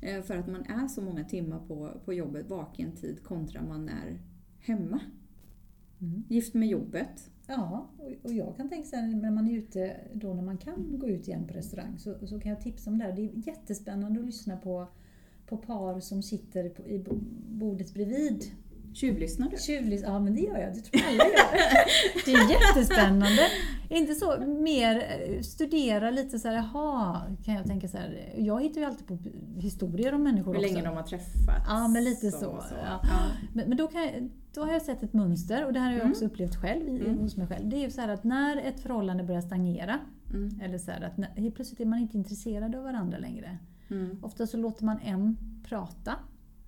Eh, 0.00 0.22
för 0.22 0.36
att 0.36 0.46
man 0.46 0.62
är 0.64 0.88
så 0.88 1.02
många 1.02 1.24
timmar 1.24 1.58
på, 1.58 2.00
på 2.04 2.12
jobbet, 2.12 2.48
vaken 2.48 2.92
tid, 2.92 3.22
kontra 3.22 3.62
man 3.62 3.88
är 3.88 4.20
hemma. 4.60 5.00
Mm. 6.00 6.24
Gift 6.28 6.54
med 6.54 6.68
jobbet. 6.68 7.30
Ja, 7.48 7.86
och- 8.22 8.32
jag 8.32 8.56
kan 8.56 8.68
tänka 8.68 8.88
så 8.88 8.96
här 8.96 9.06
när 9.06 9.30
man 9.30 9.48
är 9.48 9.56
ute, 9.58 9.96
då 10.14 10.34
när 10.34 10.42
man 10.42 10.58
kan 10.58 10.98
gå 10.98 11.06
ut 11.08 11.28
igen 11.28 11.46
på 11.48 11.54
restaurang, 11.54 11.98
så, 11.98 12.26
så 12.26 12.40
kan 12.40 12.50
jag 12.50 12.60
tipsa 12.60 12.90
om 12.90 12.98
det 12.98 13.04
här. 13.04 13.12
Det 13.12 13.22
är 13.22 13.46
jättespännande 13.46 14.20
att 14.20 14.26
lyssna 14.26 14.56
på, 14.56 14.86
på 15.46 15.56
par 15.56 16.00
som 16.00 16.22
sitter 16.22 16.68
på, 16.68 16.86
i 16.86 17.04
bordet 17.48 17.94
bredvid. 17.94 18.44
Tjuvlyssnar 19.00 19.48
du? 19.50 19.56
Tjuvlys, 19.56 20.02
ja 20.02 20.18
men 20.20 20.34
det 20.34 20.40
gör 20.40 20.58
jag, 20.58 20.74
det 20.74 20.80
tror 20.80 21.02
jag 21.02 21.10
alla 21.12 21.24
gör. 21.24 22.24
Det 22.24 22.32
är 22.32 22.50
jättespännande. 22.50 23.42
Inte 23.88 24.14
så, 24.14 24.40
mer 24.46 24.96
eh, 24.96 25.40
studera 25.42 26.10
lite 26.10 26.38
så 26.38 26.48
här, 26.48 26.54
jaha, 26.54 27.22
kan 27.44 27.54
jag 27.54 27.66
tänka 27.66 27.88
så 27.88 27.96
här. 27.96 28.32
Jag 28.36 28.62
hittar 28.62 28.80
ju 28.80 28.86
alltid 28.86 29.06
på 29.06 29.18
historier 29.60 30.14
om 30.14 30.22
människor 30.22 30.52
Hur 30.54 30.60
också. 30.60 30.74
länge 30.74 30.86
de 30.88 30.96
har 30.96 31.02
träffats. 31.02 31.64
Ja, 31.68 31.88
men 31.88 32.04
lite 32.04 32.26
och 32.26 32.32
så, 32.32 32.56
ja. 32.70 33.00
Ja. 33.02 33.18
Men, 33.52 33.68
men 33.68 33.76
då, 33.78 33.88
jag, 33.94 34.30
då 34.54 34.60
har 34.64 34.72
jag 34.72 34.82
sett 34.82 35.02
ett 35.02 35.12
mönster 35.12 35.66
och 35.66 35.72
det 35.72 35.78
här 35.78 35.86
har 35.86 35.92
jag 35.92 36.00
Mm. 36.00 36.12
också 36.12 36.24
upplevt 36.24 36.56
själv 36.56 36.88
i, 36.88 37.00
Mm. 37.00 37.18
hos 37.18 37.36
mig 37.36 37.46
själv. 37.46 37.68
Det 37.68 37.76
är 37.76 37.80
ju 37.80 37.90
så 37.90 38.00
här 38.00 38.08
att 38.08 38.24
när 38.24 38.56
ett 38.56 38.80
förhållande 38.80 39.24
börjar 39.24 39.40
stagnera, 39.40 39.98
Mm. 40.34 40.60
eller 40.64 40.78
så 40.78 40.90
här 40.90 41.00
att 41.02 41.16
när, 41.16 41.28
helt 41.28 41.54
plötsligt 41.54 41.80
är 41.80 41.84
man 41.86 41.98
inte 41.98 42.16
intresserad 42.16 42.74
av 42.74 42.82
varandra 42.82 43.18
längre. 43.18 43.58
Mm. 43.90 44.18
Ofta 44.22 44.46
så 44.46 44.56
låter 44.56 44.84
man 44.84 44.98
en 44.98 45.36
prata 45.68 46.14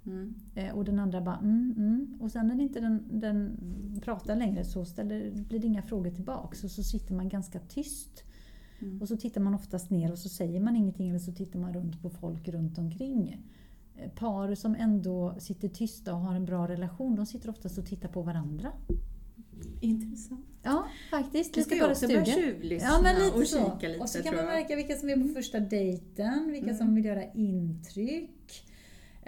Mm. 0.07 0.35
eh, 0.55 0.75
och 0.75 0.85
den 0.85 0.99
andra 0.99 1.21
bara 1.21 1.37
mm, 1.37 1.75
mm. 1.77 2.19
Och 2.21 2.31
sen 2.31 2.47
när 2.47 2.61
inte 2.61 2.81
den, 2.81 3.05
den 3.21 3.57
pratar 4.03 4.37
längre 4.37 4.65
så 4.65 4.85
ställer, 4.85 5.31
blir 5.31 5.59
det 5.59 5.67
inga 5.67 5.83
frågor 5.83 6.11
tillbaks 6.11 6.65
och 6.65 6.71
så 6.71 6.83
sitter 6.83 7.15
man 7.15 7.29
ganska 7.29 7.61
tyst. 7.61 8.25
Mm. 8.81 9.01
Och 9.03 9.09
så 9.09 9.17
tittar 9.17 9.41
man 9.41 9.55
oftast 9.55 9.91
ner 9.91 10.13
och 10.13 10.19
så 10.19 10.29
säger 10.29 10.61
man 10.61 10.77
ingenting 10.77 11.09
eller 11.09 11.19
så 11.19 11.33
tittar 11.33 11.59
man 11.59 11.73
runt 11.75 12.03
på 12.03 12.11
folk 12.11 12.49
runt 12.49 12.79
omkring. 12.79 13.47
Eh, 13.97 14.11
Par 14.11 14.55
som 14.55 14.75
ändå 14.75 15.35
sitter 15.39 15.69
tysta 15.69 16.15
och 16.15 16.21
har 16.21 16.35
en 16.35 16.45
bra 16.45 16.69
relation, 16.69 17.17
de 17.17 17.27
sitter 17.27 17.51
oftast 17.51 17.79
och 17.79 17.87
tittar 17.87 18.09
på 18.09 18.23
varandra. 18.23 18.73
Intressant. 19.81 20.47
Ja, 20.63 20.87
faktiskt. 21.11 21.55
Du 21.55 21.63
ska 21.63 21.75
ju 21.75 21.81
bara 21.81 21.91
också 21.91 22.07
börja 22.07 22.25
tjuvlyssna 22.25 22.89
Ja, 22.89 23.01
men 23.03 23.15
lite 23.25 23.37
och 23.39 23.47
så. 23.47 23.57
kika 23.75 23.89
lite 23.89 24.01
och 24.01 24.09
så 24.09 24.23
kan 24.23 24.37
man 24.37 24.45
märka 24.45 24.77
vilka 24.77 24.95
som 24.97 25.09
är 25.09 25.17
på 25.17 25.29
första 25.35 25.61
dejten, 25.61 26.47
vilka 26.53 26.65
Mm. 26.67 26.77
som 26.77 26.95
vill 26.95 27.05
göra 27.05 27.33
intryck. 27.33 28.67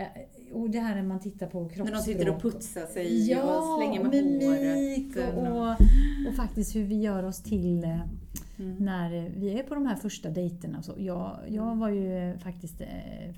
Eh, 0.03 0.57
Och 0.57 0.71
det 0.71 0.81
här 0.81 0.95
när 0.95 1.03
man 1.03 1.21
tittar 1.21 1.47
på 1.47 1.69
kroppsspråk. 1.69 1.87
När 1.87 1.97
de 1.97 2.03
sitter 2.03 2.29
och 2.29 2.43
putsar 2.43 2.87
sig 2.87 3.31
ja, 3.31 3.59
och 3.59 3.79
slänger 3.79 4.03
med 4.03 4.11
mimik 4.11 5.17
håret. 5.17 5.37
och, 5.37 5.47
och, 5.47 6.29
och 6.29 6.37
faktiskt 6.37 6.77
hur 6.77 6.85
vi 6.85 7.01
gör 7.01 7.23
oss 7.23 7.43
till 7.43 7.85
eh, 7.85 8.01
Mm. 8.59 8.77
När 8.79 9.31
vi 9.37 9.59
är 9.59 9.63
på 9.63 9.75
de 9.75 9.87
här 9.87 9.97
första 9.97 10.31
dejterna. 10.31 10.83
Så 10.83 10.95
jag, 10.99 11.39
jag 11.49 11.77
var 11.77 11.89
ju 11.89 12.19
eh, 12.19 12.39
faktiskt, 12.39 12.83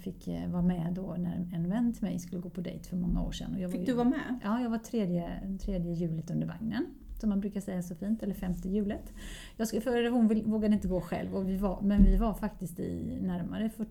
fick 0.02 0.28
vara 0.48 0.62
med 0.62 0.92
då 0.94 1.16
när 1.18 1.48
en 1.54 1.70
vän 1.70 1.92
till 1.92 2.02
mig 2.02 2.18
skulle 2.18 2.40
gå 2.42 2.50
på 2.50 2.60
dejt 2.60 2.88
för 2.88 2.96
många 2.96 3.22
år 3.22 3.32
sedan. 3.32 3.54
Och 3.54 3.60
jag 3.60 3.68
var 3.68 3.72
Fick 3.72 3.80
ju, 3.80 3.86
du 3.86 3.92
vara 3.92 4.08
med? 4.08 4.38
Ja, 4.42 4.60
jag 4.60 4.70
var 4.70 4.78
tredje, 4.78 5.30
tredje 5.60 5.92
hjulet 5.92 6.30
under 6.30 6.46
vagnen. 6.46 6.86
Som 7.20 7.28
man 7.28 7.40
brukar 7.40 7.60
säga 7.60 7.82
så 7.82 7.94
fint, 7.94 8.22
eller 8.22 8.34
femte 8.34 8.68
hjulet. 8.68 9.12
Jag 9.56 9.68
skulle, 9.68 9.82
för 9.82 10.10
hon 10.10 10.28
vill, 10.28 10.42
vågade 10.44 10.74
inte 10.74 10.88
gå 10.88 11.00
själv, 11.00 11.34
och 11.34 11.48
vi 11.48 11.56
var, 11.56 11.80
men 11.82 12.04
vi 12.04 12.16
var 12.16 12.34
faktiskt 12.34 12.80
i 12.80 13.18
närmare 13.22 13.70
40, 13.70 13.90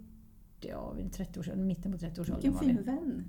ja, 0.69 0.95
30 1.11 1.39
års, 1.39 1.47
mitten 1.55 1.91
på 1.91 1.97
30-årsåldern. 1.97 2.41
Vilken 2.41 2.59
fin 2.59 2.83
vän. 2.83 3.25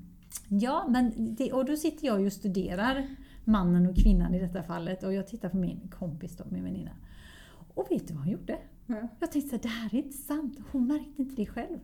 Ja, 0.49 0.87
men 0.89 1.35
det, 1.35 1.53
och 1.53 1.65
då 1.65 1.77
sitter 1.77 2.07
jag 2.07 2.21
och 2.21 2.33
studerar 2.33 3.07
mannen 3.45 3.87
och 3.87 3.97
kvinnan 3.97 4.35
i 4.35 4.39
detta 4.39 4.63
fallet 4.63 5.03
och 5.03 5.15
jag 5.15 5.27
tittar 5.27 5.49
på 5.49 5.57
min 5.57 5.89
kompis 5.99 6.37
då, 6.37 6.45
min 6.51 6.65
väninna. 6.65 6.91
Och 7.75 7.87
vet 7.91 8.09
du 8.09 8.15
vad 8.15 8.23
hon 8.23 8.33
gjorde? 8.33 8.59
Ja. 8.87 9.09
Jag 9.21 9.33
tänkte 9.33 9.57
här, 9.57 9.63
det 9.63 9.69
här 9.69 9.95
är 9.95 9.99
inte 9.99 10.17
sant. 10.17 10.59
Hon 10.73 10.87
märkte 10.87 11.23
inte 11.23 11.35
det 11.37 11.47
själv. 11.47 11.79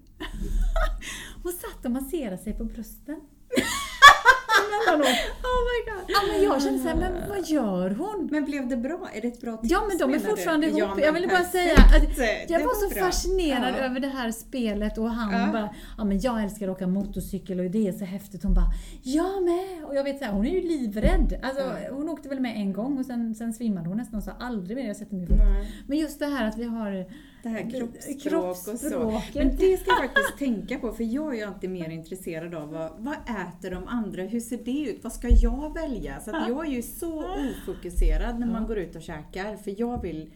Hon 1.42 1.52
satt 1.52 1.84
och 1.84 1.90
masserade 1.90 2.38
sig 2.38 2.52
på 2.52 2.64
brösten. 2.64 3.20
Emellanåt. 4.94 5.18
Oh 5.50 5.60
my 5.70 5.92
god. 5.92 6.04
ja, 6.08 6.18
men 6.32 6.42
jag 6.44 6.62
kände 6.62 6.78
så 6.78 6.88
här, 6.88 6.96
men 6.96 7.12
vad 7.28 7.46
gör 7.48 7.90
hon? 7.90 8.28
Men 8.32 8.44
blev 8.44 8.68
det 8.68 8.76
bra? 8.76 9.08
Är 9.14 9.20
det 9.20 9.28
ett 9.28 9.40
bra 9.40 9.56
tips 9.56 9.72
Ja 9.72 9.82
men 9.88 9.98
de 9.98 10.04
är 10.04 10.08
menar 10.08 10.22
du? 10.24 10.30
fortfarande 10.30 10.66
ihop. 10.66 10.78
Ja, 10.80 11.00
jag 11.04 11.12
ville 11.12 11.26
bara 11.26 11.44
säga 11.44 11.74
att 11.74 12.18
jag 12.50 12.60
Det 12.60 12.64
var 12.66 12.88
så 12.88 12.94
bra. 12.94 13.04
fascinerad 13.04 13.74
Ja. 13.78 13.84
över 13.84 14.00
det 14.00 14.08
här 14.08 14.30
spelet 14.30 14.98
och 14.98 15.10
han 15.10 15.40
Ja. 15.46 15.52
bara 15.52 15.68
Ja 15.98 16.04
men 16.04 16.20
jag 16.20 16.42
älskar 16.42 16.68
att 16.68 16.76
åka 16.76 16.86
motorcykel 16.86 17.60
och 17.60 17.70
det 17.70 17.88
är 17.88 17.92
så 17.92 18.04
häftigt. 18.04 18.42
Hon 18.42 18.54
bara 18.54 18.66
Jag 19.02 19.42
med! 19.42 19.84
Och 19.84 19.94
jag 19.94 20.04
vet 20.04 20.18
så 20.18 20.24
här, 20.24 20.32
hon 20.32 20.46
är 20.46 20.50
ju 20.50 20.60
livrädd. 20.68 21.40
Alltså, 21.42 21.62
Ja. 21.62 21.94
Hon 21.94 22.08
åkte 22.08 22.28
väl 22.28 22.40
med 22.40 22.56
en 22.56 22.72
gång 22.72 22.98
och 22.98 23.06
sen, 23.06 23.34
sen 23.34 23.52
svimmade 23.52 23.88
hon 23.88 23.96
nästan 23.96 24.18
och 24.18 24.24
sa 24.24 24.32
aldrig 24.40 24.76
mer 24.76 24.86
jag 24.86 24.96
sätter 24.96 25.14
mig. 25.16 25.26
Nej, 25.28 25.72
Men 25.86 25.98
just 25.98 26.18
det 26.18 26.26
här 26.26 26.48
att 26.48 26.58
vi 26.58 26.64
har 26.64 27.06
det 27.42 27.48
här 27.48 27.70
kroppsspråk, 27.70 28.22
kroppsspråket. 28.22 28.74
och 28.74 28.80
så. 28.80 29.38
Men 29.38 29.56
det 29.56 29.76
ska 29.76 29.90
jag 29.90 29.98
faktiskt 29.98 30.38
tänka 30.38 30.78
på 30.78 30.92
för 30.92 31.04
jag 31.04 31.34
är 31.34 31.38
ju 31.38 31.44
alltid 31.44 31.70
mer 31.70 31.90
intresserad 31.90 32.54
av 32.54 32.68
vad, 32.72 32.90
vad 32.98 33.14
äter 33.14 33.70
de 33.70 33.88
andra? 33.88 34.22
Hur 34.22 34.40
ser 34.40 34.58
det 34.64 34.90
ut? 34.90 35.04
Vad 35.04 35.12
ska 35.12 35.28
jag 35.28 35.74
välja? 35.74 36.20
Så 36.20 36.30
jag 36.30 36.66
är 36.66 36.70
ju 36.70 36.82
så 36.82 37.24
ofokuserad 37.24 38.40
när 38.40 38.46
man 38.46 38.66
går 38.66 38.78
ut 38.78 38.96
och 38.96 39.02
käkar 39.02 39.56
för 39.56 39.80
jag 39.80 40.02
vill 40.02 40.30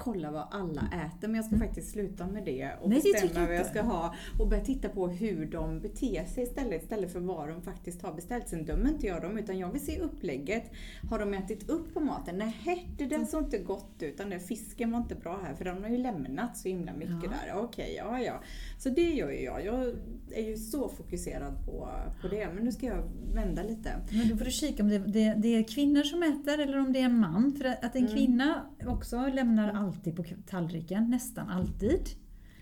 kolla 0.00 0.30
vad 0.30 0.46
alla 0.50 0.80
äter 0.80 1.28
men 1.28 1.34
jag 1.34 1.44
ska 1.44 1.56
faktiskt 1.58 1.90
sluta 1.92 2.26
med 2.26 2.44
det 2.44 2.70
och 2.80 2.90
Nej, 2.90 3.00
bestämma 3.12 3.46
vad 3.46 3.56
jag 3.56 3.66
ska 3.66 3.82
ha 3.82 4.14
och 4.40 4.48
börja 4.48 4.64
titta 4.64 4.88
på 4.88 5.08
hur 5.08 5.46
de 5.46 5.80
beter 5.80 6.24
sig 6.24 6.44
istället 6.44 6.82
istället 6.82 7.12
för 7.12 7.20
vad 7.20 7.48
de 7.48 7.62
faktiskt 7.62 8.02
har 8.02 8.12
beställt. 8.12 8.48
Sen 8.48 8.64
dömer 8.64 8.88
inte 8.90 9.06
jag 9.06 9.22
dem 9.22 9.38
utan 9.38 9.58
jag 9.58 9.72
vill 9.72 9.84
se 9.86 10.00
upplägget. 10.00 10.70
Har 11.10 11.18
de 11.18 11.34
ätit 11.34 11.68
upp 11.70 11.94
på 11.94 12.00
maten? 12.00 12.38
Nej, 12.38 12.88
det 12.98 13.06
där 13.06 13.24
såg 13.24 13.44
inte 13.44 13.58
gott 13.58 14.02
ut. 14.02 14.18
Den 14.18 14.30
där 14.30 14.38
fisken 14.38 14.90
var 14.90 14.98
inte 14.98 15.14
bra 15.14 15.40
här 15.44 15.54
för 15.54 15.64
de 15.64 15.82
har 15.82 15.90
ju 15.90 15.98
lämnat 15.98 16.56
så 16.56 16.68
himla 16.68 16.92
mycket 16.92 17.14
Ja. 17.24 17.30
där. 17.30 17.54
Okej, 17.62 17.94
ja 17.98 18.20
ja. 18.20 18.40
Så 18.78 18.88
det 18.88 19.10
gör 19.10 19.30
ju 19.30 19.40
jag. 19.42 19.64
Jag 19.64 19.94
är 20.34 20.48
ju 20.48 20.56
så 20.56 20.88
fokuserad 20.88 21.64
på, 21.66 21.88
på 22.22 22.28
det. 22.28 22.48
Men 22.54 22.64
nu 22.64 22.72
ska 22.72 22.86
jag 22.86 23.02
vända 23.34 23.62
lite. 23.62 23.90
Men 24.10 24.28
då 24.28 24.36
får 24.36 24.44
du 24.44 24.50
kika 24.50 24.82
om 24.82 24.88
det, 24.88 24.98
det, 24.98 25.34
det 25.38 25.48
är 25.56 25.62
kvinnor 25.68 26.02
som 26.02 26.22
äter 26.22 26.58
eller 26.60 26.78
om 26.78 26.92
det 26.92 27.00
är 27.00 27.04
en 27.04 27.18
man. 27.18 27.52
För 27.58 27.64
att 27.64 27.96
en 27.96 28.00
Mm. 28.00 28.12
kvinna 28.14 28.66
också 28.86 29.26
lämnar 29.26 29.68
alltid 29.90 30.16
på 30.16 30.24
tallriken, 30.46 31.10
nästan 31.10 31.48
alltid. 31.48 32.00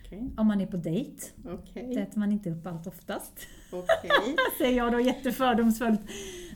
Okej, 0.07 0.31
Om 0.37 0.47
man 0.47 0.61
är 0.61 0.67
på 0.67 0.77
dejt. 0.77 1.23
okej, 1.45 1.91
Det 1.95 2.01
äter 2.01 2.19
man 2.19 2.33
inte 2.33 2.51
upp 2.51 2.67
allt 2.67 2.87
oftast. 2.87 3.33
okej. 3.73 4.37
Säger 4.59 4.77
jag 4.77 4.93
då 4.93 5.01
jättefördomsfullt. 5.01 6.01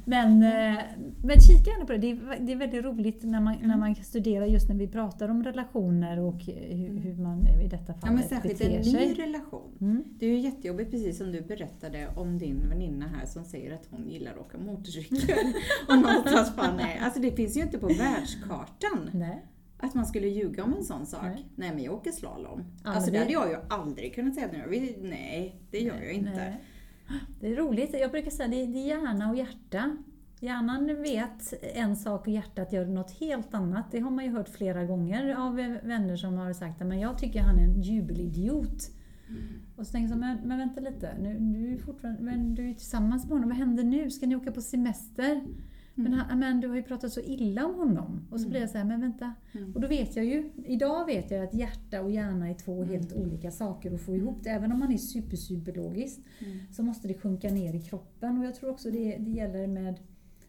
Men, 0.05 0.43
eh, 0.43 0.83
men 1.25 1.41
kika 1.41 1.71
gärna 1.71 1.85
på 1.87 1.93
det. 1.93 1.99
Det 1.99 2.11
är, 2.11 2.41
det 2.41 2.53
är 2.53 2.57
väldigt 2.57 2.85
roligt 2.85 3.23
när 3.23 3.41
man, 3.41 3.57
när 3.63 3.77
man 3.77 3.95
studerar 3.95 4.47
just 4.47 4.69
när 4.69 4.77
vi 4.77 4.89
pratar 4.89 5.29
om 5.29 5.45
relationer 5.45 6.19
och 6.21 6.41
hur, 6.45 6.99
hur 7.01 7.15
man 7.15 7.47
i 7.65 7.69
detta 7.69 7.85
Ja, 7.93 7.95
fallet 8.01 8.15
men 8.21 8.29
särskilt 8.29 8.61
en 8.61 8.69
beter 8.69 8.79
ny 8.85 8.91
sig. 9.15 9.15
relation. 9.15 9.73
Mm. 9.81 10.05
Det 10.19 10.27
är 10.27 10.31
ju 10.31 10.39
jättejobbigt, 10.39 10.91
precis 10.91 11.19
som 11.19 11.33
du 11.33 11.41
berättade 11.41 12.09
om 12.17 12.39
din 12.39 12.69
väninna 12.69 13.07
här 13.09 13.27
som 13.27 13.45
säger 13.45 13.75
att 13.75 13.87
hon 13.91 14.09
gillar 14.09 14.33
att 14.33 14.39
åka 14.39 14.59
motorcykel. 14.59 15.37
och 15.89 15.97
någonstans 15.99 16.57
bara 16.57 16.75
nej. 16.77 16.99
Alltså 17.03 17.21
det 17.21 17.31
finns 17.37 17.57
ju 17.57 17.61
inte 17.63 17.79
på 17.79 17.87
världskartan 17.87 19.11
Nej. 19.13 19.45
Att 19.83 19.95
man 19.95 20.07
skulle 20.07 20.29
ljuga 20.29 20.65
om 20.65 20.75
en 20.75 20.85
sån 20.85 21.07
sak. 21.07 21.23
Nej, 21.23 21.47
Nej. 21.57 21.71
men 21.75 21.85
jag 21.85 21.95
åker 21.95 22.13
slalom. 22.13 22.65
Ja, 22.85 22.91
alltså 22.91 23.11
det 23.11 23.17
det- 23.17 23.19
hade 23.19 23.33
jag 23.33 23.51
ju 23.51 23.57
aldrig 23.69 24.15
kunnat 24.15 24.35
säga. 24.35 24.49
Nej, 25.01 25.57
det 25.71 25.81
gör 25.81 25.97
jag 25.97 26.13
inte. 26.13 26.31
Nej. 26.31 26.61
Det 27.41 27.47
är 27.53 27.57
roligt. 27.57 27.95
Jag 28.01 28.11
brukar 28.11 28.31
säga 28.31 28.49
det 28.49 28.63
är, 28.63 28.67
det 28.67 28.79
är 28.79 28.87
hjärna 28.87 29.31
och 29.31 29.37
hjärta. 29.37 29.97
Hjärnan 30.41 31.03
vet 31.03 31.53
en 31.75 31.97
sak 31.97 32.21
och 32.21 32.33
hjärtat 32.33 32.73
gör 32.73 32.87
något 32.87 33.11
helt 33.11 33.55
annat. 33.55 33.85
Det 33.91 33.99
har 34.01 34.11
man 34.11 34.25
ju 34.25 34.31
hört 34.31 34.49
flera 34.49 34.85
gånger 34.85 35.35
av 35.35 35.55
vänner 35.83 36.17
som 36.17 36.35
har 36.35 36.53
sagt 36.53 36.83
att 36.83 37.01
jag 37.01 37.19
tycker 37.19 37.41
han 37.41 37.59
är 37.59 37.65
en 37.65 37.83
jubelidiot. 37.83 38.91
Och 39.77 39.87
så 39.87 39.93
tänker 39.93 40.11
jag 40.11 40.19
men, 40.19 40.39
men 40.45 40.59
vänta 40.59 40.81
lite, 40.81 41.15
nu, 41.21 41.39
du, 41.39 41.73
är 41.75 41.79
fortfarande, 41.79 42.23
men 42.23 42.55
du 42.55 42.71
är 42.71 42.75
tillsammans 42.75 43.25
med 43.25 43.33
honom, 43.33 43.49
vad 43.49 43.59
händer 43.59 43.85
nu? 43.85 44.11
Ska 44.11 44.27
ni 44.27 44.37
åka 44.37 44.53
på 44.53 44.61
semester? 44.61 45.43
Men, 45.95 46.13
han, 46.13 46.39
men 46.39 46.61
du 46.61 46.69
har 46.69 46.77
ju 46.77 46.83
pratat 46.83 47.13
så 47.13 47.21
illa 47.21 47.67
om 47.67 47.75
honom. 47.75 48.27
Och 48.31 48.41
så 48.41 48.49
blir 48.49 48.61
jag 48.61 48.71
så 48.71 48.79
här, 48.79 48.85
men 48.85 49.01
vänta. 49.01 49.35
Mm. 49.53 49.73
Och 49.75 49.81
då 49.81 49.89
vet 49.89 50.17
jag 50.17 50.25
ju, 50.25 50.51
idag 50.65 51.07
vet 51.07 51.31
jag 51.31 51.45
att 51.45 51.55
hjärta 51.55 52.03
och 52.03 52.11
hjärna 52.11 52.51
är 52.51 52.55
två 52.55 52.85
helt 52.85 53.13
olika 53.13 53.51
saker 53.51 53.95
att 53.95 54.01
få 54.01 54.17
ihop 54.17 54.39
det. 54.43 54.51
Även 54.51 54.73
om 54.73 54.79
man 54.79 54.93
är 54.93 54.97
super, 54.97 55.37
Mm. 56.41 56.59
så 56.73 56.83
måste 56.83 57.09
det 57.09 57.15
sjunka 57.15 57.49
ner 57.49 57.75
i 57.75 57.81
kroppen. 57.81 58.39
Och 58.39 58.45
jag 58.45 58.55
tror 58.55 58.71
också 58.71 58.91
det, 58.91 59.17
det 59.17 59.31
gäller 59.31 59.67
med, 59.67 60.01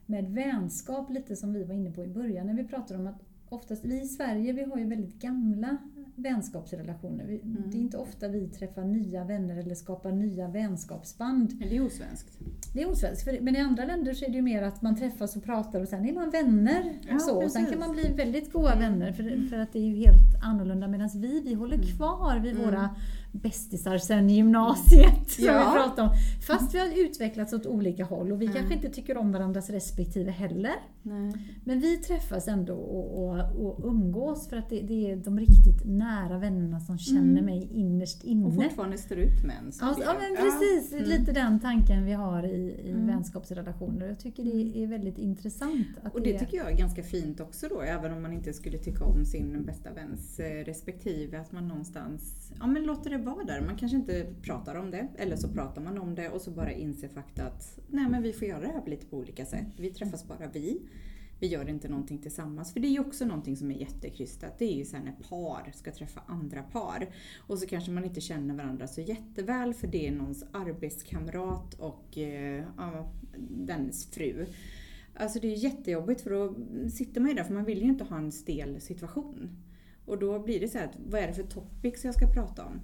med 0.05 0.31
vänskap, 0.31 1.09
lite 1.09 1.35
som 1.35 1.53
vi 1.53 1.63
var 1.63 1.73
inne 1.73 1.91
på 1.91 2.03
i 2.03 2.07
början 2.07 2.47
när 2.47 2.53
vi 2.53 2.63
pratade 2.63 2.99
om 2.99 3.07
att 3.07 3.21
oftast, 3.49 3.85
vi 3.85 4.01
i 4.01 4.07
Sverige 4.07 4.53
vi 4.53 4.63
har 4.63 4.77
ju 4.77 4.85
väldigt 4.85 5.19
gamla 5.19 5.77
vänskapsrelationer. 6.15 7.25
Vi, 7.25 7.39
Mm. 7.43 7.63
Det 7.71 7.77
är 7.77 7.79
inte 7.81 7.97
ofta 7.97 8.27
vi 8.27 8.47
träffar 8.47 8.83
nya 8.83 9.23
vänner 9.23 9.57
eller 9.57 9.75
skapar 9.75 10.11
nya 10.11 10.47
vänskapsband. 10.47 11.53
Men 11.59 11.69
det 11.69 11.77
är 11.77 11.85
osvenskt. 11.85 12.39
Det 12.73 12.81
är 12.81 12.89
osvenskt, 12.91 13.23
för- 13.23 13.41
men 13.41 13.55
i 13.55 13.59
andra 13.59 13.85
länder 13.85 14.13
så 14.13 14.25
är 14.25 14.29
det 14.29 14.35
ju 14.35 14.41
mer 14.41 14.61
att 14.63 14.81
man 14.81 14.95
träffas 14.95 15.35
och 15.35 15.43
pratar 15.43 15.81
och 15.81 15.87
sen 15.87 16.05
är 16.05 16.13
man 16.13 16.29
vänner. 16.29 16.93
Ja, 17.07 17.15
och, 17.15 17.21
så. 17.21 17.43
och 17.43 17.51
sen 17.51 17.65
kan 17.65 17.79
man 17.79 17.91
bli 17.91 18.13
väldigt 18.17 18.51
goda 18.53 18.75
vänner 18.79 19.11
för, 19.11 19.47
för 19.49 19.57
att 19.59 19.73
det 19.73 19.79
är 19.79 19.83
ju 19.83 19.95
helt 19.95 20.43
annorlunda. 20.43 20.87
Medan 20.87 21.09
vi, 21.15 21.41
vi 21.41 21.53
håller 21.53 21.77
kvar 21.77 22.39
vid 22.39 22.51
Mm. 22.55 22.65
våra 22.65 22.89
bästisar 23.33 23.97
sen 23.97 24.29
gymnasiet. 24.29 25.29
Som 25.31 25.45
Ja. 25.45 25.57
vi 25.73 25.79
pratade 25.79 26.01
om. 26.09 26.15
Fast 26.47 26.75
vi 26.75 26.79
har 26.79 27.05
utvecklats 27.05 27.53
åt 27.53 27.65
olika 27.65 28.05
håll 28.05 28.31
och 28.31 28.41
vi 28.41 28.45
Mm. 28.45 28.57
kanske 28.57 28.73
inte 28.75 28.89
tycker 28.89 29.17
om 29.17 29.31
varandras 29.31 29.69
respektive 29.69 30.31
heller. 30.31 30.73
Nej. 31.01 31.33
Men 31.63 31.79
vi 31.79 31.97
träffas 31.97 32.47
ändå 32.47 32.73
och, 32.75 33.23
och, 33.29 33.65
och 33.65 33.87
umgås 33.89 34.47
för 34.49 34.57
att 34.57 34.69
det, 34.69 34.79
det 34.81 35.11
är 35.11 35.15
de 35.15 35.39
riktigt 35.39 35.85
nära 35.85 36.37
vännerna 36.37 36.79
som 36.79 36.97
känner 36.97 37.21
Mm. 37.41 37.45
mig 37.45 37.69
innerst 37.73 38.23
inne. 38.23 38.45
Och 38.45 38.53
fortfarande 38.55 38.97
står 38.97 39.17
ut 39.17 39.43
med 39.45 39.55
en. 39.65 39.71
så 39.71 39.85
Ja, 39.85 39.93
det- 39.97 40.03
ja 40.03 40.13
men 40.19 40.35
precis, 40.45 40.93
Mm. 40.93 41.05
lite 41.05 41.31
den 41.31 41.59
tanken 41.59 42.05
vi 42.05 42.11
har 42.13 42.43
i, 42.45 42.81
i 42.85 42.91
Mm. 42.91 43.07
vänskapsrelationer. 43.07 44.07
Jag 44.07 44.19
tycker 44.19 44.43
det 44.43 44.83
är 44.83 44.87
väldigt 44.87 45.17
intressant. 45.17 45.87
Att 46.03 46.15
Och 46.15 46.21
det 46.21 46.39
tycker 46.39 46.57
jag 46.57 46.71
är 46.71 46.77
ganska 46.77 47.03
fint 47.03 47.39
också 47.39 47.67
då, 47.69 47.81
även 47.81 48.13
om 48.13 48.21
man 48.21 48.33
inte 48.33 48.53
skulle 48.53 48.77
tycka 48.77 49.05
om 49.05 49.25
sin 49.25 49.63
bästa 49.65 49.89
väns 49.93 50.39
eh, 50.39 50.63
respektive, 50.65 51.39
att 51.39 51.51
man 51.51 51.67
någonstans 51.67 52.51
ja, 52.59 52.67
men 52.67 52.83
låter 52.83 53.09
det 53.09 53.17
vara 53.23 53.43
där. 53.43 53.61
Man 53.61 53.77
kanske 53.77 53.97
inte 53.97 54.33
pratar 54.41 54.75
om 54.75 54.91
det, 54.91 55.07
eller 55.17 55.35
så 55.35 55.47
pratar 55.49 55.81
man 55.81 55.97
om 55.97 56.15
det 56.15 56.29
och 56.29 56.41
så 56.41 56.51
bara 56.51 56.71
inser 56.71 57.07
fakta 57.07 57.43
att 57.43 57.79
nej 57.87 58.09
men 58.09 58.21
vi 58.21 58.33
får 58.33 58.47
göra 58.47 58.61
det 58.61 58.67
här 58.67 58.81
på 58.81 58.89
lite 58.89 59.05
på 59.05 59.17
olika 59.17 59.45
sätt. 59.45 59.67
Vi 59.77 59.89
träffas 59.93 60.27
bara 60.27 60.47
vi. 60.47 60.81
Vi 61.39 61.47
gör 61.47 61.69
inte 61.69 61.89
någonting 61.89 62.17
tillsammans. 62.17 62.73
För 62.73 62.79
det 62.79 62.87
är 62.87 62.91
ju 62.91 62.99
också 62.99 63.25
någonting 63.25 63.57
som 63.57 63.71
är 63.71 63.75
jättekrystat. 63.75 64.59
Det 64.59 64.65
är 64.65 64.77
ju 64.77 64.85
så 64.85 64.97
här 64.97 65.03
när 65.03 65.11
par 65.11 65.71
ska 65.73 65.91
träffa 65.91 66.21
andra 66.27 66.63
par. 66.63 67.09
Och 67.37 67.59
så 67.59 67.67
kanske 67.67 67.91
man 67.91 68.05
inte 68.05 68.21
känner 68.21 68.55
varandra 68.55 68.87
så 68.87 69.01
jätteväl 69.01 69.73
för 69.73 69.87
det 69.87 70.07
är 70.07 70.11
någons 70.11 70.43
arbetskamrat 70.51 71.73
och 71.73 72.17
eh, 72.17 72.63
ja, 72.77 73.11
dennes 73.49 74.05
fru. 74.05 74.45
Alltså 75.15 75.39
det 75.39 75.47
är 75.47 75.55
jättejobbigt 75.55 76.21
för 76.21 76.29
då 76.29 76.55
sitter 76.89 77.21
man 77.21 77.29
ju 77.29 77.35
där 77.35 77.43
för 77.43 77.53
man 77.53 77.65
vill 77.65 77.81
ju 77.81 77.87
inte 77.89 78.03
ha 78.03 78.17
en 78.17 78.31
stel 78.31 78.81
situation. 78.81 79.49
Och 80.05 80.19
då 80.19 80.39
blir 80.39 80.59
det 80.59 80.67
så 80.67 80.77
här 80.77 80.85
att 80.85 80.97
vad 81.09 81.21
är 81.21 81.27
det 81.27 81.33
för 81.33 81.43
topics 81.43 82.05
jag 82.05 82.13
ska 82.13 82.27
prata 82.27 82.65
om? 82.65 82.81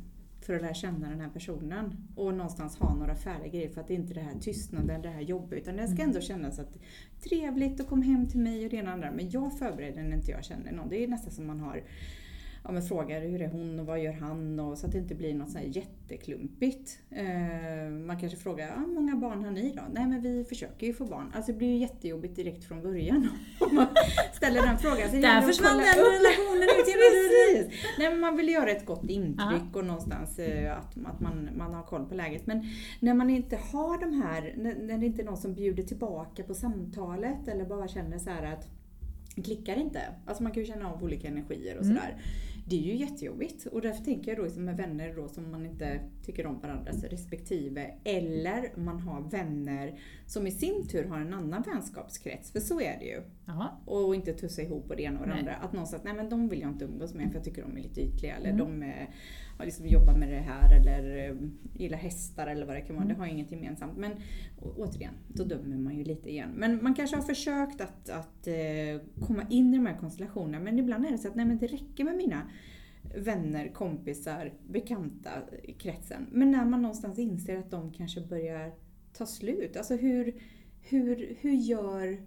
För 0.50 0.56
att 0.56 0.62
lära 0.62 0.74
känna 0.74 1.10
den 1.10 1.22
här 1.22 1.30
personen. 1.30 2.08
Och 2.16 2.34
någonstans 2.34 2.78
ha 2.78 2.96
några 2.96 3.16
färdiga 3.16 3.48
grejer 3.48 3.70
för 3.70 3.82
att 3.82 3.88
det 3.88 3.94
inte 3.94 4.14
är 4.14 4.16
det 4.16 4.22
här 4.22 4.40
tystnaden, 4.40 5.02
det 5.02 5.10
här 5.10 5.22
jobbet. 5.22 5.60
Utan 5.60 5.76
det 5.76 5.88
ska 5.88 6.02
ändå 6.02 6.22
kännas 6.22 6.60
att 6.60 6.78
trevligt 7.24 7.82
att 7.82 7.88
komma 7.88 8.06
hem 8.06 8.28
till 8.28 8.40
mig 8.40 8.64
och 8.64 8.70
det 8.70 8.78
ena 8.78 8.90
och 8.90 8.94
andra. 8.94 9.12
Men 9.12 9.30
jag 9.30 9.58
förbereder 9.58 10.04
när 10.04 10.18
inte 10.18 10.32
jag 10.32 10.44
känner 10.44 10.72
någon. 10.72 10.90
Det 10.90 11.04
är 11.04 11.08
nästan 11.08 11.32
som 11.32 11.48
man 11.48 11.60
har 11.60 11.84
ja, 12.64 12.72
men 12.72 12.84
frågar 12.84 13.22
hur 13.22 13.42
är 13.42 13.48
hon 13.48 13.80
och 13.80 13.86
vad 13.86 14.00
gör 14.00 14.14
han? 14.14 14.60
Och 14.60 14.78
så 14.78 14.86
att 14.86 14.92
det 14.92 14.98
inte 14.98 15.16
blir 15.16 15.34
något 15.34 15.52
så 15.52 15.58
här 15.58 15.66
jätteklumpigt. 15.66 17.00
Eh, 17.12 17.90
man 17.90 18.20
kanske 18.20 18.38
frågar, 18.38 18.78
hur 18.78 18.94
många 18.94 19.16
barn 19.16 19.44
har 19.44 19.52
ni 19.52 19.74
då? 19.76 19.82
Nej 19.94 20.08
men 20.08 20.22
vi 20.22 20.44
försöker 20.44 20.88
ju 20.88 20.94
få 20.94 21.06
barn. 21.06 21.32
Alltså 21.36 21.52
det 21.52 21.58
blir 21.58 21.68
ju 21.68 21.78
jättejobbigt 21.78 22.36
direkt 22.36 22.64
från 22.64 22.82
början 22.82 23.30
om 23.60 23.76
man 23.76 23.88
ställer 24.34 24.62
den 24.62 24.78
frågan. 24.78 25.10
Så 25.10 25.16
Där 25.16 25.42
försvann 25.42 25.78
den 25.78 25.86
relationen 25.86 26.70
ut! 27.56 27.72
Nej, 28.00 28.10
men 28.10 28.20
man 28.20 28.38
vill 28.38 28.50
göra 28.50 28.72
ett 28.72 28.86
gott 28.86 29.10
intryck 29.10 29.76
och 29.76 29.86
någonstans 29.86 30.40
eh, 30.40 30.78
att, 30.78 30.98
att 31.06 31.20
man, 31.20 31.50
man 31.58 31.74
har 31.74 31.84
koll 31.84 32.06
på 32.06 32.16
läget. 32.16 32.48
Men 32.48 32.66
när 33.00 33.14
man 33.14 33.30
inte 33.30 33.56
har 33.56 34.00
de 34.00 34.22
här, 34.22 34.54
när, 34.58 34.76
när 34.76 34.98
det 34.98 35.06
inte 35.06 35.22
är 35.22 35.26
någon 35.26 35.38
som 35.38 35.54
bjuder 35.54 35.84
tillbaka 35.84 36.44
på 36.44 36.54
samtalet 36.54 37.48
eller 37.48 37.66
bara 37.66 37.88
känner 37.88 38.18
så 38.18 38.30
att 38.30 38.68
klickar 39.44 39.76
inte. 39.76 40.02
Alltså 40.26 40.44
man 40.44 40.52
kan 40.52 40.64
ju 40.64 40.68
känna 40.68 40.92
av 40.92 41.04
olika 41.04 41.28
energier 41.28 41.78
och 41.78 41.86
Mm. 41.86 41.98
Det 42.70 42.76
är 42.76 42.82
ju 42.82 42.96
jättejobbigt. 42.96 43.66
Och 43.66 43.82
därför 43.82 44.04
tänker 44.04 44.36
jag 44.38 44.56
då 44.56 44.62
med 44.62 44.78
vänner 44.78 45.14
då 45.16 45.28
som 45.28 45.52
man 45.52 45.66
inte 45.66 46.00
tycker 46.26 46.46
om 46.46 46.60
varandras 46.60 47.04
respektive. 47.04 47.92
Eller 48.04 48.72
man 48.78 49.00
har 49.00 49.22
vänner 49.30 50.00
som 50.26 50.48
i 50.48 50.52
sin 50.52 50.88
tur 50.88 51.04
har 51.06 51.18
en 51.20 51.34
annan 51.34 51.62
vänskapskrets. 51.62 52.52
För 52.52 52.60
så 52.60 52.82
är 52.82 53.00
det 53.00 53.06
ju. 53.06 53.22
Ja. 53.46 53.82
Och 53.86 54.16
inte 54.16 54.34
tussa 54.34 54.62
ihop 54.62 54.88
på 54.88 54.96
det 54.96 55.04
ena 55.04 55.20
och 55.20 55.26
det 55.28 55.32
Nej. 55.32 55.40
andra. 55.40 55.56
Att 55.56 55.74
någon 55.74 55.88
säger 55.88 56.00
att 56.00 56.06
nej 56.06 56.14
men 56.14 56.30
de 56.30 56.50
vill 56.50 56.62
jag 56.62 56.70
inte 56.70 56.86
umgås 56.86 57.14
med 57.14 57.28
för 57.28 57.36
jag 57.36 57.44
tycker 57.44 57.62
de 57.62 57.78
är 57.78 57.82
lite 57.82 58.02
ytliga. 58.02 58.36
Eller 58.36 58.50
Mm. 58.50 58.58
de 58.58 58.84
är, 58.84 59.10
liksom 59.66 59.88
jobbat 59.88 60.18
med 60.18 60.30
det 60.30 60.40
här 60.40 60.80
eller 60.80 61.30
eh, 61.30 61.36
gillar 61.74 61.98
hästar 61.98 62.48
eller 62.48 62.66
vad 62.66 62.76
det 62.76 62.82
kan 62.82 62.96
vara. 62.96 63.06
Mm. 63.06 63.16
Det 63.18 63.24
har 63.24 63.28
inget 63.28 63.52
gemensamt. 63.52 63.98
Men 63.98 64.12
återigen, 64.62 65.14
då 65.28 65.44
dömer 65.44 65.78
man 65.78 65.98
ju 65.98 66.04
lite 66.04 66.30
igen. 66.30 66.50
Men 66.56 66.84
man 66.84 66.94
kanske 66.94 67.16
har 67.16 67.24
försökt 67.24 67.82
att, 67.82 68.10
att 68.10 68.48
eh, 68.48 69.26
komma 69.28 69.44
in 69.50 69.74
i 69.74 69.78
de 69.78 69.86
här 69.86 69.98
konstellationerna. 69.98 70.60
Men 70.60 70.80
ibland 70.80 71.06
är 71.06 71.12
det 71.12 71.18
så 71.18 71.28
att 71.28 71.36
nej 71.36 71.46
men 71.46 71.58
det 71.58 71.68
räcker 71.68 72.04
med 72.04 72.18
mina 72.18 72.42
vänner, 73.16 73.68
kompisar, 73.74 74.54
bekanta 74.68 75.30
i 75.64 75.74
kretsen. 75.74 76.28
Men 76.32 76.52
när 76.52 76.66
man 76.66 76.82
någonstans 76.82 77.20
inser 77.20 77.58
att 77.58 77.72
de 77.72 77.92
kanske 77.92 78.22
börjar 78.22 78.72
ta 79.14 79.26
slut. 79.26 79.78
Alltså 79.78 79.96
hur, 79.96 80.42
hur, 80.82 81.36
hur, 81.40 81.54
gör, 81.54 82.18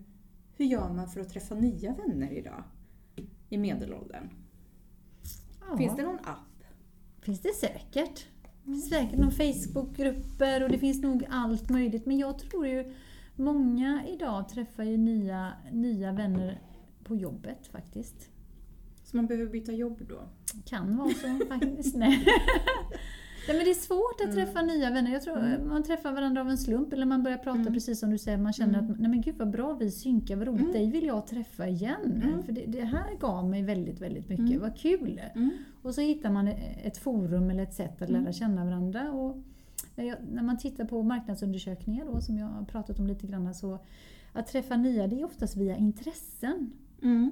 hur 0.56 0.64
gör 0.64 0.92
man 0.92 1.08
för 1.08 1.20
att 1.20 1.28
träffa 1.28 1.54
nya 1.54 1.94
vänner 1.94 2.32
idag? 2.32 2.62
I 3.48 3.58
medelåldern. 3.58 4.28
Ja. 5.68 5.76
Finns 5.76 5.96
det 5.96 6.02
någon 6.02 6.18
app? 6.18 6.51
Finns 7.22 7.40
det 7.40 7.54
säkert. 7.54 8.26
Det 8.42 8.70
finns 8.70 8.88
säkert 8.88 9.18
någon 9.18 9.32
Facebookgrupper 9.32 10.62
och 10.62 10.70
det 10.70 10.78
finns 10.78 11.02
nog 11.02 11.26
allt 11.30 11.68
möjligt. 11.70 12.06
Men 12.06 12.18
jag 12.18 12.38
tror 12.38 12.66
ju 12.66 12.94
många 13.36 14.06
idag 14.08 14.48
träffar 14.48 14.84
ju 14.84 14.96
nya, 14.96 15.52
nya 15.72 16.12
vänner 16.12 16.60
på 17.04 17.16
jobbet 17.16 17.66
faktiskt. 17.66 18.28
Så 19.04 19.16
man 19.16 19.26
behöver 19.26 19.52
byta 19.52 19.72
jobb 19.72 20.02
då? 20.08 20.28
Kan 20.64 20.96
vara 20.96 21.10
så 21.10 21.46
faktiskt. 21.48 21.96
Nej. 21.96 22.26
Nej, 23.48 23.56
men 23.56 23.64
det 23.64 23.70
är 23.70 23.74
svårt 23.74 24.20
att 24.20 24.34
Mm. 24.34 24.36
träffa 24.36 24.62
nya 24.62 24.90
vänner. 24.90 25.12
Jag 25.12 25.22
tror 25.22 25.38
Mm. 25.38 25.68
man 25.68 25.82
träffar 25.82 26.12
varandra 26.12 26.40
av 26.40 26.48
en 26.50 26.58
slump 26.58 26.92
eller 26.92 27.06
man 27.06 27.22
börjar 27.22 27.38
prata 27.38 27.60
Mm. 27.60 27.72
precis 27.72 28.00
som 28.00 28.10
du 28.10 28.18
säger. 28.18 28.38
Man 28.38 28.52
känner 28.52 28.78
Mm. 28.78 28.90
att 28.90 29.00
nej 29.00 29.10
men 29.10 29.20
gud 29.20 29.34
vad 29.38 29.50
bra 29.50 29.74
vi 29.74 29.90
synkar, 29.90 30.36
vad 30.36 30.46
roligt. 30.48 30.60
Mm. 30.60 30.72
Dig 30.72 30.90
vill 30.90 31.04
jag 31.06 31.26
träffa 31.26 31.68
igen. 31.68 32.22
Mm. 32.24 32.42
För 32.42 32.52
det, 32.52 32.64
det 32.66 32.84
här 32.84 33.16
gav 33.20 33.48
mig 33.48 33.62
väldigt, 33.62 34.00
väldigt 34.00 34.28
mycket. 34.28 34.46
Mm. 34.46 34.60
Vad 34.60 34.76
kul! 34.76 35.20
Mm. 35.34 35.50
Och 35.82 35.94
så 35.94 36.00
hittar 36.00 36.30
man 36.30 36.48
ett 36.82 36.98
forum 36.98 37.50
eller 37.50 37.62
ett 37.62 37.74
sätt 37.74 38.02
att 38.02 38.10
lära 38.10 38.20
Mm. 38.20 38.32
känna 38.32 38.64
varandra. 38.64 39.12
Och 39.12 39.36
när, 39.96 40.04
jag, 40.04 40.16
när 40.32 40.42
man 40.42 40.58
tittar 40.58 40.84
på 40.84 41.02
marknadsundersökningar 41.02 42.04
då, 42.04 42.20
som 42.20 42.38
jag 42.38 42.46
har 42.46 42.64
pratat 42.64 42.98
om 42.98 43.06
lite 43.06 43.26
grann, 43.26 43.54
så 43.54 43.78
att 44.32 44.46
träffa 44.46 44.76
nya 44.76 45.06
det 45.06 45.20
är 45.20 45.24
oftast 45.24 45.56
via 45.56 45.76
intressen. 45.76 46.72
Mm. 47.02 47.30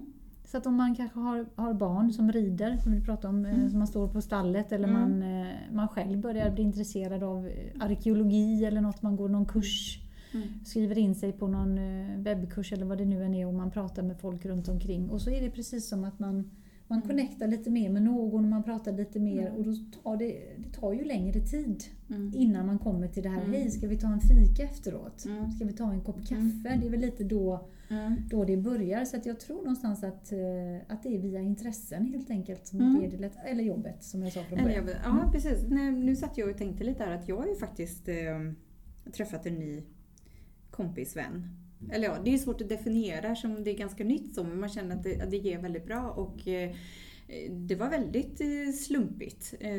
Så 0.50 0.56
att 0.56 0.66
om 0.66 0.74
man 0.74 0.94
kanske 0.94 1.18
har, 1.20 1.46
har 1.54 1.74
barn 1.74 2.12
som 2.12 2.32
rider, 2.32 2.76
som 2.76 2.92
vi 2.92 3.00
pratade 3.00 3.28
om, 3.28 3.44
eh, 3.44 3.54
Mm. 3.54 3.70
som 3.70 3.78
man 3.78 3.86
står 3.88 4.08
på 4.08 4.20
stallet 4.20 4.72
eller 4.72 4.88
Mm. 4.88 5.00
man, 5.00 5.22
eh, 5.40 5.46
man 5.72 5.88
själv 5.88 6.20
börjar 6.20 6.50
bli 6.50 6.62
intresserad 6.62 7.22
av 7.22 7.46
eh, 7.46 7.52
arkeologi 7.84 8.64
eller 8.64 8.80
något, 8.80 9.02
man 9.02 9.16
går 9.16 9.28
någon 9.28 9.46
kurs, 9.46 9.98
Mm. 10.34 10.48
skriver 10.64 10.98
in 10.98 11.14
sig 11.14 11.32
på 11.32 11.46
någon 11.48 11.78
webbkurs 12.22 12.72
eller 12.72 12.86
vad 12.86 12.98
det 12.98 13.04
nu 13.04 13.24
än 13.24 13.34
är 13.34 13.46
och 13.46 13.54
man 13.54 13.70
pratar 13.70 14.02
med 14.02 14.18
folk 14.20 14.44
runt 14.46 14.68
omkring. 14.68 15.10
Och 15.10 15.20
så 15.22 15.30
är 15.30 15.40
det 15.40 15.50
precis 15.50 15.88
som 15.88 16.04
att 16.04 16.18
man, 16.18 16.50
man 16.88 16.98
Mm. 16.98 17.08
connectar 17.08 17.46
lite 17.48 17.70
mer 17.70 17.90
med 17.90 18.02
någon 18.02 18.44
och 18.44 18.50
man 18.50 18.62
pratar 18.62 18.92
lite 18.92 19.20
mer 19.20 19.46
Mm. 19.46 19.54
och 19.58 19.64
då 19.64 19.72
tar 20.02 20.16
det, 20.16 20.38
det 20.58 20.80
tar 20.80 20.92
ju 20.92 21.04
längre 21.04 21.40
tid 21.40 21.84
Mm. 22.10 22.32
innan 22.36 22.66
man 22.66 22.78
kommer 22.78 23.08
till 23.08 23.22
det 23.22 23.28
här, 23.28 23.42
hej 23.46 23.70
ska 23.70 23.86
vi 23.88 23.98
ta 23.98 24.08
en 24.08 24.20
fika 24.20 24.62
efteråt? 24.62 25.20
Ska 25.56 25.64
vi 25.64 25.72
ta 25.72 25.92
en 25.92 26.00
kopp 26.00 26.26
kaffe? 26.28 26.78
Det 26.80 26.86
är 26.86 26.90
väl 26.90 27.00
lite 27.00 27.24
då 27.24 27.60
Mm. 27.90 28.28
då 28.28 28.44
det 28.44 28.56
börjar. 28.56 29.04
Så 29.04 29.16
att 29.16 29.26
jag 29.26 29.40
tror 29.40 29.56
någonstans 29.56 30.04
att, 30.04 30.32
eh, 30.32 30.38
att 30.88 31.02
det 31.02 31.08
är 31.08 31.18
via 31.18 31.40
intressen 31.40 32.06
helt 32.06 32.30
enkelt. 32.30 32.66
Som 32.66 32.80
Mm. 32.80 33.10
det 33.10 33.16
lätt, 33.16 33.36
eller 33.44 33.64
jobbet 33.64 34.04
som 34.04 34.22
jag 34.22 34.32
sa 34.32 34.42
från 34.44 34.62
början. 34.62 34.86
jag, 34.86 34.96
ja 35.04 35.30
precis. 35.32 35.64
Nej, 35.68 35.90
nu 35.90 36.16
satt 36.16 36.38
jag 36.38 36.50
och 36.50 36.58
tänkte 36.58 36.84
lite 36.84 37.04
här 37.04 37.12
att 37.12 37.28
jag 37.28 37.36
har 37.36 37.46
ju 37.46 37.56
faktiskt 37.56 38.08
eh, 38.08 38.16
träffat 39.12 39.46
en 39.46 39.54
ny 39.54 39.82
kompisvän. 40.70 41.48
Eller 41.92 42.08
ja, 42.08 42.16
det 42.24 42.34
är 42.34 42.38
svårt 42.38 42.60
att 42.60 42.68
definiera 42.68 43.36
som 43.36 43.64
det 43.64 43.70
är 43.70 43.78
ganska 43.78 44.04
nytt 44.04 44.34
så, 44.34 44.44
men 44.44 44.60
man 44.60 44.68
känner 44.68 44.96
att 44.96 45.02
det, 45.02 45.20
att 45.20 45.30
det 45.30 45.36
ger 45.36 45.58
väldigt 45.58 45.86
bra. 45.86 46.10
Och 46.10 46.48
eh, 46.48 46.74
det 47.50 47.74
var 47.74 47.90
väldigt 47.90 48.40
eh, 48.40 48.72
slumpigt 48.74 49.54
eh, 49.60 49.70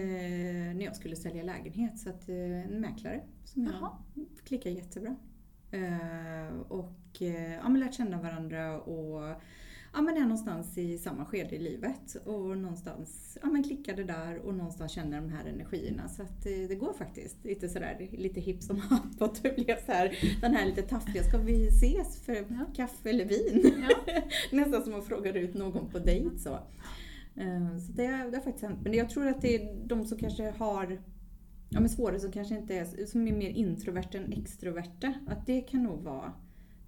när 0.76 0.82
jag 0.86 0.96
skulle 0.96 1.16
sälja 1.16 1.44
lägenhet. 1.44 2.00
Så 2.00 2.10
att 2.10 2.30
eh, 2.30 2.66
en 2.66 2.82
mäklare 2.82 3.22
som 3.46 3.64
jag 3.64 3.98
klickar 4.44 4.70
jättebra. 4.70 5.16
Eh, 5.72 6.58
och 6.68 7.22
eh, 7.22 7.54
ja, 7.54 7.70
men 7.70 7.80
lärt 7.80 7.94
känna 7.94 8.22
varandra 8.22 8.82
och 8.82 9.22
ja, 9.94 10.02
men 10.02 10.18
är 10.18 10.22
någonstans 10.22 10.78
i 10.78 10.98
samma 10.98 11.26
skede 11.26 11.56
i 11.56 11.60
livet. 11.60 12.16
Och 12.26 12.58
någonstans 12.58 13.38
ja, 13.42 13.48
men 13.50 13.64
klickade 13.64 14.04
där 14.04 14.38
och 14.40 14.54
någonstans 14.54 14.92
känner 14.92 15.22
de 15.22 15.30
här 15.30 15.46
energierna. 15.46 16.08
Så 16.10 16.24
att 16.24 16.46
eh, 16.46 16.68
det 16.68 16.76
går 16.76 16.94
faktiskt. 16.94 17.46
Lite 17.46 17.70
sådär, 17.70 18.08
lite 18.12 18.40
hipp 18.40 18.64
som 18.64 18.78
happ. 18.90 19.22
Och 19.22 19.38
det 19.42 19.56
blev 19.56 19.86
så 19.86 19.92
här, 19.92 20.18
den 20.42 20.56
här 20.56 20.66
lite 20.66 20.82
taffiga, 20.82 21.24
ska 21.24 21.38
vi 21.38 21.68
ses 21.68 22.22
för 22.22 22.34
Ja. 22.34 22.66
kaffe 22.76 23.10
eller 23.10 23.26
vin? 23.26 23.86
Ja. 23.90 24.14
Nästan 24.52 24.84
som 24.84 24.96
att 24.96 25.06
fråga 25.06 25.34
ut 25.34 25.54
någon 25.54 25.90
på 25.90 26.00
dejt 26.00 26.38
så. 26.40 26.60
Så 27.88 27.92
det, 27.94 28.08
det 28.08 28.38
har 28.38 28.44
faktiskt 28.44 28.64
hänt. 28.64 28.80
Men 28.84 28.94
jag 28.94 29.10
tror 29.10 29.28
att 29.28 29.42
det 29.42 29.56
är 29.56 29.88
de 29.88 30.06
som 30.06 30.18
kanske 30.18 30.54
har 30.58 31.00
ja, 31.72 31.80
men 31.80 31.90
svårare, 31.90 32.20
som 32.20 32.32
kanske 32.32 32.56
inte 32.56 32.76
är, 32.76 33.06
som 33.06 33.28
är 33.28 33.34
mer 33.34 33.50
introverta 33.50 34.18
än 34.18 34.34
extroverta. 34.34 35.14
Att 35.28 35.46
det 35.46 35.62
kan 35.62 35.84
nog 35.84 36.00
vara 36.00 36.34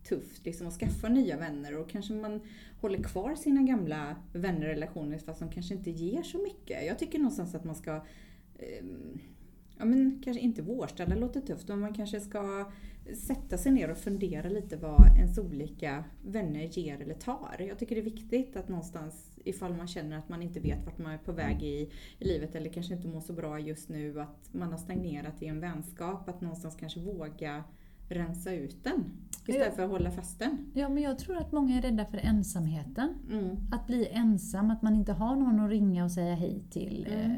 tufft 0.03 0.45
liksom, 0.45 0.67
att 0.67 0.73
skaffa 0.73 1.09
nya 1.09 1.37
vänner 1.37 1.77
och 1.77 1.89
kanske 1.89 2.13
man 2.13 2.41
håller 2.81 3.03
kvar 3.03 3.35
sina 3.35 3.61
gamla 3.61 4.15
vänner 4.33 4.61
och 4.61 4.73
relationer 4.73 5.17
fast 5.17 5.39
de 5.39 5.51
kanske 5.51 5.73
inte 5.73 5.91
ger 5.91 6.23
så 6.23 6.37
mycket. 6.37 6.85
Jag 6.85 6.99
tycker 6.99 7.19
någonstans 7.19 7.55
att 7.55 7.63
man 7.63 7.75
ska 7.75 7.95
eh, 8.55 8.85
Ja 9.77 9.85
men 9.85 10.21
kanske 10.23 10.41
inte 10.41 10.61
vårställa 10.61 11.15
låter 11.15 11.41
tufft 11.41 11.67
men 11.67 11.79
man 11.79 11.93
kanske 11.93 12.19
ska 12.19 12.71
sätta 13.15 13.57
sig 13.57 13.71
ner 13.71 13.91
och 13.91 13.97
fundera 13.97 14.49
lite 14.49 14.77
vad 14.77 15.17
ens 15.17 15.37
olika 15.37 16.03
vänner 16.25 16.63
ger 16.63 17.01
eller 17.01 17.13
tar. 17.13 17.65
Jag 17.67 17.79
tycker 17.79 17.95
det 17.95 18.01
är 18.01 18.05
viktigt 18.05 18.55
att 18.55 18.69
någonstans 18.69 19.32
ifall 19.43 19.73
man 19.73 19.87
känner 19.87 20.17
att 20.17 20.29
man 20.29 20.41
inte 20.41 20.59
vet 20.59 20.85
vart 20.85 20.97
man 20.97 21.11
är 21.11 21.17
på 21.17 21.31
väg 21.31 21.63
i, 21.63 21.89
i 22.19 22.25
livet 22.25 22.55
eller 22.55 22.69
kanske 22.69 22.93
inte 22.93 23.07
mår 23.07 23.21
så 23.21 23.33
bra 23.33 23.59
just 23.59 23.89
nu 23.89 24.21
att 24.21 24.49
man 24.51 24.71
har 24.71 24.77
stagnerat 24.77 25.41
i 25.41 25.47
en 25.47 25.59
vänskap 25.59 26.29
att 26.29 26.41
någonstans 26.41 26.75
kanske 26.75 26.99
våga 26.99 27.63
rensa 28.09 28.53
ut 28.53 28.83
den 28.83 29.03
istället 29.47 29.75
för 29.75 29.83
att 29.83 29.89
hålla 29.89 30.11
fast 30.11 30.39
den. 30.39 30.71
ja, 30.73 30.89
men 30.89 31.03
jag 31.03 31.19
tror 31.19 31.37
att 31.37 31.51
många 31.51 31.77
är 31.77 31.81
rädda 31.81 32.05
för 32.05 32.17
ensamheten. 32.17 33.13
Mm. 33.31 33.57
Att 33.71 33.87
bli 33.87 34.07
ensam, 34.11 34.71
att 34.71 34.81
man 34.81 34.95
inte 34.95 35.11
har 35.13 35.35
någon 35.35 35.59
att 35.59 35.69
ringa 35.69 36.03
och 36.03 36.11
säga 36.11 36.35
hej 36.35 36.63
till. 36.69 37.07
Mm. 37.09 37.31
eh, 37.31 37.37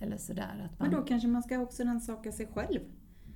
Eller 0.00 0.16
sådär. 0.16 0.68
Att 0.70 0.78
man, 0.78 0.88
Men 0.88 1.00
då 1.00 1.06
kanske 1.06 1.28
man 1.28 1.42
ska 1.42 1.58
också 1.58 1.82
rannsaka 1.82 2.32
sig 2.32 2.46
själv 2.46 2.80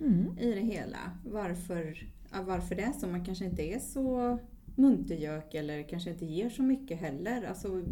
mm. 0.01 0.39
i 0.39 0.55
det 0.55 0.61
hela. 0.61 0.99
Varför, 1.25 2.09
ja, 2.33 2.43
varför 2.43 2.75
det 2.75 2.83
är 2.83 2.93
så. 2.93 3.07
Man 3.07 3.25
kanske 3.25 3.45
inte 3.45 3.63
är 3.63 3.79
så 3.79 4.39
muntergök 4.81 5.55
eller 5.55 5.83
kanske 5.83 6.11
inte 6.11 6.25
ger 6.27 6.51
så 6.51 6.63
mycket 6.63 7.01
heller. 7.01 7.43
Alltså 7.43 7.83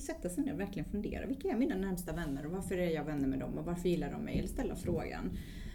sätta 0.00 0.28
sig 0.28 0.44
ner 0.44 0.52
och 0.52 0.60
verkligen 0.60 0.90
fundera. 0.90 1.26
Vilka 1.26 1.48
är 1.48 1.56
mina 1.56 1.74
närmsta 1.74 2.12
vänner 2.12 2.46
och 2.46 2.52
varför 2.52 2.78
är 2.78 2.90
jag 2.90 3.04
vänner 3.04 3.28
med 3.28 3.38
dem 3.38 3.58
och 3.58 3.64
varför 3.64 3.88
gillar 3.88 4.12
de 4.12 4.22
mig? 4.22 4.38
Eller 4.38 4.48
ställa 4.48 4.76
frågan. 4.76 5.30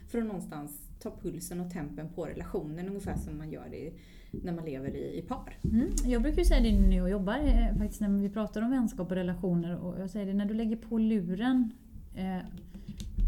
För 0.07 0.19
att 0.19 0.25
någonstans 0.25 0.91
ta 0.99 1.11
pulsen 1.21 1.59
och 1.59 1.71
tempen 1.71 2.09
på 2.09 2.25
relationen 2.25 2.87
ungefär 2.87 3.15
som 3.15 3.37
man 3.37 3.51
gör 3.51 3.73
i, 3.73 3.93
när 4.31 4.53
man 4.53 4.65
lever 4.65 4.95
i, 4.95 5.17
i 5.17 5.21
par. 5.21 5.57
Mm. 5.63 5.89
Jag 6.05 6.21
brukar 6.21 6.37
ju 6.37 6.45
säga 6.45 6.61
det 6.61 6.81
när 6.81 6.97
jag 6.97 7.09
jobbar, 7.09 7.37
eh, 7.37 7.77
faktiskt 7.77 8.01
när 8.01 8.09
vi 8.09 8.29
pratar 8.29 8.61
om 8.61 8.71
vänskap 8.71 9.11
och 9.11 9.15
relationer. 9.15 9.77
Och 9.77 9.99
jag 9.99 10.09
säger 10.09 10.25
det, 10.25 10.33
när 10.33 10.45
du 10.45 10.53
lägger 10.53 10.75
på 10.75 10.97
luren 10.97 11.71
eh, 12.15 12.37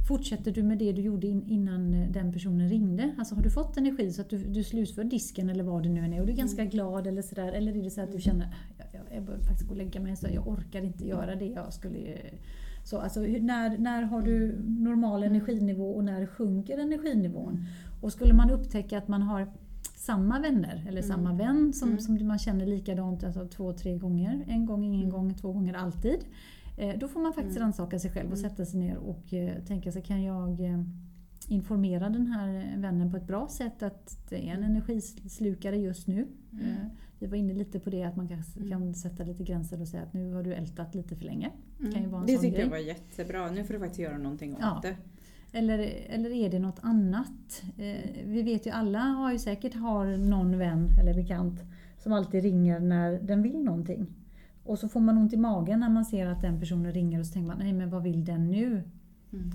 Fortsätter 0.08 0.52
du 0.52 0.64
med 0.64 0.78
det 0.78 0.92
du 0.92 1.02
gjorde 1.02 1.28
in, 1.28 1.44
innan 1.48 1.94
eh, 1.94 2.10
den 2.12 2.34
personen 2.34 2.70
ringde? 2.70 3.16
Alltså 3.18 3.36
har 3.36 3.42
du 3.44 3.50
fått 3.50 3.78
energi 3.78 4.12
så 4.12 4.22
att 4.22 4.30
du, 4.30 4.38
du 4.38 4.64
slutför 4.64 5.04
disken 5.04 5.50
eller 5.50 5.64
vad 5.64 5.84
det 5.84 5.90
nu 5.90 6.00
än 6.02 6.14
är 6.14 6.20
och 6.20 6.26
du 6.26 6.32
är 6.34 6.38
ganska 6.38 6.66
glad 6.66 7.08
eller 7.08 7.22
sådär? 7.22 7.52
Eller 7.54 7.78
är 7.78 7.84
det 7.84 7.90
så 7.90 8.02
att 8.02 8.12
du 8.12 8.20
känner 8.22 8.56
jag, 8.78 8.88
jag, 8.92 9.16
jag 9.18 9.24
behöver 9.24 9.44
faktiskt 9.44 9.68
gå 9.68 9.72
och 9.72 9.78
lägga 9.78 10.00
mig 10.00 10.16
så 10.16 10.28
jag 10.34 10.48
orkar 10.48 10.82
inte 10.86 11.08
göra 11.08 11.36
det 11.36 11.46
jag 11.46 11.74
skulle... 11.74 11.98
eh." 12.00 12.34
Så, 12.86 12.98
alltså, 12.98 13.20
när, 13.20 13.78
när 13.78 14.02
har 14.04 14.22
du 14.22 14.60
normal 14.68 15.24
energinivå 15.24 15.92
och 15.96 16.04
när 16.04 16.26
sjunker 16.26 16.78
energinivån? 16.78 17.66
Och 18.02 18.12
skulle 18.12 18.34
man 18.34 18.50
upptäcka 18.50 18.98
att 18.98 19.08
man 19.08 19.22
har 19.22 19.48
samma 19.96 20.40
vänner 20.40 20.86
eller 20.88 21.02
samma 21.02 21.34
vän 21.34 21.74
som, 21.74 21.90
Mm. 21.90 22.00
som 22.02 22.28
man 22.28 22.40
känner 22.40 22.66
likadant 22.66 23.24
alltså 23.24 23.48
två, 23.48 23.74
tre 23.74 23.98
gånger. 23.98 24.44
En 24.48 24.66
gång, 24.66 24.84
ingen 24.84 25.00
Mm. 25.00 25.12
gång, 25.12 25.34
två 25.34 25.52
gånger, 25.52 25.74
alltid. 25.74 26.20
Eh, 26.78 26.98
då 27.00 27.08
får 27.08 27.20
man 27.20 27.34
faktiskt 27.34 27.58
Mm. 27.58 27.64
rannsaka 27.66 28.00
sig 28.00 28.12
själv 28.12 28.32
och 28.32 28.38
Mm. 28.38 28.50
sätta 28.50 28.66
sig 28.66 28.80
ner 28.80 28.98
och 28.98 29.34
eh, 29.34 29.64
tänka 29.64 29.92
sig, 29.92 30.02
kan 30.02 30.24
jag 30.24 30.60
eh, 30.60 30.84
informera 31.48 32.10
den 32.10 32.28
här 32.28 32.74
vännen 32.78 33.12
på 33.12 33.18
ett 33.18 33.28
bra 33.28 33.48
sätt 33.48 33.84
att 33.84 34.30
det 34.30 34.50
är 34.50 34.54
en 34.54 34.64
energislukare 34.64 35.78
just 35.78 36.08
nu. 36.08 36.28
Mm. 36.52 36.76
Vi 37.20 37.28
var 37.28 37.38
inne 37.38 37.54
lite 37.54 37.80
på 37.80 37.90
det 37.90 38.04
att 38.04 38.16
man 38.16 38.28
Mm. 38.58 38.70
kan 38.70 38.94
sätta 38.94 39.24
lite 39.24 39.44
gränser 39.44 39.82
och 39.82 39.88
säga 39.88 40.04
att 40.04 40.14
nu 40.14 40.34
har 40.34 40.44
du 40.44 40.54
ältat 40.54 40.96
lite 40.96 41.16
för 41.16 41.26
länge. 41.26 41.52
Mm. 41.80 41.92
Kan 41.94 42.02
ju 42.04 42.08
vara 42.10 42.22
en 42.22 42.28
det 42.28 42.38
tyckte 42.38 42.62
jag 42.62 42.70
var 42.70 42.78
jättebra. 42.78 43.52
Nu 43.52 43.64
får 43.64 43.74
du 43.74 43.80
faktiskt 43.80 44.00
göra 44.00 44.18
någonting 44.18 44.54
åt 44.54 44.60
Ja. 44.62 44.80
det. 44.82 44.96
Eller, 45.58 45.80
eller 46.10 46.30
är 46.30 46.50
det 46.50 46.60
något 46.60 46.80
annat? 46.82 47.64
Eh, 47.78 48.10
vi 48.26 48.42
vet 48.44 48.66
ju 48.68 48.72
alla 48.72 49.00
har 49.00 49.32
ju 49.32 49.40
säkert 49.40 49.74
har 49.74 50.18
någon 50.18 50.58
vän 50.58 50.88
eller 51.02 51.14
bekant 51.14 51.62
som 51.98 52.14
alltid 52.14 52.44
ringer 52.44 52.80
när 52.80 53.20
den 53.22 53.42
vill 53.44 53.64
någonting. 53.64 54.08
Och 54.64 54.80
så 54.80 54.90
får 54.90 55.00
man 55.00 55.18
ont 55.18 55.34
i 55.34 55.38
magen 55.38 55.80
när 55.80 55.90
man 55.90 56.06
ser 56.06 56.28
att 56.28 56.42
den 56.42 56.60
personen 56.60 56.92
ringer 56.94 57.20
och 57.20 57.26
så 57.26 57.34
tänker 57.34 57.48
man, 57.48 57.58
nej 57.60 57.74
men 57.74 57.90
vad 57.90 58.04
vill 58.04 58.26
den 58.26 58.50
nu? 58.52 58.84
Mm. 59.34 59.52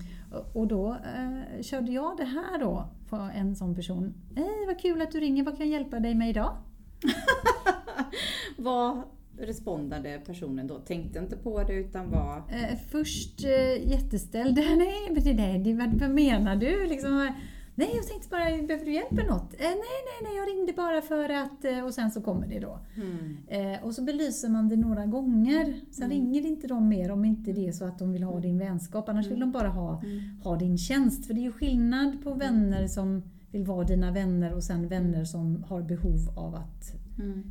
Och- 0.54 0.66
då 0.66 0.92
eh, 0.92 1.62
körde 1.62 1.92
jag 1.92 2.16
det 2.16 2.24
här 2.24 2.58
då 2.60 2.88
på 3.08 3.16
en 3.16 3.56
sån 3.56 3.74
person. 3.74 4.14
Hej 4.36 4.66
vad 4.66 4.80
kul 4.80 5.02
att 5.02 5.12
du 5.12 5.20
ringer, 5.20 5.44
vad 5.44 5.56
kan 5.56 5.70
jag 5.70 5.80
hjälpa 5.80 6.00
dig 6.00 6.14
med 6.14 6.30
idag? 6.30 6.56
Vad 8.56 9.02
respondade 9.38 10.20
personen 10.26 10.66
då? 10.66 10.78
Tänkte 10.78 11.18
inte 11.18 11.36
på 11.36 11.62
det 11.62 11.74
utan 11.74 12.10
var... 12.10 12.36
Eh, 12.36 12.78
först 12.90 13.44
eh, 13.44 13.90
jätteställd. 13.90 14.56
Nej, 14.76 15.10
men 15.10 15.24
det 15.24 15.74
vad 16.00 16.10
menar 16.10 16.56
du? 16.56 16.86
Liksom, 16.86 17.32
nej, 17.78 17.90
jag 17.96 18.06
tänkte 18.08 18.28
bara, 18.30 18.44
behöver 18.44 18.84
du 18.84 18.92
hjälp 18.92 19.10
med 19.10 19.26
något? 19.26 19.52
Eh, 19.54 19.58
nej, 19.60 19.70
nej, 20.08 20.18
nej, 20.22 20.36
jag 20.36 20.48
ringde 20.48 20.72
bara 20.72 21.02
för 21.02 21.28
att... 21.28 21.64
Eh, 21.64 21.84
och 21.84 21.94
sen 21.94 22.10
så 22.10 22.20
kommer 22.22 22.46
det 22.48 22.58
då. 22.60 22.78
Mm. 22.96 23.36
Eh, 23.74 23.84
och 23.84 23.94
så 23.94 24.02
belyser 24.04 24.48
man 24.48 24.68
det 24.68 24.76
några 24.76 25.06
gånger. 25.06 25.80
Sen 25.90 26.04
Mm. 26.04 26.16
ringer 26.16 26.46
inte 26.46 26.66
de 26.66 26.88
mer 26.88 27.10
om 27.10 27.24
inte 27.24 27.52
det 27.52 27.68
är 27.68 27.72
så 27.72 27.84
att 27.84 27.98
de 27.98 28.12
vill 28.12 28.22
ha 28.22 28.40
din 28.40 28.58
vänskap. 28.58 29.08
Annars 29.08 29.26
vill 29.26 29.40
de 29.40 29.52
bara 29.52 29.68
ha, 29.68 30.02
Mm. 30.02 30.20
ha 30.44 30.56
din 30.56 30.78
tjänst. 30.78 31.26
För 31.26 31.34
det 31.34 31.40
är 31.40 31.42
ju 31.42 31.52
skillnad 31.52 32.22
på 32.24 32.34
vänner 32.34 32.86
som 32.86 33.22
vill 33.50 33.64
vara 33.64 33.84
dina 33.84 34.10
vänner 34.12 34.54
och 34.54 34.62
sen 34.64 34.88
vänner 34.88 35.24
som 35.24 35.64
har 35.68 35.82
behov 35.82 36.18
av 36.36 36.54
att 36.54 36.92
Mm. 37.18 37.42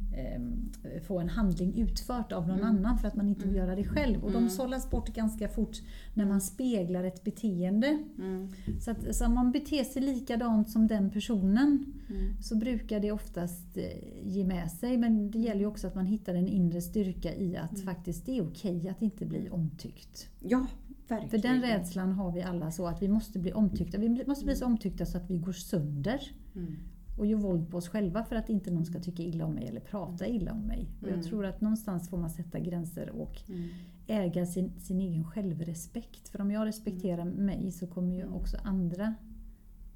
eh, 0.83 1.01
få 1.01 1.19
en 1.19 1.29
handling 1.29 1.77
utfört 1.81 2.31
av 2.31 2.47
någon 2.47 2.59
Mm. 2.59 2.67
annan 2.75 2.97
för 2.97 3.07
att 3.07 3.15
man 3.15 3.27
inte 3.27 3.47
vill 3.47 3.55
göra 3.55 3.75
det 3.75 3.83
själv. 3.83 4.23
Och 4.23 4.29
Mm. 4.29 4.43
de 4.43 4.49
sållas 4.49 4.89
bort 4.89 5.09
ganska 5.15 5.47
fort 5.49 5.77
när 6.13 6.25
man 6.25 6.41
speglar 6.41 7.03
ett 7.03 7.23
beteende. 7.23 7.97
Mm. 8.17 8.47
Så, 8.81 8.91
att, 8.91 9.15
så 9.15 9.25
om 9.25 9.33
man 9.33 9.51
beter 9.51 9.83
sig 9.83 10.01
likadant 10.01 10.69
som 10.69 10.87
den 10.87 11.09
personen 11.09 11.85
Mm. 12.09 12.41
så 12.41 12.55
brukar 12.55 12.99
det 12.99 13.11
oftast 13.11 13.77
eh, 13.77 13.83
ge 14.23 14.43
med 14.45 14.71
sig. 14.71 14.97
Men 14.97 15.31
det 15.31 15.39
gäller 15.39 15.59
ju 15.61 15.65
också 15.67 15.87
att 15.87 15.95
man 15.95 16.05
hittar 16.05 16.35
en 16.35 16.47
inre 16.47 16.81
styrka 16.81 17.35
i 17.35 17.57
att 17.57 17.73
Mm. 17.73 17.85
faktiskt 17.85 18.25
det 18.25 18.37
är 18.37 18.47
okej 18.47 18.89
att 18.89 19.01
inte 19.01 19.25
bli 19.25 19.49
omtyckt. 19.49 20.29
Ja, 20.39 20.67
verkligen. 21.07 21.29
För 21.29 21.37
den 21.37 21.61
rädslan 21.61 22.11
har 22.11 22.31
vi 22.31 22.41
alla 22.41 22.71
så 22.71 22.87
att 22.87 23.01
vi 23.01 23.07
måste 23.07 23.39
bli 23.39 23.53
omtyckta. 23.53 23.97
Vi 23.97 24.23
måste 24.27 24.45
bli 24.45 24.55
så 24.55 24.65
omtyckta 24.65 25.05
så 25.05 25.17
att 25.17 25.29
vi 25.29 25.37
går 25.37 25.51
sönder 25.51 26.31
Mm. 26.55 26.75
Och 27.17 27.25
gör 27.25 27.37
våld 27.37 27.69
på 27.69 27.77
oss 27.77 27.89
själva 27.89 28.23
för 28.23 28.35
att 28.35 28.49
inte 28.49 28.71
någon 28.71 28.85
ska 28.85 28.99
tycka 28.99 29.23
illa 29.23 29.45
om 29.45 29.53
mig 29.53 29.67
eller 29.67 29.79
prata 29.79 30.27
illa 30.27 30.51
om 30.51 30.61
mig. 30.61 30.87
Och 31.01 31.07
Mm. 31.07 31.19
jag 31.19 31.29
tror 31.29 31.45
att 31.45 31.61
någonstans 31.61 32.09
får 32.09 32.17
man 32.17 32.29
sätta 32.29 32.59
gränser 32.59 33.09
och 33.09 33.41
Mm. 33.49 33.69
äga 34.07 34.45
sin, 34.45 34.79
sin 34.79 34.99
egen 35.01 35.23
självrespekt. 35.23 36.29
För 36.29 36.41
om 36.41 36.51
jag 36.51 36.65
respekterar 36.67 37.25
mig 37.25 37.71
så 37.71 37.87
kommer 37.87 38.15
ju 38.15 38.21
Mm. 38.21 38.33
också 38.33 38.57
andra 38.63 39.13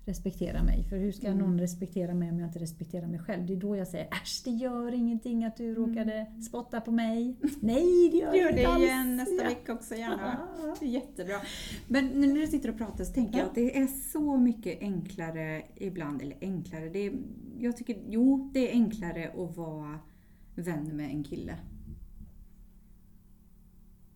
respektera 0.05 0.63
mig. 0.63 0.83
För 0.83 0.97
hur 0.97 1.11
ska 1.11 1.27
Mm. 1.27 1.39
någon 1.39 1.59
respektera 1.59 2.13
mig 2.13 2.29
om 2.31 2.39
jag 2.39 2.49
inte 2.49 2.59
respekterar 2.59 3.07
mig 3.07 3.19
själv? 3.19 3.45
Det 3.45 3.53
är 3.53 3.57
då 3.57 3.75
jag 3.75 3.87
säger 3.87 4.07
äsch, 4.23 4.41
det 4.45 4.51
gör 4.51 4.93
ingenting 4.93 5.43
att 5.45 5.57
du 5.57 5.75
råkade 5.75 6.25
spotta 6.49 6.81
på 6.81 6.91
mig. 6.91 7.35
Nej, 7.59 8.09
det 8.11 8.17
gör, 8.17 8.27
Mm. 8.27 8.39
Gör 8.39 8.51
det 8.53 8.65
alls. 8.65 8.83
igen 8.83 9.15
nästa 9.15 9.43
Ja. 9.43 9.49
vecka 9.49 9.73
också 9.73 9.95
gärna. 9.95 10.37
Ja. 10.79 10.85
Jättebra. 10.85 11.35
Men 11.87 12.05
nu 12.07 12.27
när 12.27 12.41
du 12.41 12.47
sitter 12.47 12.69
och 12.69 12.77
pratar 12.77 13.03
så 13.03 13.13
tänker 13.13 13.37
jag 13.37 13.45
Ja. 13.45 13.49
att 13.49 13.55
det 13.55 13.77
är 13.77 13.87
så 13.87 14.37
mycket 14.37 14.81
enklare 14.81 15.63
ibland, 15.75 16.21
eller 16.21 16.37
enklare, 16.41 16.89
det 16.89 16.99
är, 17.07 17.13
jag 17.59 17.77
tycker, 17.77 17.97
jo 18.09 18.49
det 18.53 18.69
är 18.69 18.71
enklare 18.71 19.31
att 19.37 19.57
vara 19.57 19.99
vän 20.55 20.83
med 20.97 21.05
en 21.09 21.23
kille. 21.23 21.55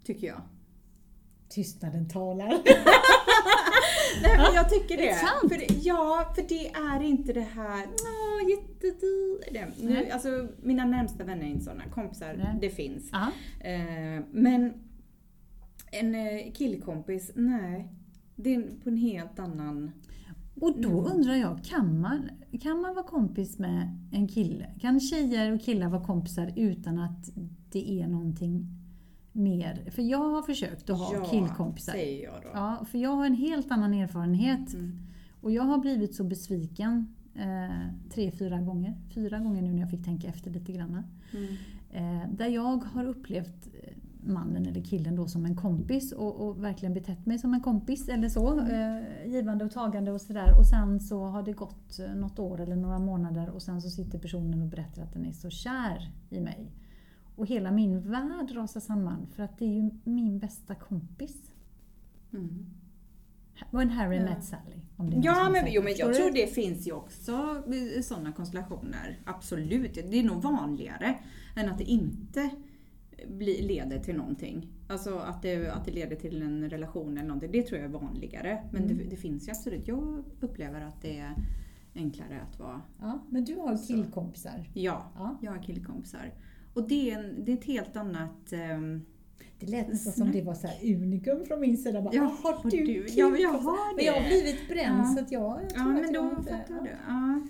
Tycker 0.03 0.27
jag. 0.27 0.41
Tystnaden 1.49 2.09
talar. 2.09 2.47
Nej 4.21 4.37
men 4.37 4.55
jag 4.55 4.69
tycker 4.69 4.97
det. 4.97 5.09
Är 5.09 5.15
sant? 5.15 5.53
För 5.53 5.59
det 5.59 5.73
ja, 5.83 6.33
för 6.35 6.45
det 6.49 6.67
är 6.67 7.03
inte 7.03 7.33
det 7.33 7.47
här 7.55 7.85
Åh, 7.85 8.49
jättedu. 8.49 9.39
Det. 9.51 9.67
Nu, 9.85 10.09
alltså, 10.09 10.47
mina 10.61 10.85
närmsta 10.85 11.23
vänner 11.23 11.43
är 11.43 11.49
inte 11.49 11.63
sådana. 11.63 11.83
Kompisar, 11.89 12.33
Nej. 12.37 12.57
det 12.61 12.69
finns. 12.69 13.11
Eh, 13.59 14.23
men 14.31 14.73
en 15.91 16.15
eh, 16.15 16.53
killkompis, 16.53 17.31
nej. 17.35 17.91
Det 18.35 18.55
är 18.55 18.81
på 18.83 18.89
en 18.89 18.97
helt 18.97 19.39
annan... 19.39 19.91
Och 20.61 20.81
då 20.81 21.07
undrar 21.07 21.35
jag, 21.35 21.63
kan 21.63 21.99
man, 21.99 22.29
kan 22.61 22.81
man 22.81 22.95
vara 22.95 23.05
kompis 23.05 23.59
med 23.59 24.07
en 24.11 24.27
kille? 24.27 24.69
Kan 24.81 24.99
tjejer 24.99 25.51
och 25.51 25.61
killar 25.61 25.89
vara 25.89 26.03
kompisar 26.03 26.53
utan 26.55 26.99
att 26.99 27.29
det 27.71 28.01
är 28.01 28.07
någonting 28.07 28.67
mer? 29.35 29.91
För 29.91 30.01
jag 30.01 30.29
har 30.29 30.41
försökt 30.41 30.89
att 30.89 30.97
ha 30.97 31.13
ja, 31.13 31.25
killkompisar. 31.25 31.93
säger 31.93 32.23
jag 32.23 32.33
då. 32.43 32.49
Ja, 32.53 32.85
för 32.91 32.97
jag 32.97 33.09
har 33.09 33.25
en 33.25 33.35
helt 33.35 33.71
annan 33.71 33.93
erfarenhet. 33.93 34.73
Mm. 34.73 34.99
Och 35.41 35.51
jag 35.51 35.63
har 35.63 35.77
blivit 35.77 36.15
så 36.15 36.23
besviken 36.23 37.15
eh, 37.35 38.09
tre, 38.09 38.31
fyra 38.31 38.61
gånger. 38.61 38.93
Fyra 39.13 39.39
gånger 39.39 39.61
nu 39.61 39.73
när 39.73 39.81
jag 39.81 39.89
fick 39.89 40.05
tänka 40.05 40.27
efter 40.27 40.51
lite 40.51 40.71
grann. 40.71 41.03
Mm. 41.33 41.55
Eh, 41.91 42.29
där 42.31 42.47
jag 42.47 42.83
har 42.83 43.05
upplevt 43.05 43.67
eh, 43.83 43.93
mannen 44.25 44.65
eller 44.65 44.81
killen 44.81 45.15
då 45.15 45.27
som 45.27 45.45
en 45.45 45.55
kompis 45.55 46.11
och, 46.11 46.35
och 46.35 46.63
verkligen 46.63 46.93
betett 46.93 47.25
mig 47.25 47.39
som 47.39 47.53
en 47.53 47.61
kompis 47.61 48.09
eller 48.09 48.29
så. 48.29 48.59
Eh, 48.59 49.31
givande 49.31 49.65
och 49.65 49.71
tagande 49.71 50.11
och 50.11 50.21
sådär. 50.21 50.59
Och 50.59 50.65
sen 50.65 50.99
så 50.99 51.25
har 51.25 51.43
det 51.43 51.53
gått 51.53 51.99
eh, 51.99 52.15
något 52.15 52.39
år 52.39 52.61
eller 52.61 52.75
några 52.75 52.99
månader 52.99 53.49
och 53.49 53.61
sen 53.61 53.81
så 53.81 53.89
sitter 53.89 54.19
personen 54.19 54.61
och 54.61 54.67
berättar 54.67 55.03
att 55.03 55.13
den 55.13 55.25
är 55.25 55.31
så 55.33 55.49
kär 55.49 56.11
i 56.29 56.39
mig. 56.39 56.71
Och 57.35 57.47
hela 57.47 57.71
min 57.71 58.01
värld 58.11 58.51
rasar 58.51 58.79
samman 58.79 59.27
för 59.35 59.43
att 59.43 59.57
det 59.57 59.65
är 59.65 59.73
ju 59.73 59.89
min 60.03 60.39
bästa 60.39 60.75
kompis. 60.75 61.51
Mm. 62.33 62.65
When 63.71 63.89
Harry 63.89 64.17
Ja. 64.17 64.23
met 64.23 64.43
Sally. 64.43 64.75
Om 64.97 65.09
det 65.09 65.17
Ja, 65.23 65.49
men, 65.51 65.63
jo, 65.67 65.81
men 65.83 65.93
jag 65.97 66.13
tror 66.13 66.31
det 66.31 66.47
finns 66.53 66.87
ju 66.87 66.91
också 66.91 67.63
sådana 68.03 68.31
konstellationer. 68.31 69.19
Absolut. 69.25 69.93
Det 69.93 70.19
är 70.19 70.23
nog 70.23 70.41
vanligare 70.41 71.15
än 71.55 71.69
att 71.69 71.77
det 71.77 71.83
inte 71.83 72.49
blir, 73.27 73.63
leder 73.67 73.99
till 73.99 74.15
någonting. 74.15 74.67
Alltså 74.89 75.17
att 75.17 75.41
det, 75.41 75.67
att 75.69 75.85
det 75.85 75.91
leder 75.91 76.15
till 76.15 76.41
en 76.41 76.69
relation 76.69 77.17
eller 77.17 77.27
någonting. 77.27 77.51
Det 77.51 77.61
tror 77.61 77.79
jag 77.79 77.89
är 77.89 77.93
vanligare. 77.93 78.63
Men 78.71 78.83
Mm. 78.83 78.97
det, 78.97 79.03
det 79.03 79.15
finns 79.15 79.47
ju 79.47 79.51
absolut. 79.51 79.87
Jag 79.87 80.23
upplever 80.39 80.81
att 80.81 81.01
det 81.01 81.19
är 81.19 81.33
enklare 81.95 82.41
att 82.49 82.59
vara 82.59 82.81
Ja, 83.01 83.19
men 83.29 83.43
du 83.45 83.55
har 83.55 83.87
killkompisar. 83.87 84.69
Ja, 84.73 85.11
Ja. 85.15 85.37
jag 85.41 85.51
har 85.51 85.63
killkompisar. 85.63 86.33
Och 86.75 86.87
det 86.87 87.11
är, 87.11 87.19
en, 87.19 87.45
det 87.45 87.51
är 87.51 87.57
ett 87.57 87.63
helt 87.65 87.95
annat... 87.95 88.53
ehm, 88.53 89.05
Det 89.59 89.65
lät 89.65 89.87
nästan 89.87 90.13
som 90.13 90.31
det 90.31 90.41
var 90.41 90.53
så 90.53 90.67
här 90.67 90.77
unikum 90.95 91.45
från 91.45 91.59
min 91.61 91.77
sida. 91.77 92.01
Bara, 92.01 92.13
Ja, 92.13 92.23
"Ah, 92.23 92.47
har 92.53 92.63
du, 92.63 92.69
du- 92.69 92.85
killkompisar?" 92.85 93.19
ja, 93.19 93.29
men 93.29 93.41
jag 93.41 93.49
har 93.49 93.95
Men 93.95 94.05
jag 94.05 94.13
har 94.13 94.21
det. 94.21 94.27
blivit 94.27 94.67
bränd 94.69 94.99
Ja. 94.99 95.05
så 95.15 95.19
att 95.23 95.31
jag, 95.31 95.59
jag 95.63 95.69
tror 95.69 95.83
ja, 95.87 95.95
att 95.95 96.01
men 96.05 96.13
jag 96.13 96.23
då 96.23 96.29
inte... 96.29 96.51
fattar 96.51 96.75
ja. 96.75 96.83
du. 96.83 96.89
Ja. 97.07 97.41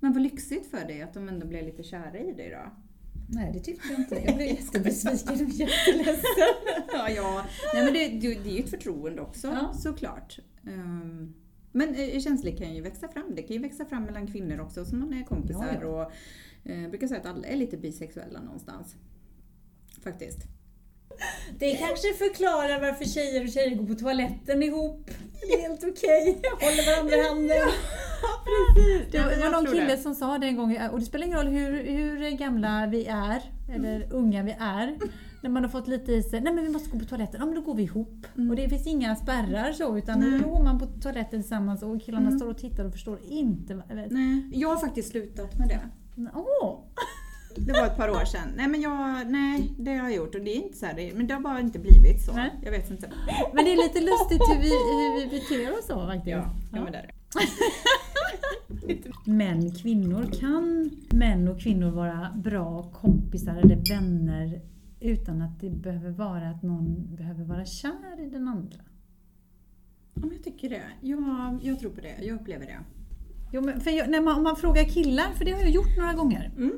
Men 0.00 0.12
vad 0.12 0.22
lyxigt 0.22 0.66
för 0.70 0.86
dig 0.86 1.02
att 1.02 1.14
de 1.14 1.28
ändå 1.28 1.46
blev 1.46 1.64
lite 1.64 1.82
kära 1.82 2.18
i 2.18 2.32
dig 2.32 2.50
då. 2.50 2.72
Nej, 3.28 3.50
det 3.52 3.60
tyckte 3.60 3.88
jag 3.90 4.00
inte. 4.00 4.14
Jag 4.26 4.36
blev 4.36 4.48
jättebesviken 4.60 5.46
och 5.46 5.52
jätteledsen. 5.52 6.48
ja, 6.92 7.10
ja. 7.10 7.44
Nej, 7.74 7.84
men 7.84 7.94
det, 7.94 8.08
det, 8.08 8.34
det 8.44 8.50
är 8.50 8.54
ju 8.54 8.60
ett 8.64 8.70
förtroende 8.70 9.20
också 9.22 9.46
Ja. 9.48 9.72
såklart. 9.74 10.38
Ehm, 10.66 11.34
men 11.72 11.94
eh, 11.94 12.20
känslor 12.20 12.56
kan 12.56 12.74
ju 12.74 12.82
växa 12.82 13.08
fram. 13.08 13.34
Det 13.36 13.42
kan 13.42 13.56
ju 13.56 13.62
växa 13.62 13.84
fram 13.84 14.02
mellan 14.04 14.26
kvinnor 14.26 14.60
också 14.60 14.84
som 14.84 14.98
man 15.00 15.12
är 15.12 15.24
kompisar. 15.24 15.78
Ja, 15.82 15.88
Och, 15.88 16.02
eh, 16.02 16.08
jag 16.62 16.90
brukar 16.90 17.06
säga 17.06 17.20
att 17.20 17.26
alla 17.26 17.46
är 17.46 17.56
lite 17.56 17.76
bisexuella 17.76 18.40
någonstans. 18.40 18.94
Faktiskt. 20.04 20.38
Det 21.58 21.74
kanske 21.76 22.12
förklarar 22.14 22.80
varför 22.80 23.04
tjejer 23.04 23.42
och 23.44 23.48
tjejer 23.48 23.74
går 23.76 23.86
på 23.86 23.94
toaletten 23.94 24.62
ihop. 24.62 25.10
Det 25.40 25.46
är 25.52 25.60
helt 25.68 25.84
okej. 25.84 26.40
Håller 26.60 26.94
varandra 26.94 27.16
i 27.16 27.28
handen. 27.28 27.72
precis. 28.74 29.12
Det 29.12 29.18
var, 29.18 29.30
det 29.30 29.40
var 29.40 29.50
någon 29.50 29.66
kille 29.72 29.96
som 29.96 30.14
sa 30.14 30.38
det 30.38 30.46
en 30.46 30.56
gång, 30.56 30.78
och 30.92 31.00
det 31.00 31.06
spelar 31.06 31.26
ingen 31.26 31.38
roll 31.38 31.46
hur, 31.48 31.84
hur 31.84 32.30
gamla 32.30 32.86
vi 32.86 33.06
är, 33.06 33.42
eller 33.74 34.12
unga 34.12 34.42
vi 34.42 34.52
är. 34.60 34.98
När 35.42 35.50
man 35.50 35.62
har 35.64 35.70
fått 35.70 35.88
lite 35.88 36.12
i 36.12 36.22
sig, 36.22 36.40
nej 36.40 36.54
men 36.54 36.64
vi 36.64 36.70
måste 36.70 36.90
gå 36.90 36.98
på 36.98 37.04
toaletten, 37.04 37.40
ja 37.40 37.46
men 37.46 37.54
då 37.54 37.60
går 37.60 37.74
vi 37.74 37.82
ihop. 37.82 38.26
Mm. 38.36 38.50
Och 38.50 38.56
det 38.56 38.68
finns 38.68 38.86
inga 38.86 39.16
spärrar 39.16 39.72
så, 39.72 39.98
utan 39.98 40.20
Nej. 40.20 40.40
då 40.40 40.48
går 40.48 40.62
man 40.64 40.78
på 40.78 40.86
toaletten 40.86 41.40
tillsammans 41.40 41.82
och 41.82 42.02
killarna 42.02 42.26
Mm. 42.26 42.38
står 42.38 42.50
och 42.50 42.58
tittar 42.58 42.84
och 42.84 42.92
förstår 42.92 43.18
inte. 43.28 43.82
Nej, 44.10 44.50
jag 44.52 44.68
har 44.68 44.76
faktiskt 44.76 45.10
slutat 45.10 45.58
med 45.58 45.68
det. 45.68 45.80
Åh! 46.34 46.80
Det 47.56 47.72
var 47.72 47.86
ett 47.86 47.96
par 47.96 48.08
år 48.08 48.24
sedan. 48.32 48.48
Nej, 48.56 48.68
men 48.68 48.80
jag, 48.80 49.30
nej, 49.30 49.74
det 49.78 49.90
har 49.90 50.08
jag 50.08 50.16
gjort 50.16 50.34
och 50.34 50.40
det 50.40 50.50
är 50.50 50.56
inte 50.64 50.78
så 50.78 50.86
här, 50.86 51.12
men 51.14 51.26
det 51.26 51.34
har 51.34 51.40
bara 51.40 51.60
inte 51.60 51.78
blivit 51.78 52.24
så. 52.24 52.32
Nej. 52.32 52.50
Jag 52.62 52.70
vet 52.70 52.90
inte. 52.90 53.12
Men 53.54 53.64
det 53.64 53.72
är 53.72 53.76
lite 53.76 54.00
lustigt 54.00 54.40
hur 54.50 54.60
vi, 54.60 54.68
hur 54.70 55.20
vi 55.24 55.38
beter 55.38 55.78
oss 55.78 55.86
så 55.86 56.06
faktiskt. 56.06 56.26
Ja, 56.28 56.54
ja, 56.72 56.82
men 56.84 56.92
det 56.92 56.98
är 56.98 57.06
det. 57.06 57.12
Män, 59.30 59.74
kvinnor. 59.74 60.30
Kan 60.40 60.90
män 61.10 61.48
och 61.48 61.60
kvinnor 61.60 61.90
vara 61.90 62.32
bra 62.36 62.82
kompisar 62.82 63.56
eller 63.56 63.76
vänner 63.88 64.60
utan 65.00 65.42
att 65.42 65.60
det 65.60 65.70
behöver 65.70 66.10
vara 66.10 66.50
att 66.50 66.62
någon 66.62 67.16
behöver 67.16 67.44
vara 67.44 67.64
kär 67.64 68.20
i 68.26 68.30
den 68.30 68.48
andra? 68.48 68.78
Ja, 70.14 70.22
jag 70.32 70.44
tycker 70.44 70.70
det. 70.70 70.82
Ja, 71.00 71.58
jag 71.62 71.80
tror 71.80 71.90
på 71.90 72.00
det. 72.00 72.14
Jag 72.22 72.40
upplever 72.40 72.66
det. 72.66 72.78
Jo, 73.52 73.60
men 73.62 73.80
för 73.80 73.90
jag, 73.90 74.10
när 74.10 74.20
man, 74.20 74.36
om 74.36 74.42
man 74.42 74.56
frågar 74.56 74.84
killar, 74.84 75.32
för 75.34 75.44
det 75.44 75.50
har 75.52 75.60
jag 75.60 75.70
gjort 75.70 75.96
några 75.98 76.12
gånger, 76.12 76.50
Mm. 76.56 76.72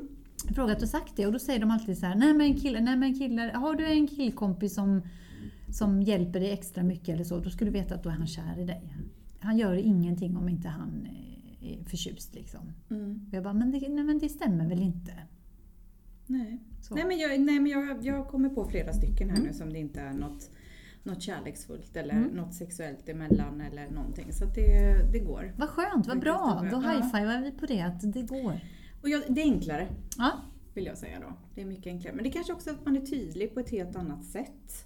frågat 0.55 0.81
och 0.81 0.89
sagt 0.89 1.13
det 1.15 1.25
och 1.25 1.33
då 1.33 1.39
säger 1.39 1.59
de 1.59 1.71
alltid 1.71 1.97
så 1.97 2.05
här, 2.05 2.15
nej 2.15 2.33
men 2.33 2.53
killar, 2.53 2.81
nej 2.81 2.97
men 2.97 3.19
killar, 3.19 3.49
har 3.51 3.75
du 3.75 3.85
en 3.85 4.07
killkompis 4.07 4.73
som, 4.73 5.01
som 5.73 6.01
hjälper 6.01 6.39
dig 6.39 6.51
extra 6.51 6.83
mycket 6.83 7.09
eller 7.09 7.23
så, 7.23 7.39
då 7.39 7.49
ska 7.49 7.65
du 7.65 7.71
veta 7.71 7.95
att 7.95 8.03
då 8.03 8.09
är 8.09 8.13
han 8.13 8.27
kär 8.27 8.59
i 8.59 8.65
dig. 8.65 8.93
Han 9.39 9.57
gör 9.57 9.73
ingenting 9.73 10.37
om 10.37 10.49
inte 10.49 10.67
han 10.67 11.07
är- 11.61 11.67
är 11.67 11.83
förtjust 11.83 12.35
liksom. 12.35 12.61
Mm. 12.89 13.29
Jag 13.31 13.43
bara, 13.43 13.53
men 13.53 13.71
det, 13.71 13.89
nej, 13.89 14.03
men 14.03 14.19
det 14.19 14.29
stämmer 14.29 14.69
väl 14.69 14.81
inte? 14.81 15.13
Nej. 16.27 16.59
Så. 16.81 16.95
Nej 16.95 17.05
men, 17.07 17.17
jag, 17.17 17.39
nej, 17.41 17.59
men 17.59 17.71
jag, 17.71 18.05
jag 18.05 18.27
kommer 18.27 18.49
på 18.49 18.65
flera 18.65 18.93
stycken 18.93 19.29
här 19.29 19.37
Mm. 19.37 19.47
nu 19.47 19.53
som 19.53 19.73
det 19.73 19.79
inte 19.79 19.99
är 20.01 20.13
något, 20.13 20.49
något 21.05 21.21
kärleksfullt 21.21 21.95
eller 21.97 22.13
Mm. 22.13 22.29
något 22.29 22.53
sexuellt 22.53 23.09
emellan 23.09 23.61
eller 23.61 23.89
någonting. 23.89 24.33
Så 24.33 24.45
det, 24.45 24.93
det 25.11 25.19
går. 25.19 25.53
Vad 25.57 25.69
skönt, 25.69 26.07
vad 26.07 26.19
bra. 26.19 26.67
Då 26.71 26.77
high-fivar 26.79 27.41
vi 27.41 27.51
på 27.51 27.65
det, 27.65 27.81
att 27.81 28.13
det 28.13 28.21
går. 28.21 28.59
Och 29.01 29.09
jag, 29.09 29.21
det 29.29 29.41
är 29.41 29.45
enklare 29.45 29.87
Ja, 30.17 30.31
vill 30.73 30.85
jag 30.85 30.97
säga 30.97 31.19
då. 31.19 31.33
Det 31.55 31.61
är 31.61 31.65
mycket 31.65 31.87
enklare. 31.87 32.15
Men 32.15 32.23
det 32.23 32.29
är 32.29 32.33
kanske 32.33 32.53
också 32.53 32.69
att 32.69 32.85
man 32.85 32.95
är 32.97 33.01
tydlig 33.01 33.53
på 33.53 33.59
ett 33.59 33.69
helt 33.71 33.95
annat 33.95 34.23
sätt. 34.25 34.85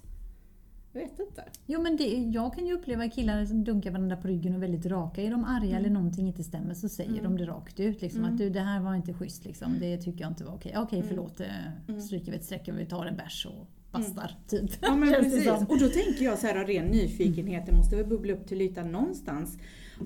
Jag 0.92 1.00
vet 1.00 1.18
inte. 1.18 1.44
Jo 1.66 1.82
men 1.82 1.96
det, 1.96 2.04
jag 2.16 2.54
kan 2.54 2.66
ju 2.66 2.72
uppleva 2.74 3.08
killar 3.08 3.44
som 3.44 3.64
dunkar 3.64 3.90
varandra 3.90 4.16
på 4.16 4.28
ryggen 4.28 4.52
och 4.52 4.56
är 4.56 4.60
väldigt 4.60 4.86
raka. 4.86 5.22
Är 5.22 5.30
de 5.30 5.44
arga 5.44 5.76
eller 5.76 5.90
någonting 5.90 6.26
inte 6.28 6.44
stämmer 6.44 6.74
så 6.74 6.88
säger 6.88 7.10
Mm. 7.10 7.24
de 7.24 7.36
det 7.36 7.44
rakt 7.44 7.80
ut. 7.80 8.02
Liksom, 8.02 8.20
Mm. 8.20 8.32
Att 8.32 8.38
du, 8.38 8.50
det 8.50 8.60
här 8.60 8.80
var 8.80 8.94
inte 8.94 9.14
schysst. 9.14 9.44
Liksom. 9.44 9.74
Det 9.80 9.96
tycker 9.98 10.20
jag 10.20 10.30
inte 10.30 10.44
var 10.44 10.54
okej. 10.54 10.74
Okej 10.76 10.98
Mm. 10.98 11.08
förlåt, 11.08 11.40
mm. 11.88 12.00
stryker 12.00 12.32
vi 12.32 12.38
ett 12.38 12.44
streck 12.44 12.68
och 12.68 12.78
vi 12.78 12.86
tar 12.86 13.06
en 13.06 13.16
bärs 13.16 13.46
och 13.46 13.66
bastar. 13.92 14.30
Typ. 14.48 14.70
Ja 14.80 14.96
men 14.96 15.08
precis. 15.22 15.48
Och 15.48 15.78
då 15.80 15.88
tänker 15.88 16.24
jag 16.24 16.38
så 16.38 16.46
här 16.46 16.60
av 16.60 16.66
ren 16.66 16.84
nyfikenhet, 16.86 17.66
det 17.66 17.72
måste 17.72 17.96
väl 17.96 18.06
bubbla 18.06 18.32
upp 18.32 18.46
till 18.46 18.60
ytan 18.62 18.92
någonstans. 18.92 19.58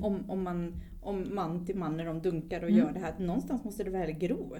Om, 0.02 0.30
om, 0.30 0.42
man, 0.42 0.74
om 1.02 1.34
man 1.34 1.66
till 1.66 1.76
man 1.76 1.96
när 1.96 2.04
de 2.04 2.22
dunkar 2.22 2.62
och 2.62 2.68
Mm. 2.70 2.78
gör 2.78 2.92
det 2.92 2.98
här, 3.00 3.08
att 3.08 3.18
någonstans 3.18 3.64
måste 3.64 3.84
det 3.84 3.90
väl 3.90 4.10
gro? 4.12 4.56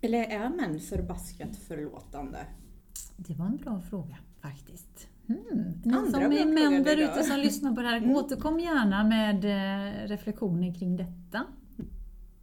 Eller 0.00 0.18
är 0.24 0.48
män 0.48 0.80
förbaskat 0.80 1.56
förlåtande? 1.56 2.38
Det 3.16 3.34
var 3.34 3.46
en 3.46 3.56
bra 3.56 3.80
fråga 3.80 4.16
faktiskt. 4.40 5.08
Mm. 5.28 5.72
Ni 5.84 5.94
Andra 5.94 6.10
som 6.10 6.32
är 6.32 6.44
män 6.70 6.82
där 6.82 6.96
ute 6.96 7.22
som 7.24 7.38
lyssnar 7.38 7.74
på 7.74 7.80
det 7.82 7.88
här, 7.88 7.96
Mm. 7.96 8.10
återkom 8.16 8.60
gärna 8.60 9.04
med 9.04 9.44
eh, 9.44 10.08
reflektioner 10.08 10.74
kring 10.74 10.96
detta. 10.96 11.44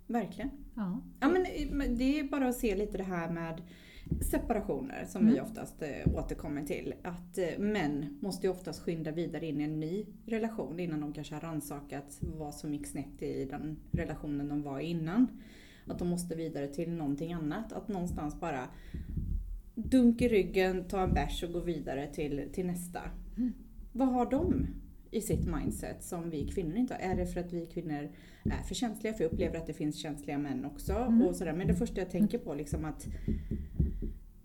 Verkligen. 0.07 0.49
Ja. 0.75 1.01
Ja, 1.19 1.27
men 1.27 1.45
men 1.71 1.97
det 1.97 2.19
är 2.19 2.23
bara 2.23 2.47
att 2.49 2.55
se 2.55 2.75
lite 2.75 2.97
det 2.97 3.03
här 3.03 3.29
med 3.29 3.61
separationer 4.31 5.05
som 5.05 5.21
Mm. 5.21 5.33
vi 5.33 5.41
oftast 5.41 5.81
eh, 5.81 6.15
återkommer 6.15 6.63
till. 6.63 6.93
Att 7.03 7.37
eh, 7.37 7.59
män 7.59 8.17
måste 8.21 8.47
ju 8.47 8.51
oftast 8.51 8.79
skynda 8.81 9.11
vidare 9.11 9.45
in 9.45 9.61
i 9.61 9.63
en 9.63 9.79
ny 9.79 10.05
relation 10.25 10.79
innan 10.79 11.01
de 11.01 11.13
kanske 11.13 11.35
har 11.35 11.41
rannsakat 11.41 12.17
vad 12.21 12.55
som 12.55 12.73
gick 12.73 12.87
snett 12.87 13.21
i 13.21 13.45
den 13.45 13.77
relationen 13.91 14.49
de 14.49 14.61
var 14.61 14.79
i 14.79 14.85
innan. 14.85 15.27
Att 15.87 15.99
de 15.99 16.07
måste 16.07 16.35
vidare 16.35 16.67
till 16.67 16.91
någonting 16.91 17.33
annat. 17.33 17.73
Att 17.73 17.87
någonstans 17.87 18.39
bara 18.39 18.67
dunk 19.75 20.21
i 20.21 20.27
ryggen, 20.27 20.83
ta 20.87 21.03
en 21.03 21.13
bärs 21.13 21.43
och 21.43 21.53
gå 21.53 21.59
vidare 21.59 22.07
till, 22.13 22.49
till 22.53 22.65
nästa. 22.65 23.01
Mm. 23.37 23.53
Vad 23.91 24.07
har 24.07 24.31
de 24.31 24.67
i 25.11 25.21
sitt 25.21 25.45
mindset 25.47 26.03
som 26.03 26.29
vi 26.29 26.47
kvinnor 26.47 26.75
inte 26.75 26.93
har? 26.93 27.01
Är 27.01 27.15
det 27.15 27.25
för 27.25 27.39
att 27.39 27.53
vi 27.53 27.65
kvinnor 27.65 28.09
är 28.43 28.63
för 28.67 28.75
känsliga? 28.75 29.13
För 29.13 29.23
jag 29.23 29.33
upplever 29.33 29.57
att 29.57 29.67
det 29.67 29.73
finns 29.73 29.97
känsliga 30.01 30.37
män 30.37 30.65
också. 30.65 30.93
Mm. 30.93 31.21
Och 31.21 31.35
sådär. 31.35 31.53
Men 31.53 31.67
det 31.67 31.75
första 31.75 32.01
jag 32.01 32.09
tänker 32.09 32.37
på 32.37 32.53
liksom 32.53 32.85
att 32.85 33.07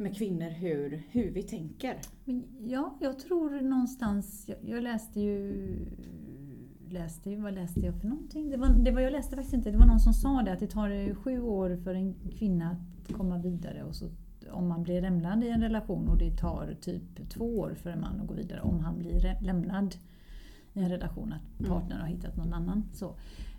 med 0.04 0.16
kvinnor 0.16 0.50
hur, 0.50 1.02
hur 1.10 1.30
vi 1.30 1.42
tänker. 1.42 1.96
Ja, 2.60 2.96
jag 3.00 3.18
tror 3.18 3.60
någonstans, 3.60 4.50
jag, 4.66 4.82
läste 4.82 5.20
ju 5.20 5.66
läste 6.88 7.30
ju, 7.30 7.36
vad 7.40 7.54
läste 7.54 7.80
jag 7.80 8.00
för 8.00 8.08
någonting? 8.08 8.50
Det 8.50 8.56
var, 8.56 8.68
det 8.68 8.90
var, 8.90 9.00
jag 9.00 9.12
läste 9.12 9.36
faktiskt 9.36 9.54
inte, 9.54 9.70
det 9.70 9.78
var 9.78 9.86
någon 9.86 10.00
som 10.00 10.12
sa 10.12 10.42
det 10.42 10.52
att 10.52 10.60
det 10.60 10.66
tar 10.66 11.14
sju 11.14 11.40
år 11.40 11.76
för 11.76 11.94
en 11.94 12.14
kvinna 12.38 12.70
att 12.70 13.16
komma 13.16 13.38
vidare 13.38 13.84
och 13.84 13.96
så 13.96 14.06
om 14.50 14.68
man 14.68 14.82
blir 14.82 15.02
lämnad 15.02 15.44
i 15.44 15.48
en 15.48 15.60
relation 15.60 16.08
och 16.08 16.18
det 16.18 16.36
tar 16.36 16.76
typ 16.80 17.30
två 17.30 17.58
år 17.58 17.74
för 17.74 17.90
en 17.90 18.00
man 18.00 18.20
att 18.20 18.26
gå 18.26 18.34
vidare 18.34 18.60
om 18.60 18.80
han 18.80 18.98
blir 18.98 19.42
lämnad 19.42 19.94
i 20.72 20.80
en 20.80 20.88
relation, 20.90 21.32
att 21.32 21.60
Mm. 21.60 21.72
partnern 21.72 22.00
har 22.00 22.06
hittat 22.06 22.36
någon 22.36 22.54
annan. 22.54 22.84
Så. 22.92 23.14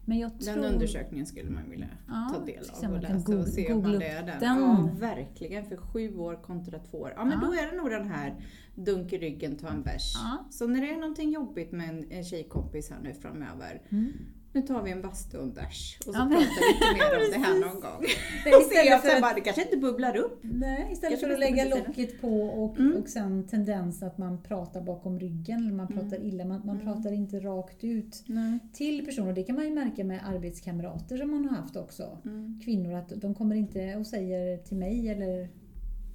Men 0.05 0.17
jag 0.19 0.31
Den 0.39 0.53
tror... 0.55 0.65
undersökningen 0.65 1.25
skulle 1.25 1.49
man 1.49 1.69
vilja 1.69 1.87
Ja, 2.07 2.29
ta 2.33 2.45
del 2.45 2.69
av 2.69 2.83
man 2.83 2.93
och 2.93 3.01
läsa 3.01 3.37
och 3.37 3.47
se 3.47 3.73
om 3.73 3.85
är 3.85 3.93
upp 3.95 3.99
den. 4.01 4.25
den. 4.25 4.37
Ja, 4.41 4.89
verkligen. 4.99 5.65
För 5.65 5.77
sju 5.77 6.15
år 6.17 6.35
kontra 6.43 6.79
två 6.79 6.97
år. 6.97 7.13
Ja, 7.15 7.25
men 7.25 7.39
Ja. 7.41 7.47
då 7.47 7.53
är 7.53 7.71
det 7.71 7.77
nog 7.77 7.89
den 7.89 8.07
här 8.07 8.35
dunk 8.75 9.13
i 9.13 9.17
ryggen, 9.17 9.57
ta 9.57 9.67
en 9.69 9.83
bärs. 9.83 10.13
Ja. 10.15 10.45
Så 10.51 10.67
när 10.67 10.81
det 10.81 10.89
är 10.89 10.97
någonting 10.97 11.31
jobbigt 11.31 11.71
med 11.71 11.89
en, 11.89 12.11
en 12.11 12.23
tjejkompis 12.23 12.89
här 12.89 12.99
nu 13.03 13.13
framöver. 13.13 13.81
Mm. 13.89 14.11
Nu 14.55 14.61
tar 14.61 14.83
vi 14.83 14.91
en 14.91 15.01
bastu 15.01 15.37
och 15.37 15.43
en 15.43 15.53
bärs 15.53 15.97
och 15.99 16.03
så 16.13 16.19
Ja, 16.19 16.25
pratar 16.31 16.37
vi 16.39 16.73
lite 16.73 16.93
mer 16.93 17.25
om 17.25 17.31
det 17.41 17.47
här 17.47 17.59
någon 17.59 17.79
gång. 17.81 18.03
Istället 18.37 18.57
Och 18.59 18.71
se 18.71 18.91
att 18.93 19.01
för 19.01 19.09
att- 19.15 19.21
bara, 19.21 19.33
det 19.33 19.41
kanske 19.41 19.61
inte 19.63 19.77
bubblar 19.77 20.17
upp. 20.17 20.39
Nej, 20.41 20.89
istället 20.91 21.19
för 21.19 21.29
att 21.29 21.39
lägga 21.39 21.65
locket 21.65 22.21
på 22.21 22.41
och, 22.41 22.79
Mm. 22.79 22.97
och 23.01 23.07
sen 23.09 23.47
tendens 23.47 24.03
att 24.03 24.17
man 24.17 24.43
pratar 24.43 24.81
bakom 24.81 25.19
ryggen, 25.19 25.59
eller 25.59 25.73
man 25.73 25.87
pratar 25.87 26.15
Mm. 26.17 26.23
illa, 26.27 26.45
man, 26.45 26.61
man 26.65 26.79
Mm. 26.81 26.93
pratar 26.93 27.11
inte 27.11 27.39
rakt 27.39 27.83
ut 27.83 28.23
Nej. 28.27 28.59
till 28.73 29.05
personer. 29.05 29.33
Det 29.33 29.43
kan 29.43 29.55
man 29.55 29.65
ju 29.65 29.71
märka 29.71 30.03
med 30.03 30.19
arbetskamrater 30.27 31.17
som 31.17 31.31
man 31.31 31.45
har 31.45 31.57
haft 31.57 31.75
också. 31.75 32.17
Mm. 32.25 32.59
Kvinnor, 32.65 32.93
att 32.93 33.09
de 33.15 33.35
kommer 33.35 33.55
inte 33.55 33.95
och 33.95 34.07
säger 34.07 34.57
till 34.57 34.77
mig 34.77 35.09
eller 35.09 35.49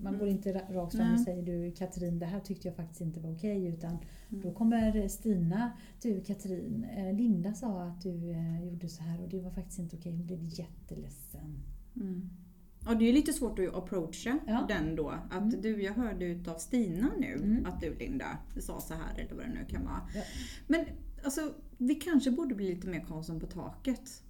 man 0.02 0.18
går 0.18 0.28
inte 0.28 0.52
ra- 0.52 0.72
rakt 0.72 0.96
fram 0.96 1.14
och 1.14 1.20
säger 1.20 1.42
du 1.42 1.72
Katrin, 1.72 2.18
det 2.18 2.26
här 2.26 2.40
tyckte 2.40 2.68
jag 2.68 2.76
faktiskt 2.76 3.00
inte 3.00 3.20
var 3.20 3.32
okej. 3.34 3.66
Utan 3.66 3.90
Mm. 4.30 4.42
då 4.42 4.52
kommer 4.52 5.08
Stina, 5.08 5.72
du 6.02 6.20
Katrin, 6.20 6.84
eh, 6.96 7.12
Linda 7.16 7.54
sa 7.54 7.82
att 7.82 8.02
du 8.02 8.30
eh, 8.30 8.64
gjorde 8.64 8.88
så 8.88 9.02
här 9.02 9.20
och 9.22 9.28
det 9.28 9.40
var 9.40 9.50
faktiskt 9.50 9.78
inte 9.78 9.96
okej. 9.96 10.12
Hon 10.16 10.26
blev 10.26 10.40
jätteledsen. 10.44 11.58
Mm. 11.96 12.30
Ja, 12.86 12.94
det 12.94 13.08
är 13.08 13.12
lite 13.12 13.32
svårt 13.32 13.58
att 13.58 13.74
approacha 13.74 14.38
Ja. 14.46 14.64
den 14.68 14.96
då. 14.96 15.08
Att 15.30 15.42
Mm. 15.54 15.60
du, 15.60 15.82
jag 15.82 15.92
hörde 15.94 16.24
utav 16.24 16.54
Stina 16.58 17.10
nu 17.18 17.32
Mm. 17.34 17.66
att 17.66 17.80
du 17.80 17.94
Linda 17.94 18.38
sa 18.60 18.80
så 18.80 18.94
här 18.94 19.18
eller 19.18 19.34
vad 19.34 19.44
det 19.44 19.52
nu 19.52 19.64
kan 19.68 19.84
vara. 19.84 20.00
Ja. 20.14 20.22
Men 20.66 20.84
alltså, 21.24 21.54
vi 21.78 21.94
kanske 21.94 22.30
borde 22.30 22.54
bli 22.54 22.74
lite 22.74 22.88
mer 22.88 23.00
Karlsson 23.00 23.40
på 23.40 23.46
taket. 23.46 24.22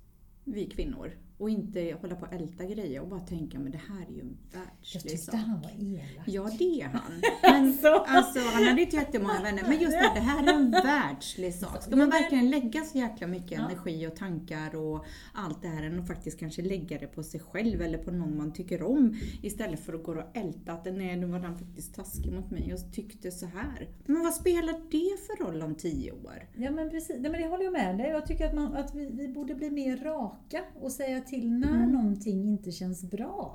Vi 0.44 0.66
kvinnor. 0.66 1.12
Och 1.40 1.50
inte 1.50 1.96
hålla 2.00 2.14
på 2.16 2.26
och 2.26 2.32
älta 2.32 2.64
grejer 2.64 3.00
och 3.00 3.08
bara 3.08 3.20
tänka 3.20 3.58
men 3.58 3.72
det 3.72 3.80
här 3.88 4.06
är 4.08 4.12
ju 4.14 4.20
en 4.20 4.36
Jag 4.52 4.60
världslig 4.60 5.02
tyckte 5.02 5.18
sak. 5.18 5.34
han 5.34 5.60
var 5.60 5.70
elak. 5.78 6.24
Ja, 6.26 6.50
det 6.58 6.80
är 6.82 6.86
han. 6.88 7.02
Men, 7.42 7.66
Alltså. 7.68 7.88
alltså, 7.88 8.40
han 8.40 8.64
hade 8.64 8.80
inte 8.82 8.96
jättemånga 8.96 9.42
vänner. 9.42 9.62
Men 9.62 9.72
just 9.80 9.92
det, 9.92 10.10
det 10.14 10.20
här 10.20 10.46
är 10.48 10.52
en 10.54 10.70
världslig 10.70 11.54
sak. 11.54 11.82
Ska 11.82 11.96
man 11.96 12.10
verkligen 12.10 12.50
lägga 12.50 12.84
så 12.84 12.98
jäkla 12.98 13.26
mycket 13.26 13.58
energi 13.58 14.06
och 14.06 14.16
tankar 14.16 14.76
och 14.76 15.04
allt 15.34 15.62
det 15.62 15.68
här 15.68 15.82
än 15.82 16.00
att 16.00 16.06
faktiskt 16.06 16.38
kanske 16.38 16.62
lägga 16.62 16.98
det 16.98 17.06
på 17.06 17.22
sig 17.22 17.40
själv 17.40 17.82
eller 17.82 17.98
på 17.98 18.10
någon 18.10 18.36
man 18.36 18.52
tycker 18.52 18.82
om 18.82 19.16
istället 19.42 19.80
för 19.80 19.92
att 19.92 20.02
gå 20.04 20.12
och 20.12 20.36
älta 20.36 20.72
att 20.72 20.84
nej, 20.84 21.16
nu 21.16 21.26
var 21.26 21.38
han 21.38 21.58
faktiskt 21.58 21.94
taskig 21.94 22.32
mot 22.32 22.50
mig 22.50 22.74
och 22.74 22.92
tyckte 22.92 23.30
så 23.30 23.46
här. 23.46 23.88
Men 24.06 24.22
vad 24.22 24.34
spelar 24.34 24.72
det 24.90 25.20
för 25.26 25.44
roll 25.44 25.62
om 25.62 25.74
tio 25.74 26.12
år? 26.12 26.48
Ja 26.56 26.70
men 26.70 26.90
precis, 26.90 27.16
Nej, 27.20 27.30
men 27.30 27.40
det 27.42 27.48
håller 27.48 27.64
jag 27.64 27.72
med 27.72 27.98
dig. 27.98 28.10
Jag 28.10 28.26
tycker 28.26 28.46
att, 28.46 28.54
man, 28.54 28.74
att 28.76 28.94
vi, 28.94 29.10
vi 29.12 29.28
borde 29.28 29.54
bli 29.54 29.70
mer 29.70 29.96
raka 29.96 30.60
och 30.80 30.92
säga 30.92 31.20
till 31.30 31.50
när 31.52 31.76
Mm. 31.76 31.92
någonting 31.92 32.44
inte 32.48 32.70
känns 32.72 33.10
bra. 33.10 33.54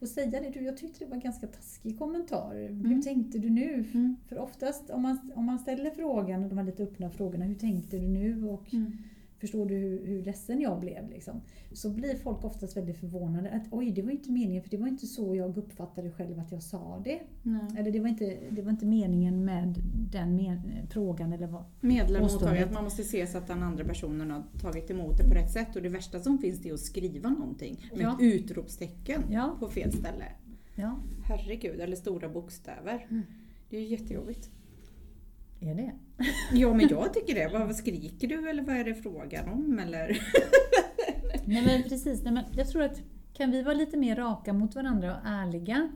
Och 0.00 0.08
säga 0.08 0.40
det, 0.40 0.50
du 0.50 0.60
jag 0.64 0.76
tyckte 0.76 1.04
det 1.04 1.08
var 1.10 1.14
en 1.16 1.20
ganska 1.20 1.46
taskig 1.46 1.98
kommentar. 1.98 2.54
Hur 2.54 2.70
Mm. 2.86 3.02
tänkte 3.02 3.38
du 3.38 3.50
nu? 3.50 3.84
Mm. 3.94 4.16
För 4.28 4.38
oftast 4.38 4.90
om 4.90 5.02
man, 5.02 5.18
om 5.34 5.44
man 5.44 5.58
ställer 5.58 5.90
frågan, 5.90 6.42
och 6.42 6.48
de 6.48 6.58
här 6.58 6.64
lite 6.64 6.82
öppna 6.82 7.10
frågorna, 7.10 7.44
hur 7.44 7.54
tänkte 7.54 7.98
du 7.98 8.08
nu? 8.08 8.48
Och 8.48 8.74
Mm. 8.74 8.92
Förstår 9.44 9.66
du 9.66 9.74
hur, 9.74 10.06
hur 10.06 10.22
ledsen 10.22 10.60
jag 10.60 10.80
blev? 10.80 11.10
Liksom, 11.10 11.40
så 11.72 11.90
blir 11.90 12.14
folk 12.16 12.44
oftast 12.44 12.76
väldigt 12.76 12.96
förvånade. 12.98 13.50
Att 13.50 13.62
oj, 13.70 13.90
det 13.90 14.02
var 14.02 14.10
inte 14.10 14.30
meningen, 14.32 14.62
för 14.62 14.70
det 14.70 14.76
var 14.76 14.88
inte 14.88 15.06
så 15.06 15.34
jag 15.34 15.58
uppfattade 15.58 16.10
själv 16.10 16.38
att 16.38 16.52
jag 16.52 16.62
sa 16.62 17.02
det. 17.04 17.20
Nej. 17.42 17.60
Eller 17.78 17.90
det 17.90 18.00
var 18.00 18.08
inte, 18.08 18.36
det 18.50 18.62
var 18.62 18.70
inte 18.70 18.86
meningen 18.86 19.44
med 19.44 19.74
den 20.12 20.36
men, 20.36 20.60
frågan 20.90 21.32
eller 21.32 21.46
vad. 21.46 21.64
Medlem 21.80 22.22
Påståendet. 22.22 22.32
mottagare, 22.42 22.64
att 22.64 22.72
man 22.74 22.84
måste 22.84 23.02
se 23.02 23.26
så 23.26 23.38
att 23.38 23.46
den 23.46 23.62
andra 23.62 23.84
personen 23.84 24.30
har 24.30 24.42
tagit 24.60 24.90
emot 24.90 25.18
det 25.18 25.28
på 25.28 25.34
rätt 25.34 25.52
sätt. 25.52 25.76
Och 25.76 25.82
det 25.82 25.88
värsta 25.88 26.20
som 26.20 26.38
finns 26.38 26.58
det 26.58 26.68
är 26.68 26.74
att 26.74 26.80
skriva 26.80 27.28
någonting 27.30 27.76
med 27.92 28.00
Ja. 28.02 28.12
ett 28.14 28.20
utropstecken 28.20 29.22
Ja. 29.30 29.56
på 29.60 29.68
fel 29.68 29.92
ställe. 29.92 30.24
Ja, 30.74 30.98
Herregud, 31.24 31.80
eller 31.80 31.96
stora 31.96 32.28
bokstäver. 32.28 33.06
Mm. 33.10 33.22
Det 33.70 33.76
är 33.76 33.80
ju 33.80 33.86
jättejobbigt. 33.86 34.50
Är 35.60 35.74
det? 35.74 35.92
Ja 36.52 36.74
men 36.74 36.88
jag 36.88 37.14
tycker 37.14 37.34
det. 37.34 37.58
Vad 37.58 37.76
skriker 37.76 38.28
du 38.28 38.50
eller 38.50 38.62
vad 38.62 38.76
är 38.76 38.84
det 38.84 38.94
frågan 38.94 39.48
om? 39.48 39.78
Eller? 39.78 40.18
Nej 41.44 41.62
men 41.66 41.82
precis, 41.82 42.22
nej, 42.24 42.32
men 42.32 42.44
jag 42.56 42.68
tror 42.68 42.82
att 42.82 43.00
kan 43.32 43.50
vi 43.50 43.62
vara 43.62 43.74
lite 43.74 43.96
mer 43.96 44.16
raka 44.16 44.52
mot 44.52 44.74
varandra 44.74 45.10
och 45.16 45.26
ärliga 45.26 45.88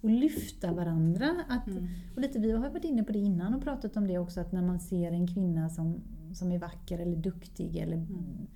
och 0.00 0.10
lyfta 0.10 0.72
varandra. 0.72 1.44
Att, 1.48 1.66
Mm. 1.68 1.88
och 2.14 2.20
lite, 2.20 2.38
vi 2.38 2.52
har 2.52 2.68
varit 2.70 2.84
inne 2.84 3.04
på 3.04 3.12
det 3.12 3.18
innan 3.18 3.54
och 3.54 3.62
pratat 3.62 3.96
om 3.96 4.06
det 4.08 4.18
också, 4.18 4.40
att 4.40 4.52
när 4.52 4.62
man 4.62 4.80
ser 4.80 5.12
en 5.12 5.26
kvinna 5.34 5.68
som, 5.70 6.00
som 6.34 6.52
är 6.52 6.58
vacker 6.58 6.98
eller 6.98 7.16
duktig 7.16 7.76
eller 7.76 7.96
Mm. 7.96 8.46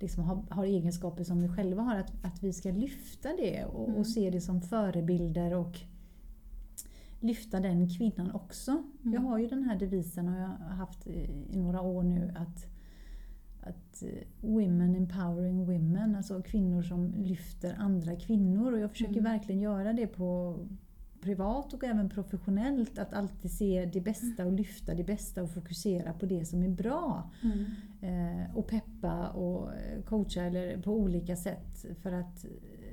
liksom 0.00 0.24
har, 0.24 0.42
har 0.50 0.64
egenskaper 0.64 1.24
som 1.24 1.42
vi 1.42 1.48
själva 1.48 1.82
har, 1.82 1.96
att, 1.96 2.24
att 2.24 2.42
vi 2.42 2.52
ska 2.52 2.70
lyfta 2.70 3.28
det 3.36 3.64
och, 3.64 3.88
Mm. 3.88 4.00
och 4.00 4.06
se 4.06 4.30
det 4.30 4.40
som 4.40 4.60
förebilder 4.60 5.54
och 5.54 5.78
lyfta 7.20 7.60
den 7.60 7.88
kvinnan 7.88 8.30
också. 8.30 8.70
Mm. 8.70 9.14
Jag 9.14 9.20
har 9.20 9.38
ju 9.38 9.46
den 9.46 9.62
här 9.62 9.78
devisen 9.78 10.28
och 10.28 10.40
jag 10.40 10.46
har 10.46 10.74
haft 10.76 11.06
i, 11.06 11.28
några 11.52 11.80
år 11.80 12.02
nu 12.02 12.32
att 12.36 12.66
att 13.60 14.02
eh, 14.02 14.08
women 14.40 14.94
empowering 14.96 15.66
women, 15.66 16.16
alltså 16.16 16.42
kvinnor 16.42 16.82
som 16.82 17.14
lyfter 17.16 17.74
andra 17.78 18.16
kvinnor. 18.16 18.72
Och 18.72 18.78
jag 18.78 18.90
försöker 18.90 19.12
Mm. 19.12 19.24
verkligen 19.24 19.60
göra 19.60 19.92
det 19.92 20.06
på 20.06 20.58
privat 21.20 21.74
och 21.74 21.84
även 21.84 22.08
professionellt. 22.08 22.98
Att 22.98 23.12
alltid 23.14 23.50
se 23.50 23.90
det 23.92 24.00
bästa 24.00 24.46
och 24.46 24.52
lyfta 24.52 24.94
det 24.94 25.04
bästa 25.04 25.42
och 25.42 25.50
fokusera 25.50 26.12
på 26.12 26.26
det 26.26 26.44
som 26.44 26.62
är 26.62 26.68
bra. 26.68 27.30
Mm. 27.42 27.64
Eh, 28.00 28.56
och 28.56 28.66
peppa 28.66 29.28
och 29.28 29.70
coacha 30.04 30.42
eller 30.42 30.82
på 30.82 30.92
olika 30.92 31.36
sätt 31.36 31.86
för 32.02 32.12
att 32.12 32.44
eh, 32.44 32.50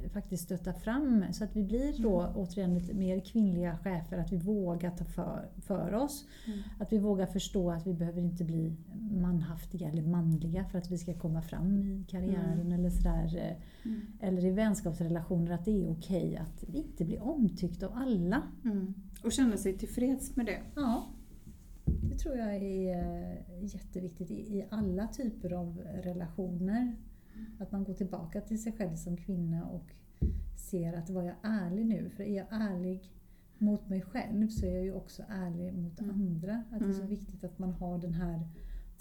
faktiskt 0.09 0.43
stötta 0.43 0.73
fram 0.73 1.25
så 1.31 1.43
att 1.43 1.55
vi 1.55 1.63
blir 1.63 2.01
då 2.03 2.21
Mm. 2.21 2.35
återigen 2.35 2.73
lite 2.73 2.93
mer 2.93 3.19
kvinnliga 3.19 3.77
chefer, 3.77 4.17
att 4.17 4.31
vi 4.31 4.37
vågar 4.37 4.89
ta 4.91 5.03
för, 5.05 5.49
för 5.61 5.93
oss. 5.93 6.25
Mm. 6.47 6.59
Att 6.79 6.93
vi 6.93 6.97
vågar 6.97 7.25
förstå 7.25 7.71
att 7.71 7.87
vi 7.87 7.93
behöver 7.93 8.21
inte 8.21 8.43
bli 8.43 8.73
manhaftiga 9.11 9.89
eller 9.89 10.01
manliga 10.03 10.65
för 10.65 10.77
att 10.77 10.91
vi 10.91 10.97
ska 10.97 11.13
komma 11.13 11.41
fram 11.41 11.77
i 11.77 12.05
karriären 12.07 12.59
Mm. 12.61 12.71
eller 12.71 12.89
sådär. 12.89 13.37
eh, 13.37 13.55
Mm. 13.89 14.01
Eller 14.19 14.45
i 14.45 14.51
vänskapsrelationer 14.51 15.51
att 15.51 15.65
det 15.65 15.71
är 15.71 15.91
okej 15.91 16.37
att 16.37 16.63
inte 16.63 17.05
bli 17.05 17.19
omtyckt 17.19 17.83
av 17.83 17.91
alla. 17.95 18.41
Mm. 18.65 18.93
Och 19.23 19.31
känna 19.31 19.57
sig 19.57 19.77
tillfreds 19.77 20.35
med 20.35 20.45
det. 20.45 20.59
Ja, 20.75 21.05
det 21.85 22.17
tror 22.17 22.35
jag 22.35 22.55
är 22.55 22.95
eh, 22.95 23.37
jätteviktigt 23.61 24.31
i, 24.31 24.33
i 24.57 24.65
alla 24.69 25.07
typer 25.07 25.53
av 25.53 25.81
relationer. 26.03 26.95
Att 27.59 27.71
man 27.71 27.83
går 27.83 27.93
tillbaka 27.93 28.41
till 28.41 28.63
sig 28.63 28.71
själv 28.73 28.95
som 28.95 29.17
kvinna 29.17 29.65
och 29.65 29.91
ser 30.71 30.93
att 30.93 31.09
var 31.09 31.23
jag 31.23 31.35
ärlig 31.43 31.85
nu? 31.85 32.09
För 32.09 32.23
är 32.23 32.37
jag 32.37 32.47
ärlig 32.49 33.11
mot 33.57 33.89
mig 33.89 34.01
själv 34.01 34.47
så 34.47 34.65
är 34.65 34.73
jag 34.75 34.83
ju 34.83 34.93
också 34.93 35.23
ärlig 35.29 35.73
mot 35.73 35.99
Mm. 35.99 36.11
andra. 36.15 36.63
Att 36.71 36.79
det 36.79 36.85
är 36.85 36.91
så 36.91 36.97
Mm. 37.01 37.09
viktigt 37.09 37.43
att 37.43 37.59
man 37.59 37.73
har 37.73 37.97
den 37.97 38.13
här 38.13 38.47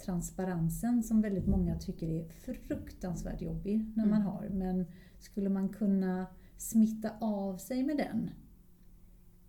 transparensen 0.05 1.03
som 1.03 1.21
väldigt 1.21 1.47
många 1.47 1.79
tycker 1.79 2.07
är 2.09 2.27
fruktansvärt 2.27 3.41
jobbig 3.41 3.91
när 3.95 4.05
man 4.05 4.21
Mm. 4.21 4.27
har. 4.27 4.49
Men 4.49 4.85
skulle 5.19 5.49
man 5.49 5.69
kunna 5.69 6.25
smitta 6.57 7.09
av 7.21 7.57
sig 7.57 7.83
med 7.83 7.97
den 7.97 8.29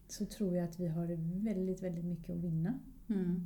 så 0.09 0.27
tror 0.27 0.57
jag 0.57 0.65
att 0.65 0.81
vi 0.81 0.87
har 0.87 1.07
väldigt, 1.45 1.83
väldigt 1.83 2.05
mycket 2.05 2.37
att 2.37 2.43
vinna. 2.43 2.79
Mm. 3.09 3.41